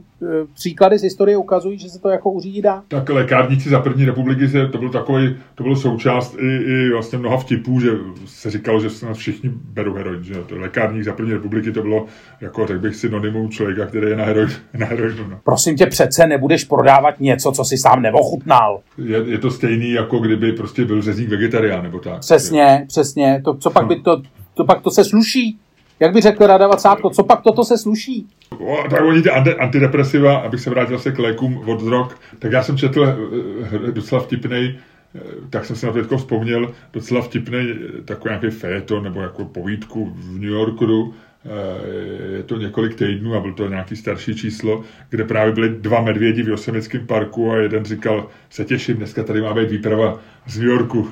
příklady 0.53 0.99
z 0.99 1.03
historie 1.03 1.37
ukazují, 1.37 1.79
že 1.79 1.89
se 1.89 1.99
to 1.99 2.09
jako 2.09 2.31
uřídí 2.31 2.61
dá. 2.61 2.83
Tak 2.87 3.09
lékárníci 3.09 3.69
za 3.69 3.79
první 3.79 4.05
republiky, 4.05 4.47
se, 4.47 4.67
to 4.67 4.77
byl 4.77 4.89
takový, 4.89 5.35
to 5.55 5.63
bylo 5.63 5.75
součást 5.75 6.35
i, 6.39 6.57
i 6.57 6.89
vlastně 6.91 7.17
mnoha 7.17 7.37
vtipů, 7.37 7.79
že 7.79 7.89
se 8.25 8.51
říkalo, 8.51 8.79
že 8.79 8.89
se 8.89 9.05
nás 9.05 9.17
všichni 9.17 9.51
berou 9.73 9.93
heroin, 9.93 10.23
že 10.23 10.33
to 10.33 10.57
lékárník 10.57 11.03
za 11.03 11.13
první 11.13 11.33
republiky 11.33 11.71
to 11.71 11.81
bylo, 11.81 12.05
jako 12.41 12.67
řekl 12.67 12.79
bych, 12.79 12.95
synonymum 12.95 13.49
člověka, 13.49 13.85
který 13.85 14.09
je 14.09 14.15
na, 14.15 14.25
heroin, 14.25 14.49
na 14.73 14.85
heroinu. 14.85 15.27
No. 15.29 15.39
Prosím 15.43 15.75
tě, 15.75 15.85
přece 15.85 16.27
nebudeš 16.27 16.63
prodávat 16.63 17.19
něco, 17.19 17.51
co 17.51 17.65
si 17.65 17.77
sám 17.77 18.01
neochutnal. 18.01 18.79
Je, 18.97 19.23
je 19.25 19.37
to 19.37 19.51
stejný, 19.51 19.91
jako 19.91 20.19
kdyby 20.19 20.51
prostě 20.51 20.85
byl 20.85 21.01
řezník 21.01 21.29
vegetarián, 21.29 21.83
nebo 21.83 21.99
tak. 21.99 22.19
Přesně, 22.19 22.77
jo. 22.81 22.85
přesně. 22.87 23.41
To, 23.45 23.53
co 23.57 23.71
pak 23.71 23.83
no. 23.83 23.89
by 23.89 24.01
to, 24.01 24.21
to 24.53 24.65
pak 24.65 24.81
to 24.81 24.91
se 24.91 25.03
sluší. 25.03 25.59
Jak 25.99 26.13
by 26.13 26.21
řekl 26.21 26.47
Rada 26.47 26.67
Vacátko, 26.67 27.09
co 27.09 27.23
pak 27.23 27.41
toto 27.41 27.63
se 27.63 27.77
sluší? 27.77 28.27
O, 28.59 28.77
tak 28.89 29.01
oni 29.03 29.21
ty 29.21 29.29
antidepresiva, 29.29 30.37
abych 30.37 30.59
se 30.59 30.69
vrátil 30.69 30.99
se 30.99 31.11
k 31.11 31.19
lékům 31.19 31.69
od 31.69 31.83
drog, 31.83 32.07
tak 32.39 32.51
já 32.51 32.63
jsem 32.63 32.77
četl 32.77 33.05
eh, 33.05 33.91
docela 33.91 34.21
vtipnej, 34.21 34.75
eh, 35.15 35.19
tak 35.49 35.65
jsem 35.65 35.75
si 35.75 35.85
na 35.85 35.91
to 35.91 35.99
teďko 35.99 36.17
vzpomněl, 36.17 36.73
docela 36.93 37.21
vtipný 37.21 37.73
takový 38.05 38.29
nějaký 38.29 38.49
fejeton 38.49 39.03
nebo 39.03 39.21
jako 39.21 39.45
povídku 39.45 40.13
v 40.15 40.33
New 40.39 40.49
Yorku, 40.49 41.13
eh, 41.45 42.35
je 42.37 42.43
to 42.43 42.57
několik 42.57 42.95
týdnů 42.95 43.35
a 43.35 43.39
byl 43.39 43.53
to 43.53 43.69
nějaký 43.69 43.95
starší 43.95 44.35
číslo, 44.35 44.83
kde 45.09 45.23
právě 45.23 45.53
byly 45.53 45.69
dva 45.69 46.01
medvědi 46.01 46.43
v 46.43 46.47
Yosemiteckém 46.47 47.07
parku 47.07 47.51
a 47.51 47.55
jeden 47.57 47.85
říkal, 47.85 48.27
se 48.49 48.65
těším, 48.65 48.97
dneska 48.97 49.23
tady 49.23 49.41
má 49.41 49.53
být 49.53 49.71
výprava 49.71 50.19
z 50.47 50.59
New 50.59 50.69
Yorku. 50.69 51.09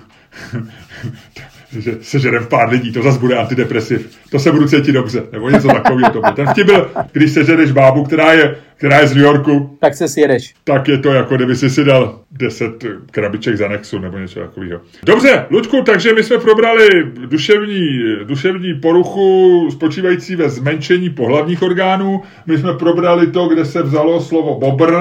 že 1.79 1.97
sežerem 2.01 2.45
pár 2.45 2.69
lidí, 2.69 2.91
to 2.91 3.03
zase 3.03 3.19
bude 3.19 3.35
antidepresiv, 3.35 4.17
to 4.29 4.39
se 4.39 4.51
budu 4.51 4.67
cítit 4.67 4.91
dobře, 4.91 5.23
nebo 5.31 5.49
něco 5.49 5.67
takového 5.67 6.11
to 6.11 6.21
bude. 6.21 6.31
Ten 6.31 6.47
vtip 6.47 6.65
byl, 6.65 6.91
když 7.11 7.31
sežereš 7.31 7.71
bábu, 7.71 8.03
která 8.03 8.33
je, 8.33 8.55
která 8.77 8.99
je 8.99 9.07
z 9.07 9.15
New 9.15 9.23
Yorku, 9.23 9.77
tak 9.79 9.95
se 9.95 10.07
sjedeš. 10.07 10.53
Tak 10.63 10.87
je 10.87 10.97
to 10.97 11.13
jako 11.13 11.35
kdyby 11.35 11.55
si 11.55 11.69
si 11.69 11.83
dal 11.83 12.19
10 12.31 12.65
krabiček 13.11 13.57
za 13.57 13.67
Nexu 13.67 13.99
nebo 13.99 14.17
něco 14.17 14.39
takového. 14.39 14.81
Dobře, 15.03 15.45
Luďku, 15.49 15.81
takže 15.81 16.13
my 16.13 16.23
jsme 16.23 16.37
probrali 16.37 16.89
duševní, 17.25 17.79
duševní 18.23 18.73
poruchu 18.73 19.67
spočívající 19.71 20.35
ve 20.35 20.49
zmenšení 20.49 21.09
pohlavních 21.09 21.61
orgánů. 21.61 22.21
My 22.45 22.57
jsme 22.57 22.73
probrali 22.73 23.27
to, 23.27 23.47
kde 23.47 23.65
se 23.65 23.83
vzalo 23.83 24.21
slovo 24.21 24.59
bobr, 24.59 24.93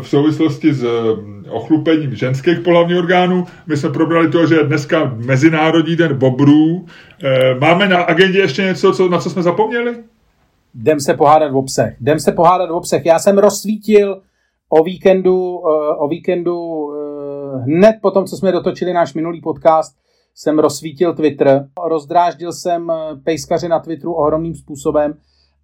v 0.00 0.08
souvislosti 0.08 0.74
s 0.74 0.82
mm, 0.82 1.44
ochlupením 1.50 2.14
ženských 2.14 2.60
pohlavních 2.60 2.98
orgánů. 2.98 3.46
My 3.66 3.76
jsme 3.76 3.90
probrali 3.90 4.30
to, 4.30 4.46
že 4.46 4.62
dneska 4.62 5.14
Mezinárodní 5.16 5.96
den 5.96 6.18
bobrů. 6.18 6.86
Eh, 7.24 7.54
máme 7.54 7.88
na 7.88 8.02
agendě 8.02 8.38
ještě 8.38 8.62
něco, 8.62 8.92
co, 8.92 9.08
na 9.08 9.18
co 9.18 9.30
jsme 9.30 9.42
zapomněli? 9.42 9.96
Jdem 10.74 11.00
se 11.00 11.14
pohádat 11.14 11.52
v 11.52 11.56
obsah. 11.56 12.00
Jdem 12.00 12.20
se 12.20 12.32
pohádat 12.32 12.70
v 12.70 12.74
obsah. 12.74 13.06
Já 13.06 13.18
jsem 13.18 13.38
rozsvítil 13.38 14.22
o 14.68 14.84
víkendu, 14.84 15.62
eh, 15.68 15.96
o 15.98 16.08
víkendu 16.08 16.88
eh, 16.92 17.58
hned 17.58 17.96
po 18.02 18.10
tom, 18.10 18.24
co 18.24 18.36
jsme 18.36 18.52
dotočili 18.52 18.92
náš 18.92 19.14
minulý 19.14 19.40
podcast, 19.40 19.96
jsem 20.34 20.58
rozsvítil 20.58 21.14
Twitter. 21.14 21.68
Rozdráždil 21.88 22.52
jsem 22.52 22.92
pejskaře 23.24 23.68
na 23.68 23.78
Twitteru 23.80 24.14
ohromným 24.14 24.54
způsobem 24.54 25.14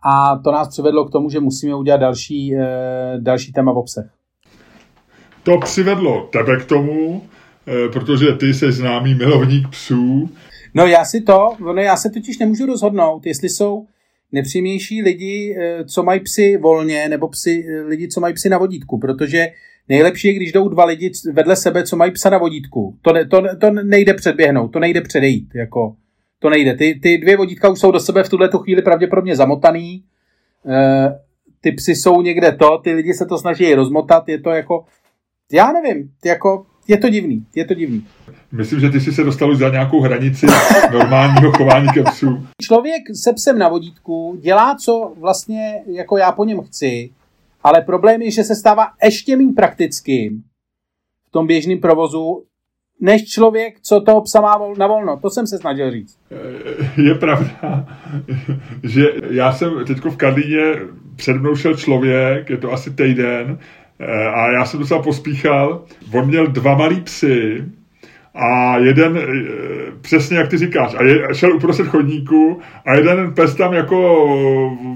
a 0.05 0.37
to 0.45 0.53
nás 0.53 0.69
přivedlo 0.69 1.05
k 1.05 1.11
tomu, 1.11 1.31
že 1.31 1.41
musíme 1.41 1.75
udělat 1.75 1.97
další, 1.97 2.55
další 3.19 3.53
téma 3.53 3.73
v 3.73 3.79
obsah 3.79 4.18
to 5.49 5.59
přivedlo 5.59 6.29
tebe 6.33 6.57
k 6.61 6.65
tomu, 6.65 7.23
eh, 7.67 7.89
protože 7.93 8.33
ty 8.33 8.55
jsi 8.55 8.73
známý 8.73 9.15
milovník 9.15 9.69
psů. 9.69 10.31
No 10.75 10.87
já 10.87 11.05
si 11.05 11.21
to, 11.21 11.51
no 11.59 11.83
já 11.83 11.97
se 11.97 12.11
totiž 12.11 12.39
nemůžu 12.39 12.67
rozhodnout, 12.67 13.27
jestli 13.27 13.49
jsou, 13.49 13.87
nepříjemnější 14.33 15.03
lidi, 15.03 15.57
eh, 15.59 15.85
co 15.85 16.03
mají 16.03 16.21
psy 16.21 16.57
volně, 16.57 17.09
nebo 17.09 17.29
psy, 17.29 17.67
eh, 17.69 17.83
lidi, 17.83 18.09
co 18.09 18.21
mají 18.21 18.35
psy 18.35 18.49
na 18.49 18.59
vodítku, 18.59 18.99
protože 18.99 19.47
nejlepší 19.89 20.29
je, 20.29 20.35
když 20.35 20.53
jdou 20.53 20.69
dva 20.69 20.85
lidi 20.85 21.13
vedle 21.33 21.57
sebe, 21.57 21.83
co 21.83 21.97
mají 21.97 22.13
psa 22.13 22.31
na 22.31 22.39
vodítku. 22.39 22.97
To, 23.03 23.13
ne, 23.13 23.27
to, 23.27 23.43
to 23.61 23.71
nejde 23.71 24.15
předběhnout, 24.15 24.69
to 24.69 24.79
nejde 24.79 25.01
předejít, 25.01 25.49
jako 25.55 25.97
to 26.39 26.51
nejde. 26.51 26.75
Ty, 26.75 27.01
ty 27.03 27.19
dvě 27.19 27.37
vodítka 27.37 27.69
už 27.69 27.79
jsou 27.81 27.91
do 27.91 28.01
sebe 28.01 28.23
v 28.23 28.29
tuhle 28.29 28.51
chvíli 28.63 28.83
pravděpodobně 28.83 29.37
zamotaný, 29.37 30.05
e, 30.67 31.19
ty 31.61 31.73
psy 31.73 31.95
jsou 31.95 32.23
někde 32.23 32.53
to, 32.53 32.79
ty 32.79 32.93
lidi 32.93 33.15
se 33.15 33.27
to 33.27 33.39
snaží 33.39 33.75
rozmotat, 33.75 34.29
je 34.29 34.41
to 34.41 34.51
jako, 34.51 34.85
já 35.53 35.73
nevím, 35.73 36.11
jako, 36.25 36.67
je 36.89 36.97
to 36.97 37.09
divný, 37.09 37.47
je 37.55 37.65
to 37.65 37.75
divný. 37.75 38.07
Myslím, 38.53 38.81
že 38.81 38.91
ty 38.91 39.01
jsi 39.01 39.13
se 39.13 39.25
dostal 39.25 39.51
už 39.51 39.59
za 39.59 39.69
nějakou 39.69 40.01
hranici 40.01 40.47
normálního 40.93 41.53
chování 41.53 41.89
ke 41.95 42.03
psu. 42.03 42.47
Člověk 42.63 43.03
se 43.15 43.33
psem 43.33 43.59
na 43.59 43.69
vodítku 43.69 44.39
dělá, 44.41 44.77
co 44.85 45.13
vlastně 45.21 45.83
jako 45.87 46.17
já 46.17 46.33
po 46.33 46.45
něm 46.45 46.61
chci, 46.61 47.11
ale 47.63 47.83
problém 47.83 48.23
je, 48.23 48.31
že 48.31 48.45
se 48.45 48.55
stává 48.55 48.87
ještě 49.05 49.37
méně 49.37 49.53
praktickým 49.53 50.43
v 51.29 51.31
tom 51.31 51.47
běžném 51.47 51.79
provozu, 51.79 52.45
než 53.01 53.25
člověk, 53.25 53.81
co 53.81 54.01
toho 54.01 54.21
psa 54.21 54.41
má 54.41 54.59
na 54.79 54.87
volno. 54.87 55.17
To 55.17 55.31
jsem 55.31 55.47
se 55.47 55.59
snažil 55.59 55.91
říct. 55.91 56.19
Je 56.97 57.15
pravda, 57.15 57.87
že 58.83 59.05
já 59.31 59.53
jsem 59.53 59.85
teď 59.87 59.99
v 59.99 60.17
Karlíně 60.17 60.75
před 61.17 61.37
mnou 61.37 61.57
šel 61.57 61.77
člověk, 61.77 62.51
je 62.51 62.57
to 62.57 62.73
asi 62.73 62.91
týden, 62.91 63.59
eh, 63.61 63.88
a 64.35 64.53
já 64.53 64.65
jsem 64.65 64.81
docela 64.81 65.03
pospíchal. 65.03 65.85
On 66.15 66.27
měl 66.27 66.47
dva 66.47 66.75
malý 66.75 67.01
psy, 67.01 67.65
a 68.35 68.79
jeden, 68.79 69.19
eh, 69.19 69.93
přesně 70.01 70.37
jak 70.37 70.51
ty 70.51 70.59
říkáš, 70.59 70.95
a 70.99 71.03
je, 71.03 71.29
šel 71.33 71.57
uprostřed 71.57 71.87
chodníku 71.87 72.61
a 72.87 72.95
jeden 72.95 73.35
pes 73.35 73.55
tam 73.55 73.75
jako 73.75 74.25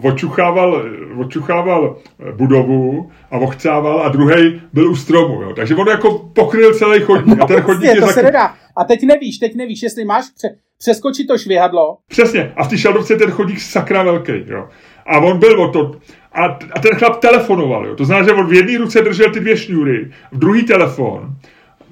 očuchával, 0.02 0.82
očuchával 1.16 1.96
budovu 2.36 3.10
a 3.30 3.38
ochcával 3.38 4.02
a 4.02 4.08
druhý 4.08 4.60
byl 4.72 4.90
u 4.90 4.96
stromu. 4.96 5.42
Jo. 5.42 5.52
Takže 5.56 5.74
on 5.74 5.88
jako 5.88 6.18
pokryl 6.18 6.74
celý 6.74 7.00
chodník. 7.00 7.38
No, 7.38 7.44
a 7.44 7.46
ten 7.46 7.60
chodník 7.60 7.94
je 7.94 7.94
to 7.94 8.00
taky... 8.00 8.12
se 8.12 8.22
nedá. 8.22 8.54
A 8.76 8.84
teď 8.84 9.02
nevíš, 9.02 9.38
teď 9.38 9.54
nevíš, 9.54 9.82
jestli 9.82 10.04
máš 10.04 10.24
pře- 10.36 10.56
přeskočit 10.78 11.26
to 11.26 11.38
švihadlo. 11.38 11.96
Přesně. 12.08 12.52
A 12.56 12.64
v 12.64 12.68
té 12.68 12.78
šaldovce 12.78 13.16
ten 13.16 13.30
chodník 13.30 13.60
sakra 13.60 14.02
velký. 14.02 14.32
Jo. 14.46 14.68
A 15.06 15.18
on 15.18 15.38
byl 15.38 15.60
o 15.60 15.68
to. 15.68 15.92
A, 16.32 16.44
a 16.44 16.78
ten 16.80 16.94
chlap 16.94 17.20
telefonoval. 17.20 17.86
Jo. 17.86 17.96
To 17.96 18.04
znamená, 18.04 18.28
že 18.28 18.34
on 18.34 18.46
v 18.46 18.52
jedné 18.52 18.78
ruce 18.78 19.02
držel 19.02 19.30
ty 19.30 19.40
dvě 19.40 19.56
šňůry, 19.56 20.10
v 20.32 20.38
druhý 20.38 20.62
telefon 20.62 21.34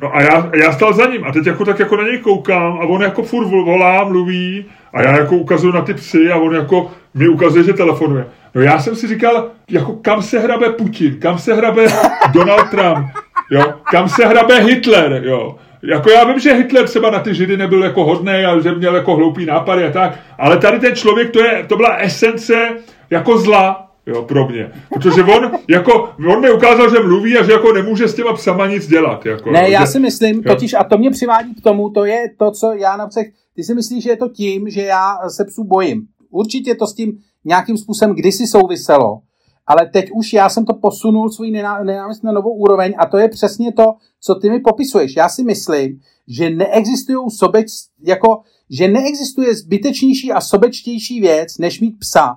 No 0.03 0.17
a 0.17 0.23
já, 0.23 0.51
já 0.55 0.73
stál 0.73 0.93
za 0.93 1.07
ním 1.07 1.25
a 1.25 1.33
teď 1.33 1.47
jako 1.47 1.65
tak 1.65 1.79
jako 1.79 1.97
na 1.97 2.03
něj 2.03 2.19
koukám 2.19 2.79
a 2.81 2.85
on 2.85 3.03
jako 3.03 3.23
furt 3.23 3.47
volá, 3.47 4.05
mluví 4.05 4.65
a 4.93 5.03
já 5.03 5.17
jako 5.17 5.37
ukazuju 5.37 5.73
na 5.73 5.83
ty 5.83 5.95
psy 5.95 6.31
a 6.31 6.37
on 6.37 6.55
jako 6.55 6.91
mi 7.15 7.29
ukazuje, 7.29 7.65
že 7.65 7.73
telefonuje. 7.73 8.27
No 8.55 8.61
já 8.61 8.79
jsem 8.79 8.97
si 8.97 9.09
říkal, 9.09 9.49
jako 9.71 9.93
kam 9.93 10.23
se 10.23 10.39
hrabe 10.39 10.71
Putin, 10.71 11.21
kam 11.21 11.39
se 11.39 11.55
hrabe 11.55 11.87
Donald 12.33 12.71
Trump, 12.71 13.07
jo, 13.51 13.75
kam 13.91 14.09
se 14.09 14.27
hrabe 14.27 14.61
Hitler, 14.61 15.23
jo. 15.25 15.57
Jako 15.83 16.11
já 16.11 16.25
vím, 16.25 16.39
že 16.39 16.55
Hitler 16.55 16.87
třeba 16.87 17.11
na 17.11 17.19
ty 17.19 17.35
židy 17.35 17.57
nebyl 17.57 17.85
jako 17.85 18.05
hodný 18.05 18.33
a 18.33 18.59
že 18.59 18.75
měl 18.75 18.95
jako 18.97 19.17
hloupý 19.17 19.47
nápady 19.47 19.85
a 19.85 19.91
tak, 19.91 20.19
ale 20.39 20.57
tady 20.57 20.79
ten 20.79 20.95
člověk, 20.95 21.31
to, 21.31 21.45
je, 21.45 21.65
to 21.67 21.77
byla 21.77 21.97
esence 21.97 22.69
jako 23.11 23.39
zla, 23.39 23.91
jo, 24.07 24.23
pro 24.23 24.49
mě. 24.49 24.73
Protože 24.95 25.23
on, 25.23 25.51
jako, 25.69 26.11
on 26.33 26.41
mi 26.41 26.53
ukázal, 26.53 26.91
že 26.91 27.01
mluví 27.01 27.39
a 27.39 27.45
že 27.45 27.53
jako 27.53 27.73
nemůže 27.73 28.09
s 28.09 28.15
těma 28.15 28.33
psama 28.33 28.67
nic 28.67 28.87
dělat. 28.87 29.27
Jako, 29.27 29.51
ne, 29.51 29.71
já 29.71 29.81
že, 29.81 29.87
si 29.87 30.01
myslím, 30.01 30.37
jo. 30.37 30.55
totiž, 30.55 30.75
a 30.75 30.85
to 30.85 30.99
mě 30.99 31.11
přivádí 31.11 31.55
k 31.55 31.61
tomu, 31.61 31.91
to 31.91 32.05
je 32.05 32.31
to, 32.39 32.51
co 32.51 32.73
já 32.73 32.97
napřed, 32.97 33.27
ty 33.55 33.65
si 33.65 33.75
myslíš, 33.75 34.05
že 34.05 34.11
je 34.11 34.17
to 34.17 34.29
tím, 34.29 34.71
že 34.71 34.83
já 34.83 35.19
se 35.29 35.45
psů 35.45 35.65
bojím. 35.65 36.03
Určitě 36.31 36.75
to 36.75 36.87
s 36.87 36.95
tím 36.95 37.19
nějakým 37.45 37.77
způsobem 37.77 38.15
kdysi 38.15 38.47
souviselo, 38.47 39.21
ale 39.67 39.91
teď 39.93 40.11
už 40.15 40.33
já 40.33 40.49
jsem 40.49 40.65
to 40.65 40.75
posunul 40.75 41.31
svůj 41.31 41.51
nenávist 41.85 42.25
na 42.25 42.33
novou 42.33 42.55
úroveň 42.55 42.95
a 42.99 43.07
to 43.07 43.19
je 43.19 43.29
přesně 43.29 43.73
to, 43.73 43.85
co 44.21 44.35
ty 44.35 44.51
mi 44.51 44.61
popisuješ. 44.61 45.17
Já 45.17 45.29
si 45.29 45.43
myslím, 45.43 46.01
že 46.29 46.51
neexistují 46.51 47.31
sobeč, 47.31 47.67
jako, 48.03 48.43
že 48.71 48.89
neexistuje 48.89 49.55
zbytečnější 49.55 50.33
a 50.33 50.41
sobečtější 50.41 51.21
věc, 51.21 51.59
než 51.59 51.81
mít 51.81 51.99
psa. 51.99 52.37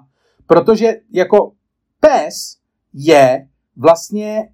Protože 0.53 0.95
jako 1.11 1.51
pes 1.99 2.57
je 2.93 3.47
vlastně 3.77 4.37
e, 4.37 4.49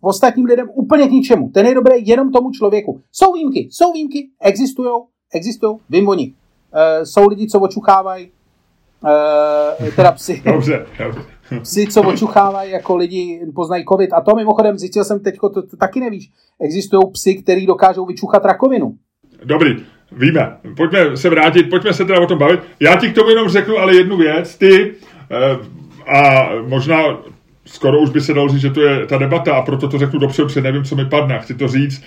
ostatním 0.00 0.46
lidem 0.46 0.68
úplně 0.74 1.08
k 1.08 1.10
ničemu. 1.10 1.48
Ten 1.48 1.66
je 1.66 1.74
dobrý 1.74 2.08
jenom 2.08 2.32
tomu 2.32 2.50
člověku. 2.50 3.00
Jsou 3.12 3.32
výjimky, 3.32 3.68
jsou 3.70 3.92
výjimky, 3.92 4.28
existují, 4.40 5.02
existují, 5.34 5.78
vím 5.90 6.08
o 6.08 6.14
nich. 6.14 6.32
E, 6.72 7.06
jsou 7.06 7.28
lidi, 7.28 7.46
co 7.46 7.60
očuchávají, 7.60 8.30
e, 9.86 9.90
teda 9.90 10.12
psy. 10.12 10.42
Dobře, 10.52 10.86
Psy, 11.62 11.86
co 11.86 12.02
očuchávají, 12.02 12.70
jako 12.70 12.96
lidi 12.96 13.46
poznají 13.54 13.84
covid. 13.88 14.12
A 14.12 14.20
to 14.20 14.36
mimochodem 14.36 14.78
zjistil 14.78 15.04
jsem 15.04 15.20
teď, 15.20 15.38
to, 15.40 15.62
to 15.62 15.76
taky 15.76 16.00
nevíš. 16.00 16.30
Existují 16.60 17.02
psy, 17.12 17.34
který 17.34 17.66
dokážou 17.66 18.06
vyčuchat 18.06 18.44
rakovinu. 18.44 18.94
Dobrý, 19.44 19.84
víme. 20.12 20.52
Pojďme 20.76 21.16
se 21.16 21.28
vrátit, 21.28 21.62
pojďme 21.62 21.92
se 21.92 22.04
teda 22.04 22.20
o 22.20 22.26
tom 22.26 22.38
bavit. 22.38 22.60
Já 22.80 22.96
ti 22.96 23.08
k 23.08 23.14
tomu 23.14 23.30
jenom 23.30 23.48
řeknu 23.48 23.78
ale 23.78 23.96
jednu 23.96 24.16
věc. 24.16 24.56
Ty 24.56 24.94
a 26.06 26.48
možná 26.66 26.98
skoro 27.68 28.00
už 28.00 28.10
by 28.10 28.20
se 28.20 28.34
dalo 28.34 28.48
říct, 28.48 28.60
že 28.60 28.70
to 28.70 28.82
je 28.82 29.06
ta 29.06 29.18
debata 29.18 29.54
a 29.54 29.62
proto 29.62 29.88
to 29.88 29.98
řeknu 29.98 30.18
dopředu, 30.18 30.48
protože 30.48 30.60
nevím, 30.60 30.84
co 30.84 30.96
mi 30.96 31.04
padne. 31.04 31.38
Chci 31.38 31.54
to 31.54 31.68
říct, 31.68 32.04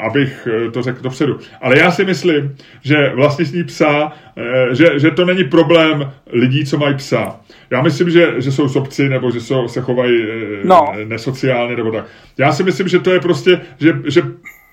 abych 0.00 0.48
eh, 0.66 0.70
to 0.70 0.82
řekl 0.82 1.02
dopředu. 1.02 1.38
Ale 1.60 1.78
já 1.78 1.90
si 1.90 2.04
myslím, 2.04 2.56
že 2.82 3.12
vlastnictví 3.14 3.64
psa, 3.64 4.12
eh, 4.36 4.74
že, 4.74 4.98
že 4.98 5.10
to 5.10 5.24
není 5.24 5.44
problém 5.44 6.12
lidí, 6.32 6.64
co 6.64 6.78
mají 6.78 6.94
psa. 6.94 7.40
Já 7.70 7.82
myslím, 7.82 8.10
že, 8.10 8.34
že 8.38 8.52
jsou 8.52 8.68
sobci, 8.68 9.08
nebo 9.08 9.30
že 9.30 9.40
jsou, 9.40 9.68
se 9.68 9.80
chovají 9.80 10.22
eh, 10.22 10.60
no. 10.64 10.92
nesociálně, 11.04 11.76
nebo 11.76 11.92
tak. 11.92 12.04
Já 12.38 12.52
si 12.52 12.62
myslím, 12.62 12.88
že 12.88 12.98
to 12.98 13.10
je 13.10 13.20
prostě, 13.20 13.60
že, 13.78 13.96
že 14.06 14.22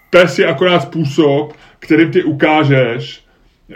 pes 0.10 0.40
je 0.40 0.48
akorát 0.48 0.80
způsob, 0.80 1.54
kterým 1.84 2.12
ty 2.12 2.24
ukážeš, 2.24 3.24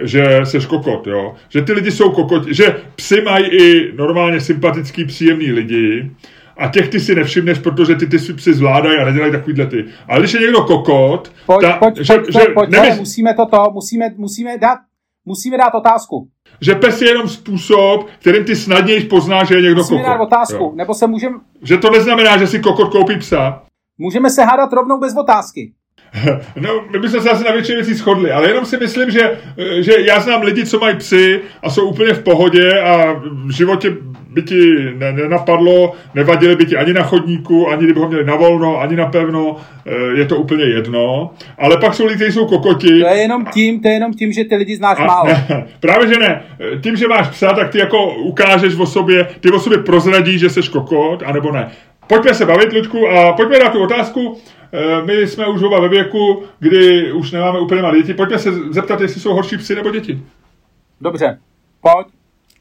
že 0.03 0.39
seš 0.43 0.65
kokot, 0.65 1.07
jo. 1.07 1.35
Že 1.49 1.61
ty 1.61 1.73
lidi 1.73 1.91
jsou 1.91 2.11
kokot, 2.11 2.47
že 2.47 2.75
psy 2.95 3.21
mají 3.21 3.45
i 3.45 3.93
normálně 3.97 4.41
sympatický, 4.41 5.05
příjemný 5.05 5.51
lidi, 5.51 6.11
a 6.57 6.67
těch 6.67 6.89
ty 6.89 6.99
si 6.99 7.15
nevšimneš, 7.15 7.59
protože 7.59 7.95
ty 7.95 8.07
ty 8.07 8.17
psy 8.17 8.53
zvládají 8.53 8.97
a 8.97 9.05
nedělají 9.05 9.31
takovýhle 9.31 9.65
ty. 9.65 9.85
Ale 10.07 10.19
když 10.19 10.33
je 10.33 10.39
někdo 10.39 10.61
kokot, 10.61 11.31
pojď, 11.45 11.61
ta, 11.61 11.77
pojď, 11.77 11.97
že, 11.97 12.13
pojď, 12.13 12.33
že 12.33 12.39
pojď, 12.53 12.69
nemysl... 12.69 12.89
pojď, 12.89 12.99
musíme 12.99 13.33
to, 13.33 13.71
musíme, 13.73 14.05
musíme 14.17 14.57
dát, 14.57 14.77
musíme 15.25 15.57
dát 15.57 15.73
otázku. 15.75 16.27
Že 16.61 16.75
pes 16.75 17.01
je 17.01 17.09
jenom 17.09 17.29
způsob, 17.29 18.07
kterým 18.19 18.43
ty 18.43 18.55
snadněji 18.55 19.01
poznáš, 19.01 19.47
že 19.47 19.55
je 19.55 19.61
někdo 19.61 19.81
musíme 19.81 19.99
kokot. 19.99 20.07
Musíme 20.07 20.17
dát 20.17 20.23
otázku, 20.23 20.63
jo. 20.63 20.73
nebo 20.75 20.93
se 20.93 21.07
můžeme... 21.07 21.35
Že 21.61 21.77
to 21.77 21.89
neznamená, 21.89 22.37
že 22.37 22.47
si 22.47 22.59
kokot 22.59 22.91
koupí 22.91 23.17
psa. 23.17 23.61
Můžeme 23.97 24.29
se 24.29 24.43
hádat 24.43 24.73
rovnou 24.73 24.99
bez 24.99 25.17
otázky. 25.17 25.73
No, 26.61 26.83
my 26.91 26.99
bychom 26.99 27.21
se 27.21 27.29
asi 27.29 27.43
na 27.43 27.51
většině 27.51 27.75
věcí 27.75 27.93
shodli, 27.93 28.31
ale 28.31 28.47
jenom 28.47 28.65
si 28.65 28.77
myslím, 28.77 29.11
že, 29.11 29.31
že 29.79 29.93
já 29.99 30.19
znám 30.19 30.41
lidi, 30.41 30.65
co 30.65 30.79
mají 30.79 30.95
psy 30.95 31.39
a 31.63 31.69
jsou 31.69 31.89
úplně 31.89 32.13
v 32.13 32.23
pohodě 32.23 32.81
a 32.81 33.13
v 33.45 33.51
životě 33.51 33.95
by 34.29 34.41
ti 34.41 34.75
nenapadlo, 34.99 35.93
nevadili 36.15 36.55
by 36.55 36.65
ti 36.65 36.77
ani 36.77 36.93
na 36.93 37.03
chodníku, 37.03 37.69
ani 37.69 37.83
kdyby 37.83 37.99
ho 37.99 38.07
měli 38.07 38.25
na 38.25 38.35
volno, 38.35 38.79
ani 38.79 38.95
na 38.95 39.05
pevno, 39.05 39.55
eh, 39.85 40.19
je 40.19 40.25
to 40.25 40.37
úplně 40.37 40.63
jedno. 40.63 41.33
Ale 41.57 41.77
pak 41.77 41.93
jsou 41.93 42.05
lidi, 42.05 42.15
kteří 42.15 42.31
jsou 42.31 42.45
kokoti. 42.45 42.99
To 42.99 43.07
je 43.07 43.17
jenom 43.17 43.45
tím, 43.45 43.79
to 43.79 43.87
je 43.87 43.93
jenom 43.93 44.13
tím, 44.13 44.31
že 44.31 44.43
ty 44.43 44.55
lidi 44.55 44.75
znáš 44.75 44.99
a, 44.99 45.05
málo. 45.05 45.27
Ne, 45.27 45.67
právě, 45.79 46.07
že 46.07 46.19
ne. 46.19 46.41
Tím, 46.83 46.95
že 46.95 47.07
máš 47.07 47.27
psa, 47.27 47.53
tak 47.53 47.69
ty 47.69 47.79
jako 47.79 48.13
ukážeš 48.15 48.75
o 48.75 48.85
sobě, 48.85 49.27
ty 49.39 49.51
o 49.51 49.59
sobě 49.59 49.77
prozradíš, 49.77 50.39
že 50.39 50.49
jsi 50.49 50.61
kokot, 50.61 51.23
anebo 51.25 51.51
ne. 51.51 51.71
Pojďme 52.07 52.33
se 52.33 52.45
bavit, 52.45 52.73
Ludku, 52.73 53.07
a 53.07 53.33
pojďme 53.33 53.59
na 53.59 53.69
tu 53.69 53.83
otázku. 53.83 54.37
Eh, 54.73 55.01
my 55.05 55.27
jsme 55.27 55.47
už 55.47 55.63
oba 55.63 55.79
ve 55.79 55.89
věku, 55.89 56.43
kdy 56.59 57.11
už 57.11 57.31
nemáme 57.31 57.59
úplně 57.59 57.81
malé 57.81 57.97
děti. 57.97 58.13
Pojďme 58.13 58.39
se 58.39 58.51
zeptat, 58.73 59.01
jestli 59.01 59.21
jsou 59.21 59.33
horší 59.33 59.57
psy 59.57 59.75
nebo 59.75 59.91
děti. 59.91 60.21
Dobře, 61.01 61.39
pojď. 61.81 62.07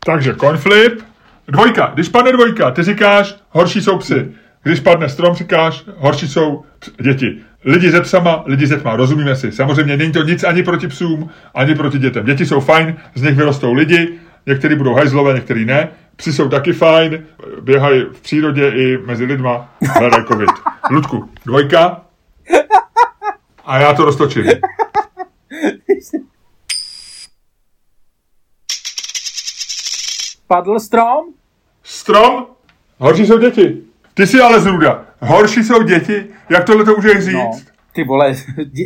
Takže 0.06 0.34
coinflip. 0.34 1.02
Dvojka. 1.48 1.90
Když 1.94 2.08
padne 2.08 2.32
dvojka, 2.32 2.70
ty 2.70 2.82
říkáš, 2.82 3.36
horší 3.50 3.82
jsou 3.82 3.98
psy. 3.98 4.32
Když 4.62 4.80
padne 4.80 5.08
strom, 5.08 5.34
říkáš, 5.34 5.84
horší 5.96 6.28
jsou 6.28 6.64
děti. 7.02 7.38
Lidi 7.64 7.90
ze 7.90 8.00
psama, 8.00 8.42
lidi 8.46 8.66
ze 8.66 8.76
tma, 8.76 8.96
rozumíme 8.96 9.36
si. 9.36 9.52
Samozřejmě 9.52 9.96
není 9.96 10.12
to 10.12 10.22
nic 10.22 10.44
ani 10.44 10.62
proti 10.62 10.88
psům, 10.88 11.30
ani 11.54 11.74
proti 11.74 11.98
dětem. 11.98 12.26
Děti 12.26 12.46
jsou 12.46 12.60
fajn, 12.60 12.96
z 13.14 13.22
nich 13.22 13.34
vyrostou 13.34 13.72
lidi, 13.72 14.18
někteří 14.46 14.74
budou 14.74 14.94
hajzlové, 14.94 15.34
někteří 15.34 15.64
ne. 15.64 15.88
Psi 16.16 16.32
jsou 16.32 16.48
taky 16.48 16.72
fajn, 16.72 17.26
běhají 17.60 18.02
v 18.02 18.20
přírodě 18.20 18.68
i 18.68 18.98
mezi 18.98 19.24
lidma, 19.24 19.74
hledají 19.94 20.24
covid. 20.24 20.50
Ludku, 20.90 21.30
dvojka. 21.44 22.02
A 23.64 23.78
já 23.78 23.94
to 23.94 24.04
roztočím. 24.04 24.44
Padl 30.46 30.80
strom? 30.80 31.24
Strom? 31.82 32.46
Horší 32.98 33.26
jsou 33.26 33.38
děti. 33.38 33.82
Ty 34.14 34.26
jsi 34.26 34.40
ale 34.40 34.60
zruda. 34.60 35.06
Horší 35.20 35.64
jsou 35.64 35.82
děti? 35.82 36.26
Jak 36.50 36.64
tohle 36.64 36.84
to 36.84 36.96
můžeš 36.96 37.24
říct? 37.24 37.34
No, 37.34 37.50
ty 37.92 38.04
vole, 38.04 38.34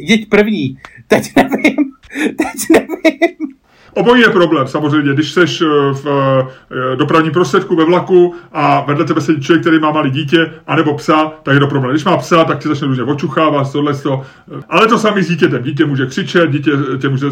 děť 0.06 0.28
první. 0.28 0.78
Teď 1.06 1.32
nevím. 1.36 1.76
Teď 2.14 2.70
nevím. 2.70 3.59
Obojí 3.94 4.22
je 4.22 4.30
problém, 4.30 4.66
samozřejmě. 4.66 5.14
Když 5.14 5.32
jsi 5.32 5.40
eh, 5.40 5.66
v 5.92 6.06
eh, 6.06 6.96
dopravním 6.96 7.32
prostředku 7.32 7.76
ve 7.76 7.84
vlaku 7.84 8.34
a 8.52 8.80
vedle 8.80 9.04
tebe 9.04 9.20
sedí 9.20 9.40
člověk, 9.40 9.60
který 9.60 9.78
má 9.78 9.90
malé 9.90 10.10
dítě, 10.10 10.52
anebo 10.66 10.94
psa, 10.94 11.32
tak 11.42 11.54
je 11.54 11.60
to 11.60 11.66
problém. 11.66 11.90
Když 11.92 12.04
má 12.04 12.16
psa, 12.16 12.44
tak 12.44 12.58
ti 12.58 12.68
začne 12.68 12.86
různě 12.86 13.04
očuchávat, 13.04 13.72
tohle 13.72 13.94
to. 13.94 14.22
Ale 14.68 14.86
to 14.86 14.98
samé 14.98 15.22
s 15.22 15.28
dítětem. 15.28 15.62
Dítě 15.62 15.84
může 15.84 16.06
křičet, 16.06 16.50
dítě 16.50 16.70
tě 17.00 17.08
může 17.08 17.26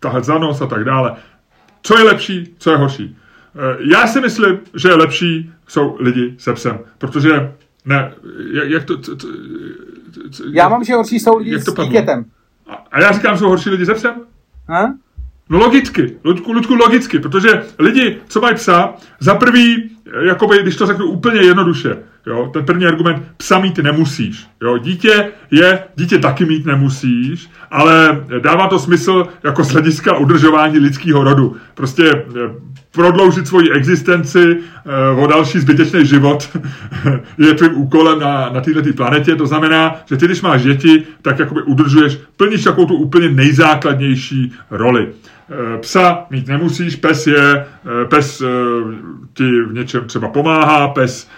tahat 0.00 0.24
za 0.24 0.38
nos 0.38 0.62
a 0.62 0.66
tak 0.66 0.84
dále. 0.84 1.12
Co 1.82 1.98
je 1.98 2.04
lepší, 2.04 2.54
co 2.58 2.70
je 2.70 2.76
horší? 2.76 3.16
Eh, 3.56 3.76
já 3.80 4.06
si 4.06 4.20
myslím, 4.20 4.58
že 4.74 4.94
lepší 4.94 5.52
jsou 5.68 5.96
lidi 6.00 6.34
se 6.38 6.52
psem, 6.52 6.78
protože 6.98 7.52
ne, 7.84 8.12
jak, 8.52 8.70
jak 8.70 8.84
to... 8.84 8.96
to, 8.96 9.16
to 9.16 9.26
já 10.52 10.68
mám, 10.68 10.84
že 10.84 10.94
horší 10.94 11.20
jsou 11.20 11.38
lidi 11.38 11.60
s 11.60 11.74
dítětem. 11.74 12.24
A 12.92 13.00
já 13.00 13.12
říkám, 13.12 13.38
jsou 13.38 13.48
horší 13.48 13.70
lidi 13.70 13.86
se 13.86 13.94
psem? 13.94 14.14
Ha? 14.68 14.94
No 15.48 15.58
logicky, 15.58 16.16
Ludku, 16.24 16.52
Ludku 16.52 16.74
logicky, 16.74 17.18
protože 17.18 17.62
lidi, 17.78 18.16
co 18.28 18.40
mají 18.40 18.54
psa, 18.54 18.94
za 19.20 19.34
prvý, 19.34 19.96
jakoby, 20.26 20.62
když 20.62 20.76
to 20.76 20.86
řeknu 20.86 21.06
úplně 21.06 21.40
jednoduše, 21.40 21.96
jo, 22.26 22.50
ten 22.52 22.64
první 22.64 22.86
argument, 22.86 23.22
psa 23.36 23.58
mít 23.58 23.78
nemusíš, 23.78 24.46
jo, 24.62 24.78
dítě 24.78 25.28
je, 25.50 25.82
dítě 25.96 26.18
taky 26.18 26.44
mít 26.44 26.66
nemusíš, 26.66 27.50
ale 27.70 28.24
dává 28.42 28.68
to 28.68 28.78
smysl 28.78 29.26
jako 29.44 29.64
z 29.64 29.72
hlediska 29.72 30.16
udržování 30.16 30.78
lidského 30.78 31.24
rodu. 31.24 31.56
Prostě 31.74 32.10
eh, 32.10 32.24
prodloužit 32.92 33.46
svoji 33.46 33.70
existenci 33.70 34.56
eh, 34.56 35.22
o 35.22 35.26
další 35.26 35.58
zbytečný 35.58 36.06
život 36.06 36.58
je 37.38 37.54
tvým 37.54 37.74
úkolem 37.74 38.20
na, 38.20 38.50
na 38.50 38.60
této 38.60 38.92
planetě. 38.96 39.36
To 39.36 39.46
znamená, 39.46 39.96
že 40.06 40.16
ty, 40.16 40.26
když 40.26 40.42
máš 40.42 40.62
děti, 40.62 41.02
tak 41.22 41.38
jakoby 41.38 41.62
udržuješ, 41.62 42.18
plníš 42.36 42.64
takovou 42.64 42.86
tu 42.86 42.94
úplně 42.94 43.28
nejzákladnější 43.28 44.52
roli. 44.70 45.08
Eh, 45.08 45.78
psa 45.78 46.26
mít 46.30 46.48
nemusíš, 46.48 46.96
pes 46.96 47.26
je, 47.26 47.66
pes 48.08 48.42
ti 49.34 49.44
v 49.62 49.72
něčem 49.72 50.04
třeba 50.04 50.28
pomáhá, 50.28 50.88
pes 50.88 51.28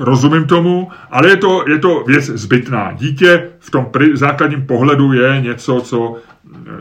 rozumím 0.00 0.44
tomu, 0.44 0.90
ale 1.10 1.28
je 1.28 1.36
to, 1.36 1.64
je 1.68 1.78
to 1.78 2.04
věc 2.06 2.24
zbytná. 2.24 2.92
Dítě 2.92 3.48
v 3.58 3.70
tom 3.70 3.90
základním 4.14 4.66
pohledu 4.66 5.12
je 5.12 5.40
něco, 5.40 5.80
co, 5.80 6.16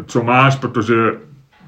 co 0.05 0.23
máš, 0.23 0.55
protože 0.55 0.95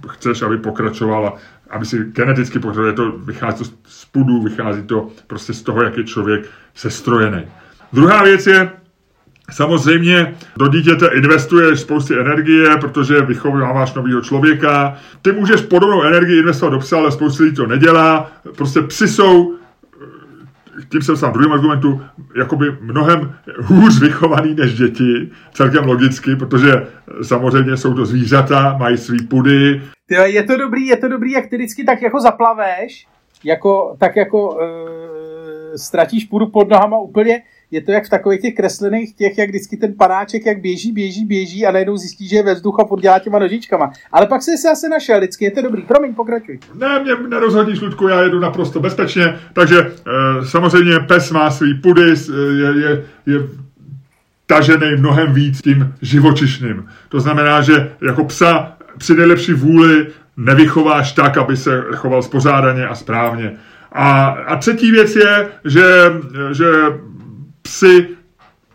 chceš, 0.08 0.42
aby 0.42 0.58
pokračovala 0.58 1.34
aby 1.74 1.86
si 1.86 2.06
geneticky 2.06 2.60
je 2.86 2.94
to, 2.94 3.12
vychází 3.12 3.58
to 3.58 3.72
z 3.86 4.06
půdu, 4.06 4.42
vychází 4.42 4.84
to 4.84 5.08
prostě 5.28 5.54
z 5.54 5.62
toho, 5.62 5.84
jak 5.84 5.98
je 5.98 6.04
člověk 6.04 6.50
sestrojený. 6.76 7.46
Druhá 7.94 8.24
věc 8.24 8.48
je, 8.48 8.70
Samozřejmě 9.52 10.36
do 10.58 10.68
dítěte 10.68 11.08
investuješ 11.08 11.80
spousty 11.80 12.20
energie, 12.20 12.78
protože 12.78 13.22
vychováváš 13.22 13.94
nového 13.94 14.22
člověka. 14.22 14.96
Ty 15.22 15.32
můžeš 15.32 15.62
podobnou 15.62 16.04
energii 16.04 16.40
investovat 16.40 16.70
do 16.70 16.80
psa, 16.80 16.98
ale 16.98 17.12
spousta 17.12 17.44
lidí 17.44 17.56
to 17.56 17.68
nedělá. 17.68 18.32
Prostě 18.56 18.82
psy 18.82 19.08
jsou 19.08 19.54
tím 20.92 21.02
jsem 21.02 21.18
sám 21.18 21.34
druhým 21.34 21.52
argumentu, 21.52 22.02
jakoby 22.38 22.78
mnohem 22.82 23.36
hůř 23.62 24.02
vychovaný 24.02 24.56
než 24.56 24.74
děti, 24.78 25.32
celkem 25.54 25.86
logicky, 25.86 26.36
protože 26.36 26.88
samozřejmě 27.22 27.78
jsou 27.78 27.94
to 27.94 28.06
zvířata, 28.06 28.78
mají 28.80 28.98
svý 28.98 29.28
pudy. 29.28 29.82
je 30.24 30.44
to 30.44 30.58
dobrý, 30.58 30.86
je 30.86 30.98
to 30.98 31.08
dobrý, 31.08 31.32
jak 31.32 31.48
ty 31.48 31.56
vždycky 31.56 31.84
tak 31.84 32.02
jako 32.02 32.20
zaplaveš, 32.20 33.08
jako, 33.44 33.96
tak 34.00 34.16
jako 34.16 34.58
e, 34.62 35.78
ztratíš 35.78 36.26
půdu 36.26 36.48
pod 36.48 36.70
nohama 36.70 36.98
úplně, 36.98 37.42
je 37.74 37.82
to 37.82 37.92
jak 37.92 38.06
v 38.06 38.10
takových 38.10 38.42
těch 38.42 38.56
kreslených 38.56 39.16
těch, 39.16 39.38
jak 39.38 39.50
vždycky 39.50 39.78
ten 39.78 39.94
panáček, 39.94 40.46
jak 40.46 40.62
běží, 40.62 40.92
běží, 40.92 41.26
běží 41.26 41.66
a 41.66 41.72
najednou 41.72 41.98
zjistí, 41.98 42.28
že 42.28 42.36
je 42.36 42.44
ve 42.44 42.54
vzduchu 42.54 42.82
a 42.82 42.86
furt 42.86 43.02
dělá 43.02 43.20
těma 43.20 43.40
nožičkama. 43.40 43.92
Ale 44.12 44.28
pak 44.28 44.42
se 44.42 44.52
asi 44.72 44.90
našel, 44.90 45.18
vždycky 45.18 45.46
je 45.46 45.52
to 45.52 45.62
dobrý. 45.62 45.82
Promiň, 45.82 46.14
pokračuj. 46.14 46.60
Ne, 46.76 47.00
mě 47.00 47.12
nerozhodíš, 47.28 47.82
Ludku, 47.82 48.08
já 48.08 48.22
jedu 48.22 48.40
naprosto 48.40 48.80
bezpečně, 48.80 49.36
takže 49.54 49.80
e, 49.80 50.46
samozřejmě 50.46 51.00
pes 51.00 51.32
má 51.32 51.52
svý 51.52 51.74
pudy, 51.74 52.14
je, 52.58 52.82
je, 52.82 53.04
je 53.26 53.40
tažený 54.46 54.96
mnohem 54.98 55.34
víc 55.34 55.62
tím 55.62 55.94
živočišným. 56.02 56.86
To 57.10 57.20
znamená, 57.20 57.62
že 57.62 57.92
jako 58.02 58.24
psa 58.24 58.78
při 58.98 59.16
nejlepší 59.16 59.54
vůli 59.54 60.08
nevychováš 60.38 61.12
tak, 61.12 61.38
aby 61.38 61.58
se 61.58 61.84
choval 61.96 62.22
spořádaně 62.22 62.88
a 62.88 62.96
správně. 62.96 63.52
A, 63.92 64.28
a 64.28 64.56
třetí 64.56 64.92
věc 64.92 65.16
je, 65.16 65.48
že, 65.66 65.86
že 66.52 66.66
psy 67.64 68.08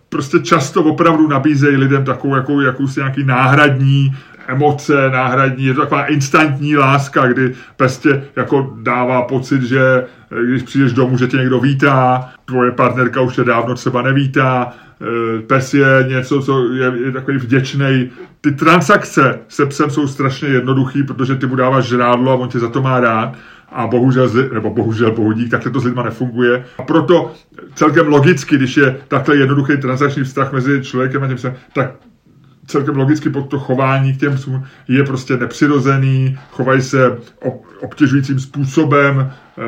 prostě 0.08 0.38
často 0.38 0.82
opravdu 0.82 1.28
nabízejí 1.28 1.76
lidem 1.76 2.04
takovou 2.04 2.36
jakou, 2.36 2.60
jakousi 2.60 3.00
nějaký 3.00 3.24
náhradní 3.24 4.16
emoce, 4.48 5.10
náhradní, 5.10 5.64
je 5.64 5.74
to 5.74 5.80
taková 5.80 6.06
instantní 6.06 6.76
láska, 6.76 7.26
kdy 7.26 7.54
pes 7.76 7.98
tě 7.98 8.24
jako 8.36 8.76
dává 8.82 9.22
pocit, 9.22 9.62
že 9.62 10.06
eh, 10.32 10.46
když 10.46 10.62
přijdeš 10.62 10.92
domů, 10.92 11.18
že 11.18 11.26
tě 11.26 11.36
někdo 11.36 11.60
vítá, 11.60 12.32
tvoje 12.44 12.70
partnerka 12.70 13.20
už 13.20 13.36
tě 13.36 13.44
dávno 13.44 13.74
třeba 13.74 14.02
nevítá, 14.02 14.72
eh, 15.00 15.42
pes 15.42 15.74
je 15.74 16.04
něco, 16.08 16.42
co 16.42 16.72
je, 16.72 16.92
je 17.04 17.12
takový 17.12 17.38
vděčný. 17.38 18.10
Ty 18.40 18.52
transakce 18.52 19.38
se 19.48 19.66
psem 19.66 19.90
jsou 19.90 20.06
strašně 20.06 20.48
jednoduchý, 20.48 21.02
protože 21.02 21.36
ty 21.36 21.46
mu 21.46 21.56
dáváš 21.56 21.84
žrádlo 21.84 22.32
a 22.32 22.34
on 22.34 22.48
tě 22.48 22.58
za 22.58 22.68
to 22.68 22.82
má 22.82 23.00
rád 23.00 23.34
a 23.72 23.86
bohužel, 23.86 24.30
nebo 24.52 24.70
bohužel, 24.70 25.12
bohudík, 25.12 25.50
takhle 25.50 25.72
to 25.72 25.80
s 25.80 25.84
lidma 25.84 26.02
nefunguje. 26.02 26.64
A 26.78 26.82
proto 26.82 27.32
celkem 27.74 28.08
logicky, 28.08 28.56
když 28.56 28.76
je 28.76 28.96
takhle 29.08 29.36
jednoduchý 29.36 29.76
transakční 29.76 30.24
vztah 30.24 30.52
mezi 30.52 30.80
člověkem 30.82 31.22
a 31.22 31.28
tím 31.28 31.38
se, 31.38 31.56
tak 31.72 31.90
celkem 32.68 32.96
logicky 32.96 33.30
pod 33.30 33.48
to 33.48 33.58
chování 33.58 34.12
k 34.12 34.20
těm 34.20 34.34
psům 34.34 34.64
je 34.88 35.04
prostě 35.04 35.36
nepřirozený, 35.36 36.38
chovají 36.50 36.82
se 36.82 37.18
obtěžujícím 37.80 38.40
způsobem, 38.40 39.30
eh, 39.58 39.62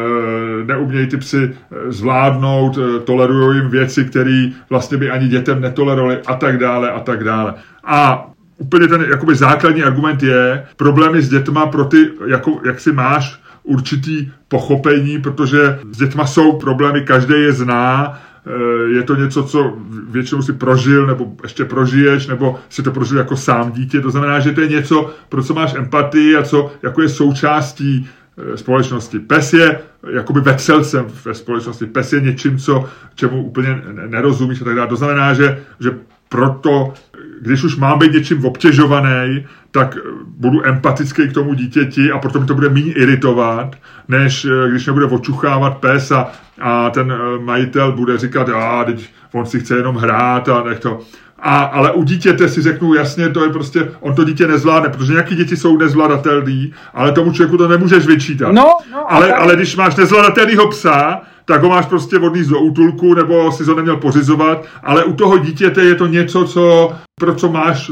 neumějí 0.65 1.07
ty 1.07 1.17
psy 1.17 1.51
eh, 1.53 1.93
zvládnout, 1.93 2.79
eh, 2.79 3.01
tolerují 3.01 3.59
jim 3.59 3.71
věci, 3.71 4.05
které 4.05 4.49
vlastně 4.71 4.97
by 4.97 5.11
ani 5.11 5.29
dětem 5.29 5.61
netolerovali 5.61 6.19
a 6.27 6.35
tak 6.35 6.59
dále 6.59 6.91
a 6.91 7.01
tak 7.01 7.25
dále. 7.25 7.55
A 7.85 8.27
úplně 8.59 8.89
ten 8.89 9.07
jakoby 9.11 9.35
základní 9.35 9.83
argument 9.83 10.23
je, 10.23 10.67
problémy 10.77 11.23
s 11.23 11.29
dětma 11.29 11.67
pro 11.67 11.85
ty, 11.85 12.11
jako, 12.27 12.61
jak 12.65 12.81
si 12.81 12.93
máš 12.93 13.41
určitý 13.63 14.33
pochopení, 14.49 15.21
protože 15.21 15.79
s 15.91 15.99
dětma 15.99 16.27
jsou 16.27 16.53
problémy, 16.53 17.01
každý 17.01 17.35
je 17.35 17.53
zná, 17.53 18.19
eh, 18.47 18.89
je 18.89 19.03
to 19.03 19.17
něco, 19.17 19.43
co 19.43 19.73
většinou 20.11 20.43
si 20.43 20.53
prožil, 20.53 21.07
nebo 21.07 21.33
ještě 21.43 21.65
prožiješ, 21.65 22.27
nebo 22.27 22.59
si 22.69 22.83
to 22.83 22.91
prožil 22.91 23.19
jako 23.19 23.37
sám 23.37 23.73
dítě. 23.73 24.01
To 24.01 24.11
znamená, 24.11 24.41
že 24.41 24.53
to 24.53 24.61
je 24.61 24.69
něco, 24.69 25.11
pro 25.29 25.43
co 25.43 25.55
máš 25.55 25.75
empatii 25.75 26.37
a 26.37 26.43
co 26.43 26.73
jako 26.83 27.03
je 27.03 27.09
součástí 27.09 28.09
eh, 28.39 28.57
společnosti. 28.57 29.19
Pes 29.19 29.53
je 29.53 29.81
jakoby 30.11 30.41
vetřelcem 30.41 31.07
ve 31.25 31.35
společnosti. 31.35 31.87
Pes 31.87 32.13
je 32.13 32.21
něčím, 32.21 32.59
co, 32.59 32.85
čemu 33.15 33.45
úplně 33.45 33.83
nerozumíš 34.07 34.61
a 34.61 34.65
tak 34.65 34.77
dále. 34.77 34.89
To 34.89 34.97
znamená, 34.97 35.35
že, 35.35 35.63
že 35.81 35.91
proto, 36.31 36.95
když 37.41 37.65
už 37.65 37.77
mám 37.77 37.99
být 37.99 38.13
něčím 38.13 38.45
obtěžovaný, 38.45 39.47
tak 39.71 39.97
budu 40.27 40.67
empatický 40.67 41.29
k 41.29 41.33
tomu 41.33 41.55
dítěti 41.55 42.13
a 42.13 42.19
proto 42.19 42.41
mi 42.41 42.47
to 42.47 42.55
bude 42.55 42.69
méně 42.69 42.93
iritovat, 42.93 43.77
než 44.09 44.45
eh, 44.45 44.71
když 44.71 44.87
nebude 44.87 45.07
očuchávat 45.07 45.79
pes 45.79 46.11
a, 46.11 46.33
a 46.61 46.91
ten 46.91 47.13
eh, 47.13 47.45
majitel 47.45 47.93
bude 47.93 48.19
říkat, 48.19 48.49
a 48.49 48.85
teď 48.85 49.11
on 49.33 49.47
si 49.47 49.61
chce 49.61 49.77
jenom 49.77 49.97
hrát 49.97 50.49
a 50.49 50.63
nech 50.63 50.81
to. 50.81 51.01
A, 51.43 51.59
ale 51.59 51.93
u 51.93 52.03
dítěte 52.03 52.49
si 52.49 52.63
řeknu 52.63 52.95
jasně, 52.95 53.29
to 53.29 53.45
je 53.45 53.51
prostě, 53.51 53.93
on 54.01 54.15
to 54.15 54.25
dítě 54.25 54.47
nezvládne, 54.47 54.89
protože 54.89 55.13
nějaký 55.13 55.37
děti 55.37 55.57
jsou 55.57 55.77
nezvladatelný, 55.77 56.73
ale 56.95 57.13
tomu 57.13 57.33
člověku 57.33 57.57
to 57.57 57.69
nemůžeš 57.69 58.07
vyčítat. 58.07 58.53
No, 58.53 58.65
no, 58.93 59.13
ale, 59.13 59.33
ale 59.33 59.57
když 59.57 59.77
máš 59.77 59.97
nezvladatelného 59.97 60.69
psa, 60.69 61.21
tak 61.45 61.63
ho 61.63 61.69
máš 61.69 61.87
prostě 61.87 62.19
vodný 62.19 62.45
do 62.45 62.61
útulku, 62.61 63.15
nebo 63.15 63.53
si 63.53 63.65
ho 63.65 63.75
neměl 63.75 63.97
pořizovat, 63.97 64.65
ale 64.83 65.05
u 65.05 65.13
toho 65.13 65.39
dítěte 65.39 65.83
je 65.83 65.95
to 65.95 66.07
něco, 66.07 66.45
co, 66.45 66.93
pro 67.21 67.35
co 67.35 67.49
máš 67.49 67.91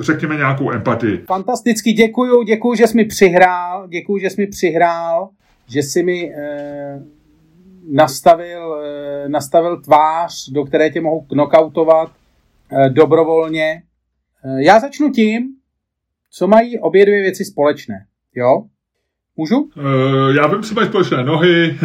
řekněme, 0.00 0.36
nějakou 0.36 0.72
empatii. 0.72 1.24
Fantasticky, 1.26 1.92
děkuju, 1.92 2.42
děkuju, 2.42 2.74
že 2.74 2.86
jsi 2.86 2.96
mi 2.96 3.04
přihrál, 3.04 3.88
děkuju, 3.88 4.18
že 4.18 4.30
jsi 4.30 4.40
mi 4.40 4.46
přihrál, 4.46 5.28
že 5.68 5.82
jsi 5.82 6.02
mi 6.02 6.32
eh, 6.34 7.02
nastavil, 7.92 8.82
eh, 8.84 9.28
nastavil 9.28 9.80
tvář, 9.80 10.48
do 10.48 10.64
které 10.64 10.90
tě 10.90 11.00
mohu 11.00 11.20
knockoutovat 11.20 12.10
dobrovolně. 12.88 13.82
Eh, 14.44 14.62
já 14.62 14.80
začnu 14.80 15.10
tím, 15.10 15.48
co 16.30 16.46
mají 16.46 16.78
obě 16.78 17.06
dvě 17.06 17.20
věci 17.22 17.44
společné. 17.44 18.06
Jo? 18.34 18.62
Můžu? 19.36 19.56
Uh, 19.56 20.36
já 20.36 20.46
vím, 20.46 20.62
co 20.62 20.74
mají 20.74 20.88
společné 20.88 21.24
nohy, 21.24 21.78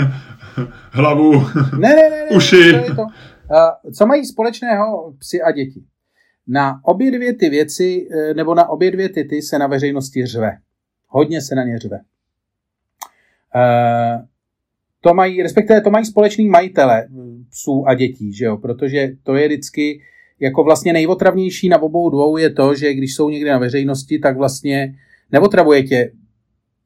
hlavu, 0.91 1.34
ne, 1.79 1.89
ne, 1.89 2.09
ne, 2.09 2.09
ne, 2.09 2.29
uši. 2.36 2.73
To 2.88 2.95
to. 2.95 3.05
Co 3.93 4.05
mají 4.05 4.25
společného 4.25 5.13
psy 5.19 5.41
a 5.41 5.51
děti? 5.51 5.84
Na 6.47 6.79
obě 6.84 7.11
dvě 7.11 7.34
ty 7.34 7.49
věci, 7.49 8.07
nebo 8.36 8.55
na 8.55 8.69
obě 8.69 8.91
dvě 8.91 9.09
ty, 9.09 9.23
ty 9.23 9.41
se 9.41 9.59
na 9.59 9.67
veřejnosti 9.67 10.25
řve. 10.25 10.57
Hodně 11.07 11.41
se 11.41 11.55
na 11.55 11.63
ně 11.63 11.79
řve. 11.79 11.99
To 15.01 15.13
mají, 15.13 15.43
respektive 15.43 15.82
to 15.82 15.89
mají 15.89 16.05
společný 16.05 16.49
majitele 16.49 17.07
psů 17.49 17.84
a 17.88 17.93
dětí, 17.93 18.34
že 18.34 18.45
jo? 18.45 18.57
protože 18.57 19.09
to 19.23 19.36
je 19.36 19.47
vždycky 19.47 20.01
jako 20.41 20.63
vlastně 20.63 20.93
nejotravnější 20.93 21.69
na 21.69 21.81
obou 21.81 22.09
dvou 22.09 22.37
je 22.37 22.49
to, 22.49 22.75
že 22.75 22.93
když 22.93 23.15
jsou 23.15 23.29
někde 23.29 23.51
na 23.51 23.57
veřejnosti, 23.57 24.19
tak 24.19 24.37
vlastně 24.37 24.95
neotravuje 25.31 25.83
tě 25.83 26.11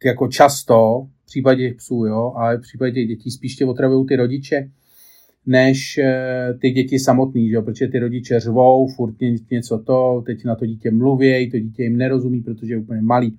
jako 0.05 0.27
často, 0.27 1.07
v 1.23 1.25
případě 1.25 1.73
psů, 1.73 2.05
jo, 2.05 2.33
ale 2.35 2.57
v 2.57 2.61
případě 2.61 3.05
dětí 3.05 3.31
spíš 3.31 3.55
tě 3.55 3.65
otravují 3.65 4.05
ty 4.05 4.15
rodiče, 4.15 4.69
než 5.45 5.97
eh, 5.97 6.53
ty 6.61 6.71
děti 6.71 6.99
samotný, 6.99 7.49
jo? 7.49 7.61
protože 7.61 7.87
ty 7.87 7.99
rodiče 7.99 8.39
řvou, 8.39 8.87
furt 8.87 9.15
něco 9.51 9.79
to, 9.79 10.23
teď 10.25 10.45
na 10.45 10.55
to 10.55 10.65
dítě 10.65 10.91
mluvějí, 10.91 11.51
to 11.51 11.59
dítě 11.59 11.83
jim 11.83 11.97
nerozumí, 11.97 12.41
protože 12.41 12.73
je 12.73 12.77
úplně 12.77 13.01
malý 13.01 13.37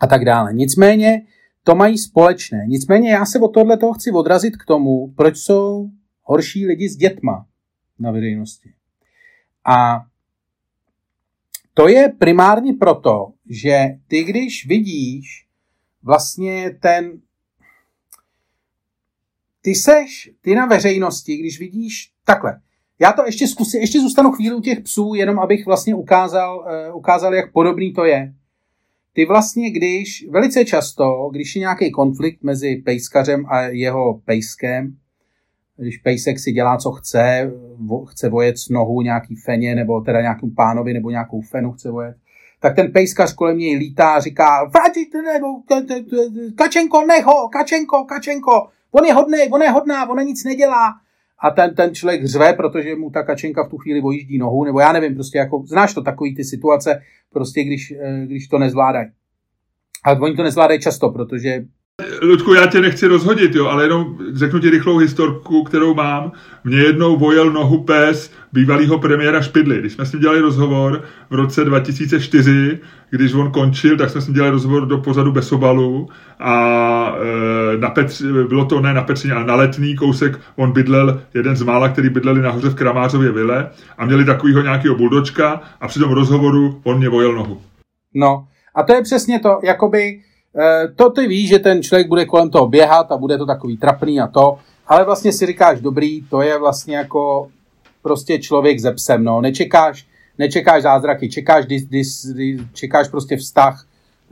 a 0.00 0.06
tak 0.06 0.24
dále. 0.24 0.52
Nicméně 0.52 1.22
to 1.64 1.74
mají 1.74 1.98
společné. 1.98 2.64
Nicméně 2.66 3.10
já 3.10 3.26
se 3.26 3.38
od 3.38 3.48
tohle 3.48 3.76
toho 3.76 3.92
chci 3.92 4.10
odrazit 4.10 4.56
k 4.56 4.64
tomu, 4.64 5.12
proč 5.16 5.36
jsou 5.36 5.90
horší 6.22 6.66
lidi 6.66 6.88
s 6.88 6.96
dětma 6.96 7.46
na 7.98 8.10
veřejnosti. 8.10 8.70
A 9.64 10.00
to 11.74 11.88
je 11.88 12.12
primárně 12.18 12.72
proto, 12.72 13.32
že 13.50 13.86
ty, 14.08 14.24
když 14.24 14.66
vidíš 14.66 15.46
vlastně 16.02 16.70
ten 16.82 17.20
ty 19.60 19.74
seš, 19.74 20.30
ty 20.40 20.54
na 20.54 20.66
veřejnosti, 20.66 21.36
když 21.36 21.58
vidíš 21.58 22.12
takhle, 22.24 22.60
já 22.98 23.12
to 23.12 23.22
ještě 23.26 23.48
zkusím, 23.48 23.80
ještě 23.80 24.00
zůstanu 24.00 24.32
chvíli 24.32 24.54
u 24.54 24.60
těch 24.60 24.80
psů, 24.80 25.14
jenom 25.14 25.38
abych 25.38 25.66
vlastně 25.66 25.94
ukázal, 25.94 26.58
uh, 26.90 26.96
ukázal, 26.96 27.34
jak 27.34 27.52
podobný 27.52 27.92
to 27.92 28.04
je. 28.04 28.34
Ty 29.12 29.24
vlastně, 29.26 29.70
když 29.70 30.26
velice 30.30 30.64
často, 30.64 31.28
když 31.32 31.56
je 31.56 31.60
nějaký 31.60 31.90
konflikt 31.90 32.42
mezi 32.42 32.76
pejskařem 32.76 33.46
a 33.46 33.60
jeho 33.60 34.20
pejskem, 34.24 34.96
když 35.78 35.98
pejsek 35.98 36.38
si 36.38 36.52
dělá, 36.52 36.76
co 36.76 36.90
chce, 36.90 37.52
vo, 37.76 38.04
chce 38.04 38.28
vojet 38.28 38.58
s 38.58 38.68
nohou 38.68 39.02
nějaký 39.02 39.36
feně, 39.36 39.74
nebo 39.74 40.00
teda 40.00 40.20
nějakým 40.20 40.54
pánovi, 40.54 40.94
nebo 40.94 41.10
nějakou 41.10 41.40
fenu 41.40 41.72
chce 41.72 41.90
vojet, 41.90 42.16
tak 42.60 42.76
ten 42.76 42.92
pejskař 42.92 43.34
kolem 43.34 43.58
něj 43.58 43.76
lítá 43.76 44.14
a 44.14 44.20
říká, 44.20 44.64
vrátí, 44.64 45.10
nebo 45.24 45.46
kačenko, 46.54 47.06
neho, 47.06 47.48
kačenko, 47.48 48.04
kačenko, 48.04 48.68
on 48.90 49.04
je 49.04 49.14
hodný, 49.14 49.38
on 49.52 49.62
je 49.62 49.70
hodná, 49.70 50.10
ona 50.10 50.22
nic 50.22 50.44
nedělá. 50.44 50.94
A 51.40 51.50
ten, 51.50 51.74
ten 51.74 51.94
člověk 51.94 52.26
řve, 52.26 52.52
protože 52.52 52.96
mu 52.96 53.10
ta 53.10 53.22
kačenka 53.22 53.64
v 53.64 53.68
tu 53.68 53.78
chvíli 53.78 54.00
vojíždí 54.00 54.38
nohu, 54.38 54.64
nebo 54.64 54.80
já 54.80 54.92
nevím, 54.92 55.14
prostě 55.14 55.38
jako, 55.38 55.62
znáš 55.66 55.94
to 55.94 56.02
takový 56.02 56.34
ty 56.34 56.44
situace, 56.44 57.02
prostě 57.32 57.64
když, 57.64 57.90
eh, 57.90 58.26
když 58.26 58.48
to 58.48 58.58
nezvládají. 58.58 59.08
Ale 60.04 60.20
oni 60.20 60.36
to 60.36 60.42
nezvládají 60.42 60.80
často, 60.80 61.10
protože 61.10 61.64
Ludku, 62.22 62.54
já 62.54 62.66
tě 62.66 62.80
nechci 62.80 63.06
rozhodit, 63.06 63.54
jo, 63.54 63.66
ale 63.66 63.84
jenom 63.84 64.18
řeknu 64.34 64.58
ti 64.60 64.70
rychlou 64.70 64.98
historku, 64.98 65.64
kterou 65.64 65.94
mám. 65.94 66.32
Mě 66.64 66.76
jednou 66.76 67.16
vojel 67.16 67.50
nohu 67.50 67.84
pes 67.84 68.32
bývalého 68.52 68.98
premiéra 68.98 69.42
Špidly. 69.42 69.78
Když 69.78 69.92
jsme 69.92 70.06
s 70.06 70.12
ním 70.12 70.22
dělali 70.22 70.40
rozhovor 70.40 71.02
v 71.30 71.34
roce 71.34 71.64
2004, 71.64 72.78
když 73.10 73.34
on 73.34 73.52
končil, 73.52 73.96
tak 73.96 74.10
jsme 74.10 74.20
s 74.20 74.26
ním 74.26 74.34
dělali 74.34 74.50
rozhovor 74.50 74.86
do 74.86 74.98
pozadu 74.98 75.32
Besobalu 75.32 76.08
a 76.38 77.14
e, 77.74 77.78
na 77.78 77.90
Petři, 77.90 78.24
bylo 78.48 78.64
to 78.64 78.80
ne 78.80 78.94
na 78.94 79.02
Petřině, 79.02 79.34
ale 79.34 79.44
na 79.44 79.54
letný 79.54 79.96
kousek 79.96 80.40
on 80.56 80.72
bydlel, 80.72 81.22
jeden 81.34 81.56
z 81.56 81.62
mála, 81.62 81.88
který 81.88 82.08
bydleli 82.08 82.42
nahoře 82.42 82.68
v 82.68 82.74
Kramářově 82.74 83.32
vile 83.32 83.70
a 83.98 84.06
měli 84.06 84.24
takovýho 84.24 84.62
nějakého 84.62 84.94
buldočka 84.94 85.60
a 85.80 85.88
při 85.88 85.98
tom 85.98 86.12
rozhovoru 86.12 86.80
on 86.84 86.98
mě 86.98 87.08
vojel 87.08 87.34
nohu. 87.34 87.60
No 88.14 88.44
a 88.74 88.82
to 88.82 88.92
je 88.92 89.02
přesně 89.02 89.40
to, 89.40 89.58
jakoby 89.62 90.20
to 90.96 91.10
ty 91.10 91.26
víš, 91.26 91.48
že 91.48 91.58
ten 91.58 91.82
člověk 91.82 92.08
bude 92.08 92.24
kolem 92.24 92.50
toho 92.50 92.68
běhat 92.68 93.12
a 93.12 93.16
bude 93.16 93.38
to 93.38 93.46
takový 93.46 93.76
trapný 93.76 94.20
a 94.20 94.26
to, 94.26 94.58
ale 94.86 95.04
vlastně 95.04 95.32
si 95.32 95.46
říkáš, 95.46 95.80
dobrý, 95.80 96.22
to 96.22 96.42
je 96.42 96.58
vlastně 96.58 96.96
jako 96.96 97.48
prostě 98.02 98.38
člověk 98.38 98.78
ze 98.78 98.92
psem, 98.92 99.24
no, 99.24 99.40
nečekáš, 99.40 100.06
nečekáš 100.38 100.82
zázraky, 100.82 101.28
čekáš, 101.28 101.66
dis, 101.66 101.84
dis, 101.84 102.26
dis, 102.26 102.60
čekáš 102.72 103.08
prostě 103.08 103.36
vztah 103.36 103.84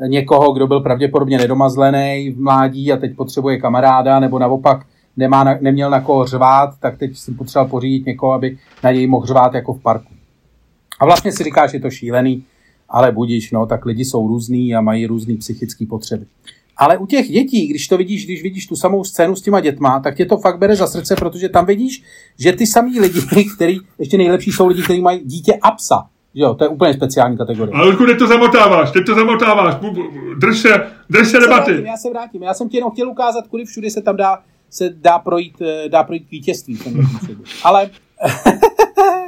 někoho, 0.06 0.52
kdo 0.52 0.66
byl 0.66 0.80
pravděpodobně 0.80 1.38
nedomazlený 1.38 2.30
v 2.30 2.40
mládí 2.40 2.92
a 2.92 2.96
teď 2.96 3.16
potřebuje 3.16 3.58
kamaráda, 3.58 4.20
nebo 4.20 4.38
naopak 4.38 4.86
nemá 5.16 5.44
na, 5.44 5.58
neměl 5.60 5.90
na 5.90 6.00
koho 6.00 6.26
řvát, 6.26 6.70
tak 6.80 6.98
teď 6.98 7.16
jsem 7.16 7.34
potřeboval 7.34 7.70
pořídit 7.70 8.06
někoho, 8.06 8.32
aby 8.32 8.58
na 8.84 8.92
něj 8.92 9.06
mohl 9.06 9.26
řvát 9.26 9.54
jako 9.54 9.74
v 9.74 9.82
parku. 9.82 10.12
A 11.00 11.04
vlastně 11.04 11.32
si 11.32 11.44
říkáš, 11.44 11.72
je 11.72 11.80
to 11.80 11.90
šílený, 11.90 12.44
ale 12.89 13.12
budíš, 13.12 13.51
no, 13.51 13.66
tak 13.66 13.87
lidi 13.87 14.05
jsou 14.05 14.28
různý 14.28 14.74
a 14.74 14.80
mají 14.80 15.07
různé 15.07 15.37
psychické 15.37 15.87
potřeby. 15.87 16.26
Ale 16.76 16.99
u 16.99 17.07
těch 17.07 17.28
dětí, 17.28 17.66
když 17.66 17.89
to 17.89 17.97
vidíš, 17.97 18.24
když 18.24 18.43
vidíš 18.43 18.66
tu 18.66 18.76
samou 18.76 19.05
scénu 19.05 19.37
s 19.37 19.43
těma 19.43 19.61
dětma, 19.61 20.01
tak 20.01 20.16
tě 20.16 20.26
to 20.26 20.37
fakt 20.37 20.59
bere 20.59 20.76
za 20.76 20.87
srdce, 20.87 21.16
protože 21.16 21.49
tam 21.49 21.66
vidíš, 21.66 22.03
že 22.39 22.53
ty 22.53 22.66
samý 22.66 23.01
lidi, 23.01 23.20
který, 23.55 23.78
ještě 23.99 24.18
nejlepší 24.18 24.53
jsou 24.53 24.66
lidi, 24.66 24.82
kteří 24.82 25.01
mají 25.01 25.20
dítě 25.24 25.59
a 25.62 25.70
psa. 25.70 26.07
Jo, 26.39 26.55
to 26.55 26.64
je 26.64 26.68
úplně 26.68 26.95
speciální 26.95 27.37
kategorie. 27.37 27.74
Ale 27.74 27.97
kudy 27.97 28.16
to 28.16 28.26
zamotáváš, 28.26 28.91
teď 28.91 29.07
to 29.07 29.14
zamotáváš, 29.14 29.74
drž 30.39 30.59
se, 30.59 30.68
drž 31.11 31.28
se 31.28 31.39
debaty. 31.41 31.72
Já 31.72 31.76
se, 31.76 31.76
vrátím, 31.76 31.87
já 31.87 31.97
se 31.97 32.11
vrátím, 32.11 32.43
já 32.43 32.55
jsem 32.55 32.68
ti 32.68 32.76
jenom 32.76 32.91
chtěl 32.91 33.09
ukázat, 33.09 33.47
kudy 33.47 33.64
všude 33.64 33.91
se 33.91 34.03
tam 34.03 34.16
dá, 34.16 34.39
se 34.70 34.91
dá 34.91 35.18
projít, 35.18 35.62
eh, 35.62 35.89
dá 35.89 36.03
projít 36.03 36.26
k 36.28 36.30
vítězství. 36.30 36.78
Ale 37.64 37.91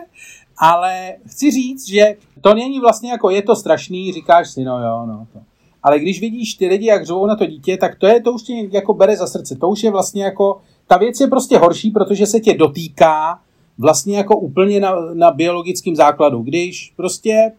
ale 0.59 1.15
chci 1.27 1.51
říct, 1.51 1.89
že 1.89 2.17
to 2.41 2.55
není 2.55 2.81
vlastně 2.81 3.11
jako, 3.11 3.31
je 3.31 3.43
to 3.43 3.57
strašný, 3.57 4.13
říkáš 4.13 4.51
si, 4.51 4.65
no 4.65 4.83
jo, 4.83 5.07
no 5.07 5.27
to. 5.33 5.39
Ale 5.83 5.99
když 5.99 6.21
vidíš 6.21 6.55
ty 6.55 6.67
lidi, 6.67 6.87
jak 6.87 7.07
řvou 7.07 7.27
na 7.27 7.37
to 7.37 7.47
dítě, 7.47 7.77
tak 7.77 7.95
to 7.99 8.07
je, 8.07 8.23
to 8.23 8.33
už 8.33 8.43
tě 8.43 8.53
jako 8.71 8.95
bere 8.95 9.17
za 9.17 9.27
srdce. 9.27 9.57
To 9.57 9.69
už 9.69 9.83
je 9.83 9.91
vlastně 9.91 10.25
jako, 10.25 10.61
ta 10.87 10.99
věc 10.99 11.21
je 11.21 11.27
prostě 11.27 11.59
horší, 11.59 11.91
protože 11.91 12.27
se 12.27 12.41
tě 12.41 12.55
dotýká 12.55 13.41
vlastně 13.79 14.17
jako 14.17 14.37
úplně 14.37 14.81
na, 14.81 14.95
na 15.15 15.31
biologickém 15.31 15.97
základu. 15.97 16.43
Když 16.43 16.93
prostě 16.97 17.53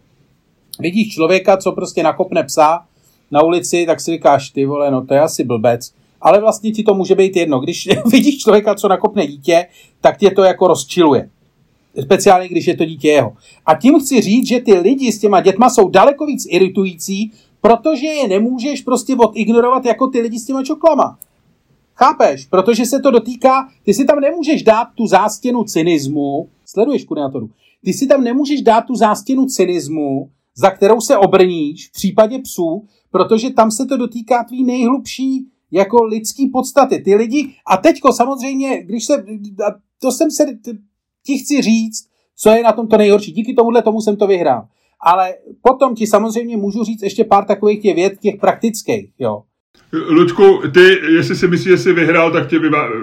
vidíš 0.79 1.13
člověka, 1.13 1.57
co 1.57 1.71
prostě 1.71 2.03
nakopne 2.03 2.43
psa 2.43 2.85
na 3.31 3.43
ulici, 3.43 3.85
tak 3.85 3.99
si 3.99 4.11
říkáš, 4.11 4.49
ty 4.49 4.65
vole, 4.65 4.91
no 4.91 5.05
to 5.05 5.13
je 5.13 5.19
asi 5.19 5.43
blbec. 5.43 5.93
Ale 6.21 6.41
vlastně 6.41 6.71
ti 6.71 6.83
to 6.83 6.93
může 6.93 7.15
být 7.15 7.35
jedno. 7.35 7.59
Když 7.59 7.89
vidíš 8.11 8.37
člověka, 8.37 8.75
co 8.75 8.87
nakopne 8.87 9.27
dítě, 9.27 9.65
tak 10.01 10.17
tě 10.17 10.31
to 10.31 10.43
jako 10.43 10.67
rozčiluje 10.67 11.29
speciálně 12.01 12.47
když 12.47 12.67
je 12.67 12.77
to 12.77 12.85
dítě 12.85 13.07
jeho. 13.07 13.33
A 13.65 13.75
tím 13.75 13.99
chci 13.99 14.21
říct, 14.21 14.47
že 14.47 14.59
ty 14.59 14.73
lidi 14.73 15.11
s 15.11 15.19
těma 15.19 15.41
dětma 15.41 15.69
jsou 15.69 15.89
daleko 15.89 16.25
víc 16.25 16.47
iritující, 16.49 17.31
protože 17.61 18.07
je 18.07 18.27
nemůžeš 18.27 18.81
prostě 18.81 19.15
odignorovat 19.15 19.85
jako 19.85 20.07
ty 20.07 20.21
lidi 20.21 20.39
s 20.39 20.45
těma 20.45 20.63
čoklama. 20.63 21.17
Chápeš? 21.95 22.45
Protože 22.45 22.85
se 22.85 22.99
to 22.99 23.11
dotýká, 23.11 23.69
ty 23.83 23.93
si 23.93 24.05
tam 24.05 24.19
nemůžeš 24.19 24.63
dát 24.63 24.87
tu 24.95 25.07
zástěnu 25.07 25.63
cynismu, 25.63 26.49
sleduješ 26.65 27.03
koordinátoru, 27.03 27.49
ty 27.83 27.93
si 27.93 28.07
tam 28.07 28.23
nemůžeš 28.23 28.61
dát 28.61 28.81
tu 28.81 28.95
zástěnu 28.95 29.45
cynismu, 29.45 30.29
za 30.55 30.69
kterou 30.69 31.01
se 31.01 31.17
obrníš 31.17 31.89
v 31.89 31.91
případě 31.91 32.39
psů, 32.39 32.85
protože 33.11 33.49
tam 33.49 33.71
se 33.71 33.85
to 33.85 33.97
dotýká 33.97 34.43
tvý 34.43 34.63
nejhlubší 34.63 35.45
jako 35.71 36.03
lidský 36.03 36.47
podstaty. 36.47 36.99
Ty 36.99 37.15
lidi, 37.15 37.53
a 37.67 37.77
teďko 37.77 38.13
samozřejmě, 38.13 38.83
když 38.83 39.05
se, 39.05 39.25
to 40.01 40.11
jsem 40.11 40.31
se 40.31 40.45
ti 41.29 41.37
chci 41.37 41.61
říct, 41.61 42.09
co 42.35 42.49
je 42.49 42.63
na 42.63 42.71
tom 42.71 42.87
to 42.87 42.97
nejhorší. 42.97 43.31
Díky 43.31 43.53
tomuhle 43.53 43.81
tomu 43.81 44.01
jsem 44.01 44.17
to 44.17 44.27
vyhrál. 44.27 44.67
Ale 45.01 45.35
potom 45.61 45.95
ti 45.95 46.07
samozřejmě 46.07 46.57
můžu 46.57 46.83
říct 46.83 47.01
ještě 47.03 47.23
pár 47.23 47.45
takových 47.45 47.81
těch 47.81 47.95
věd, 47.95 48.19
těch 48.19 48.35
praktických, 48.39 49.11
jo. 49.19 49.43
Luďku, 50.09 50.61
ty, 50.71 50.99
jestli 51.09 51.35
si 51.35 51.47
myslíš, 51.47 51.71
že 51.71 51.77
jsi 51.77 51.93
vyhrál, 51.93 52.31
tak 52.31 52.47
tě 52.47 52.59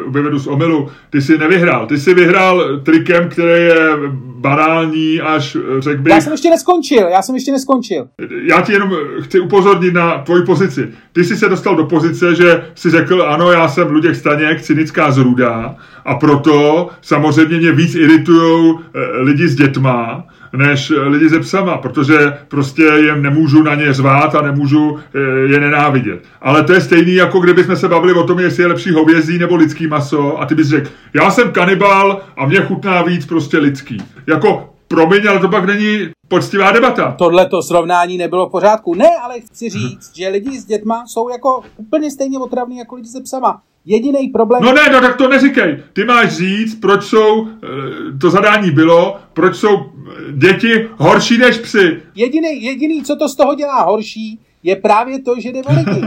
vyvedu 0.08 0.38
z 0.38 0.46
omylu. 0.46 0.88
Ty 1.10 1.22
jsi 1.22 1.38
nevyhrál. 1.38 1.86
Ty 1.86 1.98
jsi 1.98 2.14
vyhrál 2.14 2.80
trikem, 2.80 3.28
který 3.28 3.64
je 3.64 3.96
banální 4.38 5.20
až, 5.20 5.56
řekl 5.78 6.02
bych... 6.02 6.12
Já 6.12 6.20
jsem 6.20 6.32
ještě 6.32 6.50
neskončil, 6.50 7.08
já 7.08 7.22
jsem 7.22 7.34
ještě 7.34 7.52
neskončil. 7.52 8.08
Já 8.42 8.60
ti 8.60 8.72
jenom 8.72 8.96
chci 9.20 9.40
upozornit 9.40 9.94
na 9.94 10.18
tvoji 10.18 10.44
pozici. 10.44 10.88
Ty 11.12 11.24
jsi 11.24 11.36
se 11.36 11.48
dostal 11.48 11.76
do 11.76 11.84
pozice, 11.84 12.34
že 12.34 12.64
jsi 12.74 12.90
řekl, 12.90 13.22
ano, 13.22 13.52
já 13.52 13.68
jsem 13.68 13.90
Luděk 13.90 14.16
Staněk, 14.16 14.62
cynická 14.62 15.10
zrůda 15.10 15.76
a 16.04 16.14
proto 16.14 16.88
samozřejmě 17.02 17.58
mě 17.58 17.72
víc 17.72 17.94
iritují 17.94 18.74
eh, 18.78 19.22
lidi 19.22 19.48
s 19.48 19.54
dětma, 19.54 20.24
než 20.52 20.92
lidi 21.06 21.30
se 21.30 21.40
psama, 21.40 21.78
protože 21.78 22.38
prostě 22.48 22.82
jim 22.82 23.22
nemůžu 23.22 23.62
na 23.62 23.74
ně 23.74 23.92
řvát 23.92 24.34
a 24.34 24.42
nemůžu 24.42 24.98
eh, 24.98 25.18
je 25.52 25.60
nenávidět. 25.60 26.24
Ale 26.40 26.64
to 26.64 26.72
je 26.72 26.80
stejný, 26.80 27.14
jako 27.14 27.40
kdybychom 27.40 27.76
se 27.76 27.88
bavili 27.88 28.12
o 28.12 28.26
tom, 28.26 28.38
jestli 28.38 28.62
je 28.62 28.66
lepší 28.66 28.90
hovězí 28.90 29.38
nebo 29.38 29.56
lidský 29.56 29.86
maso 29.86 30.40
a 30.40 30.46
ty 30.46 30.54
bys 30.54 30.68
řekl, 30.68 30.90
já 31.14 31.30
jsem 31.30 31.52
kanibal 31.52 32.20
a 32.36 32.46
mě 32.46 32.60
chutná 32.60 33.02
víc 33.02 33.26
prostě 33.26 33.58
lidský. 33.58 33.98
Jako 34.26 34.70
promiň, 34.88 35.28
ale 35.28 35.38
to 35.40 35.48
pak 35.48 35.64
není 35.64 35.98
poctivá 36.28 36.72
debata. 36.72 37.14
Tohle 37.18 37.46
to 37.46 37.62
srovnání 37.62 38.18
nebylo 38.18 38.48
v 38.48 38.50
pořádku. 38.50 38.94
Ne, 38.94 39.10
ale 39.22 39.40
chci 39.40 39.70
říct, 39.70 40.16
že 40.16 40.28
lidi 40.28 40.60
s 40.60 40.64
dětma 40.64 41.04
jsou 41.06 41.28
jako 41.28 41.62
úplně 41.76 42.10
stejně 42.10 42.38
otravní 42.38 42.78
jako 42.78 42.94
lidi 42.94 43.08
se 43.08 43.20
psama. 43.20 43.62
Jediný 43.86 44.28
problém... 44.28 44.62
No 44.62 44.72
ne, 44.72 44.82
no 44.92 45.00
tak 45.00 45.16
to 45.16 45.28
neříkej. 45.28 45.82
Ty 45.92 46.04
máš 46.04 46.36
říct, 46.36 46.74
proč 46.74 47.04
jsou, 47.04 47.48
eh, 47.48 48.18
to 48.20 48.30
zadání 48.30 48.70
bylo, 48.70 49.16
proč 49.32 49.56
jsou 49.56 49.76
eh, 49.76 50.32
děti 50.32 50.88
horší 50.96 51.38
než 51.38 51.58
psy. 51.58 52.02
Jediný, 52.14 52.64
jediný, 52.64 53.02
co 53.02 53.16
to 53.16 53.28
z 53.28 53.36
toho 53.36 53.54
dělá 53.54 53.82
horší, 53.82 54.40
je 54.62 54.76
právě 54.76 55.22
to, 55.22 55.40
že 55.40 55.48
jde 55.48 55.62
o 55.62 55.72
lidi. 55.72 56.06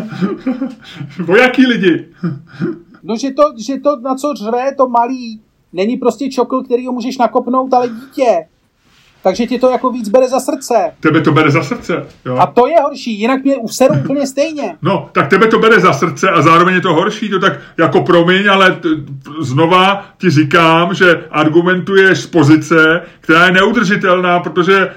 o 1.32 1.36
jaký 1.36 1.66
lidi? 1.66 2.06
no, 3.04 3.18
že 3.18 3.32
to, 3.32 3.44
že 3.68 3.80
to, 3.80 4.00
na 4.00 4.16
co 4.16 4.34
řve 4.34 4.76
to 4.76 4.88
malý, 4.88 5.42
není 5.74 5.98
prostě 5.98 6.30
čokl, 6.30 6.64
který 6.64 6.86
ho 6.88 6.94
můžeš 6.94 7.18
nakopnout, 7.18 7.74
ale 7.74 7.90
dítě. 7.90 8.48
Takže 9.24 9.48
ti 9.48 9.60
to 9.60 9.70
jako 9.70 9.90
víc 9.90 10.10
bere 10.10 10.28
za 10.28 10.40
srdce. 10.40 10.92
Tebe 11.00 11.22
to 11.22 11.32
bere 11.32 11.52
za 11.52 11.64
srdce, 11.64 12.08
jo. 12.26 12.38
A 12.38 12.46
to 12.46 12.68
je 12.68 12.76
horší, 12.82 13.20
jinak 13.20 13.44
mě 13.44 13.58
useru 13.58 13.94
úplně 14.04 14.28
stejně. 14.28 14.78
No, 14.82 15.10
tak 15.12 15.28
tebe 15.30 15.48
to 15.48 15.60
bere 15.60 15.80
za 15.80 15.94
srdce 15.94 16.30
a 16.30 16.42
zároveň 16.42 16.76
je 16.76 16.82
to 16.82 16.94
horší, 16.94 17.30
to 17.30 17.40
tak 17.40 17.60
jako 17.78 18.02
promiň, 18.02 18.50
ale 18.50 18.72
t- 18.72 18.90
znova 19.40 20.06
ti 20.18 20.30
říkám, 20.30 20.94
že 20.94 21.24
argumentuješ 21.32 22.20
z 22.20 22.28
pozice, 22.28 23.02
která 23.20 23.46
je 23.46 23.52
neudržitelná, 23.52 24.40
protože 24.40 24.78
e, 24.78 24.90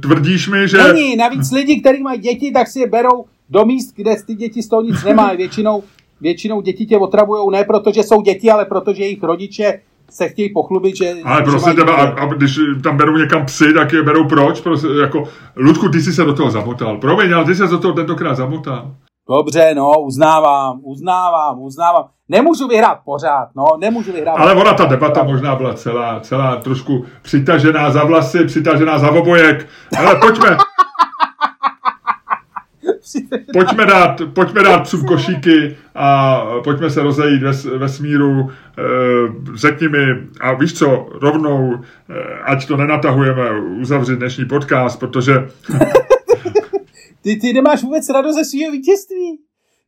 tvrdíš 0.00 0.48
mi, 0.48 0.68
že... 0.68 0.78
Není, 0.78 1.16
navíc 1.16 1.52
lidi, 1.52 1.80
kteří 1.80 2.02
mají 2.02 2.20
děti, 2.20 2.52
tak 2.52 2.68
si 2.68 2.80
je 2.80 2.86
berou 2.86 3.24
do 3.50 3.64
míst, 3.64 3.92
kde 3.96 4.16
ty 4.26 4.34
děti 4.34 4.62
z 4.62 4.68
toho 4.68 4.82
nic 4.82 5.04
nemají. 5.04 5.36
Většinou, 5.46 5.82
většinou 6.20 6.60
děti 6.60 6.86
tě 6.86 6.98
otravujou 6.98 7.50
ne 7.50 7.64
proto, 7.64 7.92
že 7.92 8.02
jsou 8.02 8.22
děti, 8.22 8.50
ale 8.50 8.64
protože 8.64 9.02
jejich 9.02 9.22
rodiče 9.22 9.80
se 10.10 10.28
chtějí 10.28 10.52
pochlubit, 10.52 10.96
že... 10.96 11.14
Ale 11.24 11.42
prostě 11.42 11.66
mají 11.66 11.76
tebe, 11.76 11.92
a, 11.92 12.02
a 12.02 12.26
když 12.26 12.60
tam 12.82 12.96
berou 12.96 13.16
někam 13.16 13.46
psy, 13.46 13.72
tak 13.72 13.92
je 13.92 14.02
berou 14.02 14.28
proč? 14.28 14.60
Prostě, 14.60 14.88
jako, 15.00 15.24
Ludku, 15.56 15.88
ty 15.88 16.00
jsi 16.00 16.12
se 16.12 16.24
do 16.24 16.34
toho 16.34 16.50
zamotal. 16.50 16.98
Promiň, 16.98 17.32
ale 17.32 17.44
ty 17.44 17.54
jsi 17.54 17.66
se 17.66 17.72
do 17.72 17.78
toho 17.78 17.94
tentokrát 17.94 18.34
zamotal. 18.34 18.94
Dobře, 19.28 19.74
no, 19.74 19.92
uznávám, 20.00 20.80
uznávám, 20.82 21.58
uznávám. 21.58 22.04
Nemůžu 22.28 22.68
vyhrát 22.68 22.98
pořád, 23.04 23.48
no, 23.56 23.64
nemůžu 23.80 24.12
vyhrát. 24.12 24.36
Ale 24.38 24.54
ona, 24.54 24.74
ta 24.74 24.84
debata 24.84 25.22
možná 25.22 25.56
byla 25.56 25.74
celá, 25.74 26.20
celá 26.20 26.56
trošku 26.56 27.04
přitažená 27.22 27.90
za 27.90 28.04
vlasy, 28.04 28.44
přitažená 28.44 28.98
za 28.98 29.10
obojek. 29.10 29.68
Ale 29.98 30.16
pojďme, 30.20 30.56
pojďme 33.52 33.86
dát, 33.86 34.20
pojďme 34.34 34.62
dát 34.62 34.78
psům 34.82 35.04
košíky 35.06 35.76
a 35.94 36.40
pojďme 36.64 36.90
se 36.90 37.02
rozejít 37.02 37.42
ve, 37.42 37.52
ve 37.78 37.88
smíru. 37.88 38.50
Eh, 38.78 38.82
Řekni 39.54 39.88
mi, 39.88 40.06
a 40.40 40.54
víš 40.54 40.74
co, 40.74 41.08
rovnou, 41.20 41.74
eh, 42.10 42.38
ať 42.44 42.66
to 42.66 42.76
nenatahujeme, 42.76 43.60
uzavřít 43.60 44.16
dnešní 44.16 44.44
podcast, 44.44 45.00
protože 45.00 45.34
Ty, 47.22 47.36
ty 47.36 47.52
nemáš 47.52 47.82
vůbec 47.82 48.08
radost 48.08 48.34
ze 48.36 48.44
svého 48.44 48.72
vítězství. 48.72 49.38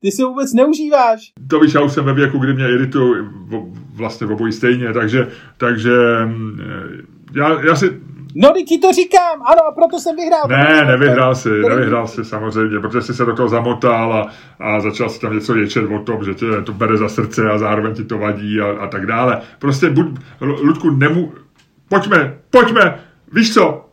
Ty 0.01 0.23
ho 0.23 0.29
vůbec 0.29 0.53
neužíváš. 0.53 1.33
to 1.51 1.61
víš, 1.61 1.75
já 1.75 1.81
už 1.81 1.93
jsem 1.93 2.05
ve 2.05 2.13
věku, 2.15 2.39
kdy 2.39 2.55
mě 2.55 2.69
iritují 2.69 3.23
v- 3.23 3.97
vlastně 3.97 4.27
obojí 4.27 4.53
stejně, 4.53 4.93
takže, 4.93 5.29
takže 5.57 5.91
mm, 6.27 6.61
já, 7.35 7.63
já 7.65 7.75
si, 7.77 8.01
No, 8.35 8.49
teď 8.53 8.67
ti 8.67 8.79
to 8.79 8.93
říkám, 8.93 9.43
ano, 9.47 9.65
a 9.69 9.73
proto 9.73 9.99
jsem 10.01 10.17
vyhrál. 10.17 10.49
ne, 10.49 10.85
nevyhrál 10.87 11.35
si, 11.35 11.49
nevyhrál 11.49 12.07
si 12.09 12.25
samozřejmě, 12.25 12.81
protože 12.81 13.03
jsi 13.03 13.15
se 13.15 13.25
do 13.25 13.35
toho 13.37 13.49
zamotal 13.49 14.13
a, 14.13 14.29
a 14.65 14.81
začal 14.81 15.09
si 15.09 15.21
tam 15.21 15.35
něco 15.35 15.55
ječet 15.57 15.85
o 15.85 15.99
tom, 15.99 16.25
že 16.25 16.35
tě 16.35 16.47
to 16.65 16.73
bere 16.73 16.97
za 16.97 17.09
srdce 17.09 17.51
a 17.51 17.59
zároveň 17.59 17.95
ti 17.95 18.05
to 18.05 18.19
vadí 18.19 18.61
a, 18.61 18.67
a 18.85 18.87
tak 18.87 19.07
dále. 19.07 19.41
Prostě 19.59 19.91
buď, 19.91 20.07
Lu- 20.41 20.63
Ludku, 20.63 20.91
nemu, 20.91 21.33
pojďme, 21.89 22.35
pojďme, 22.51 22.99
víš 23.33 23.55
co, 23.55 23.85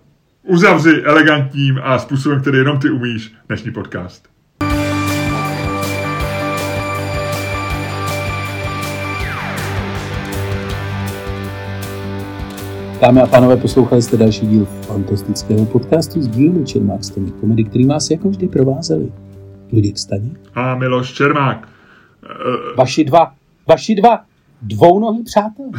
uzavři 0.43 1.01
elegantním 1.03 1.79
a 1.83 1.99
způsobem, 1.99 2.41
který 2.41 2.57
jenom 2.57 2.79
ty 2.79 2.89
umíš, 2.89 3.33
dnešní 3.47 3.71
podcast. 3.71 4.34
Dámy 13.01 13.21
a 13.21 13.27
pánové, 13.27 13.57
poslouchali 13.57 14.01
jste 14.01 14.17
další 14.17 14.47
díl 14.47 14.65
fantastického 14.65 15.65
podcastu 15.65 16.21
s 16.21 16.27
dílem 16.27 16.65
Čermák 16.65 17.03
Stony 17.03 17.31
komedy, 17.31 17.63
který 17.63 17.85
vás 17.85 18.09
jako 18.09 18.29
vždy 18.29 18.47
provázeli. 18.47 19.11
Luděk 19.73 19.97
Staně. 19.97 20.29
A 20.55 20.75
Miloš 20.75 21.13
Čermák. 21.13 21.67
Eh, 22.25 22.75
Vaši 22.77 23.03
dva, 23.03 23.33
vaši 23.67 23.95
dva 23.95 24.19
dvounohý 24.61 25.23
přátelé. 25.23 25.69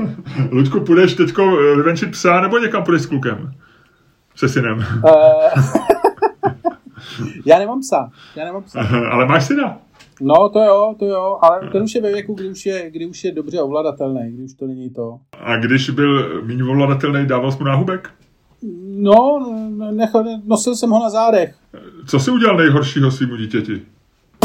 Ludku, 0.50 0.80
půjdeš 0.80 1.14
teďko 1.14 1.42
eh, 1.60 1.76
vyvenčit 1.76 2.10
psa 2.10 2.40
nebo 2.40 2.58
někam 2.58 2.84
půjdeš 2.84 3.02
s 3.02 3.06
klukem? 3.06 3.52
Se 4.36 4.48
synem. 4.48 4.84
Eh, 5.08 5.60
já 7.46 7.58
nemám 7.58 7.80
psa, 7.80 8.10
já 8.36 8.44
nemám 8.44 8.62
psa. 8.62 8.80
Ale 9.10 9.26
máš 9.26 9.44
syna. 9.44 9.78
No, 10.24 10.48
to 10.48 10.60
jo, 10.60 10.94
to 10.98 11.06
jo, 11.06 11.38
ale 11.42 11.70
ten 11.72 11.82
už 11.82 11.94
je 11.94 12.00
ve 12.00 12.12
věku, 12.12 12.34
kdy 12.34 12.48
už 12.48 12.66
je, 12.66 12.90
kdy 12.90 13.06
už 13.06 13.24
je 13.24 13.32
dobře 13.32 13.60
ovladatelný, 13.60 14.32
kdy 14.32 14.42
už 14.42 14.54
to 14.54 14.66
není 14.66 14.90
to. 14.90 15.18
A 15.40 15.56
když 15.56 15.90
byl 15.90 16.42
méně 16.44 16.64
ovladatelný, 16.64 17.26
dával 17.26 17.52
jsi 17.52 17.58
mu 17.58 17.64
náhubek? 17.64 18.10
No, 18.86 19.46
nech, 19.92 20.10
nosil 20.44 20.76
jsem 20.76 20.90
ho 20.90 20.98
na 21.00 21.10
zádech. 21.10 21.54
Co 22.06 22.18
jsi 22.18 22.30
udělal 22.30 22.56
nejhoršího 22.56 23.10
svýmu 23.10 23.36
dítěti? 23.36 23.82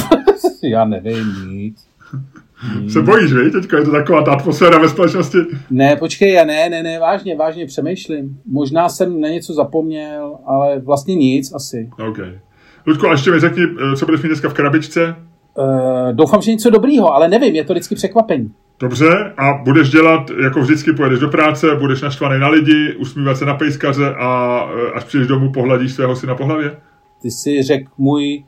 Já 0.64 0.86
nevím 0.86 1.34
nic. 1.50 1.88
Se 2.90 3.02
bojíš, 3.02 3.34
vej? 3.34 3.52
Teďka 3.52 3.78
je 3.78 3.86
to 3.86 3.92
taková 3.92 4.22
ta 4.22 4.32
atmosféra 4.32 4.80
ve 4.80 4.90
společnosti. 4.90 5.38
Ne, 5.70 5.96
počkej, 5.96 6.34
já 6.34 6.46
ne, 6.46 6.70
ne, 6.70 6.84
ne, 6.84 7.00
vážně, 7.00 7.36
vážně 7.36 7.66
přemýšlím. 7.66 8.40
Možná 8.46 8.90
jsem 8.90 9.22
na 9.22 9.30
něco 9.30 9.54
zapomněl, 9.54 10.38
ale 10.46 10.80
vlastně 10.80 11.16
nic 11.16 11.54
asi. 11.54 11.90
OK. 12.10 12.18
Ludku, 12.88 13.08
a 13.08 13.12
ještě 13.12 13.32
mi 13.32 13.40
řekni, 13.40 13.64
eh, 13.64 13.96
co 13.96 14.06
budeš 14.06 14.22
mít 14.22 14.30
dneska 14.30 14.50
v 14.50 14.54
krabičce? 14.54 15.16
Uh, 15.58 16.14
doufám, 16.14 16.41
že 16.41 16.51
něco 16.51 16.70
dobrýho, 16.70 17.14
ale 17.14 17.28
nevím, 17.28 17.55
je 17.55 17.64
to 17.64 17.74
vždycky 17.74 17.95
překvapení. 17.95 18.51
Dobře, 18.80 19.34
a 19.38 19.53
budeš 19.64 19.89
dělat, 19.89 20.30
jako 20.43 20.60
vždycky 20.60 20.93
pojedeš 20.93 21.20
do 21.20 21.30
práce, 21.30 21.76
budeš 21.76 22.01
naštvaný 22.01 22.39
na 22.39 22.47
lidi, 22.47 22.95
usmívat 22.99 23.38
se 23.38 23.45
na 23.45 23.53
pejskaře 23.53 24.16
a 24.16 24.60
eh, 24.74 24.91
až 24.91 25.03
přijdeš 25.03 25.28
domů, 25.28 25.51
pohladíš 25.51 25.93
svého 25.93 26.16
syna 26.16 26.36
po 26.36 26.45
hlavě? 26.45 26.78
Ty 27.22 27.32
si 27.32 27.64
řekl 27.64 27.91
můj, 27.97 28.43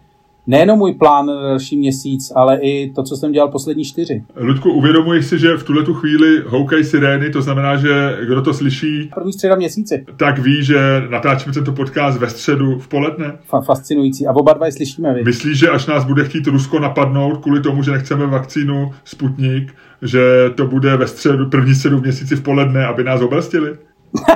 nejenom 0.50 0.80
můj 0.80 0.94
plán 0.94 1.26
na 1.26 1.42
další 1.42 1.78
měsíc, 1.78 2.32
ale 2.36 2.60
i 2.62 2.92
to, 2.96 3.04
co 3.04 3.16
jsem 3.16 3.32
dělal 3.32 3.52
poslední 3.52 3.84
čtyři. 3.86 4.24
Ludku, 4.36 4.72
uvědomuješ 4.72 5.26
si, 5.26 5.40
že 5.40 5.58
v 5.58 5.64
tuhle 5.64 5.84
tu 5.84 5.94
chvíli 5.94 6.44
houkají 6.48 6.84
sirény, 6.84 7.30
to 7.30 7.42
znamená, 7.42 7.76
že 7.78 8.18
kdo 8.26 8.42
to 8.42 8.54
slyší, 8.54 9.10
První 9.16 9.34
středa 9.34 9.56
měsíci. 9.56 10.06
tak 10.18 10.40
ví, 10.40 10.64
že 10.64 11.02
natáčíme 11.10 11.54
tento 11.54 11.72
podcast 11.72 12.20
ve 12.20 12.30
středu 12.30 12.80
v 12.80 12.88
poledne. 12.88 13.38
Fa- 13.52 13.64
fascinující. 13.64 14.28
A 14.28 14.32
oba 14.32 14.54
dva 14.54 14.66
je 14.66 14.72
slyšíme, 14.72 15.14
vy. 15.14 15.24
Myslíš, 15.24 15.58
že 15.60 15.70
až 15.70 15.88
nás 15.88 16.06
bude 16.06 16.24
chtít 16.26 16.48
Rusko 16.48 16.80
napadnout 16.80 17.38
kvůli 17.38 17.62
tomu, 17.62 17.84
že 17.84 17.92
nechceme 17.92 18.28
vakcínu 18.28 18.92
Sputnik, 19.04 19.74
že 20.02 20.20
to 20.56 20.66
bude 20.68 20.98
ve 20.98 21.08
středu, 21.08 21.50
první 21.50 21.76
středu 21.76 21.98
v 21.98 22.02
měsíci 22.02 22.36
v 22.36 22.44
poledne, 22.44 22.86
aby 22.86 23.04
nás 23.04 23.22
oblastili? 23.22 23.78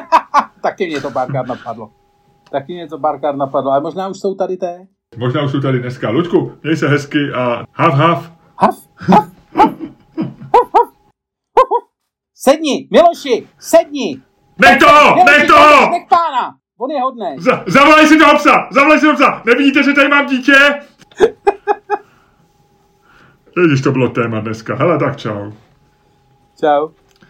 Taky 0.63 0.87
mě 0.87 1.01
to 1.01 1.11
párkrát 1.11 1.47
napadlo. 1.47 1.89
Taky 2.51 2.73
mě 2.73 2.87
to 2.87 2.99
párkrát 2.99 3.35
napadlo, 3.35 3.71
ale 3.71 3.81
možná 3.81 4.07
už 4.07 4.19
jsou 4.19 4.35
tady 4.35 4.57
té. 4.57 4.79
Možná 5.17 5.41
už 5.43 5.51
jsou 5.51 5.59
tady 5.61 5.79
dneska. 5.79 6.09
Luďku, 6.09 6.53
měj 6.63 6.77
se 6.77 6.87
hezky 6.87 7.19
a 7.35 7.63
hav 7.73 7.93
hav. 7.93 8.31
Haf. 8.57 8.75
Sedni, 12.35 12.87
Miloši, 12.91 13.47
sedni! 13.59 14.21
Nech 14.59 14.79
to, 14.79 15.15
nech 15.25 15.47
to! 15.47 15.89
Nech 15.91 16.07
pána! 16.09 16.55
On 16.79 16.91
je 16.91 17.01
hodnej. 17.01 17.39
Z- 17.39 17.63
zavolej 17.67 18.07
si 18.07 18.17
toho 18.19 18.35
psa, 18.37 18.67
zavolej 18.71 18.99
si 18.99 19.05
toho 19.05 19.15
psa. 19.15 19.41
Nevidíte, 19.45 19.83
že 19.83 19.93
tady 19.93 20.07
mám 20.09 20.25
dítě? 20.25 20.53
Ježiš, 23.57 23.81
to 23.81 23.91
bylo 23.91 24.09
téma 24.09 24.39
dneska. 24.39 24.75
Hele, 24.75 24.99
tak 24.99 25.17
čau. 25.17 25.51
Čau. 26.59 26.89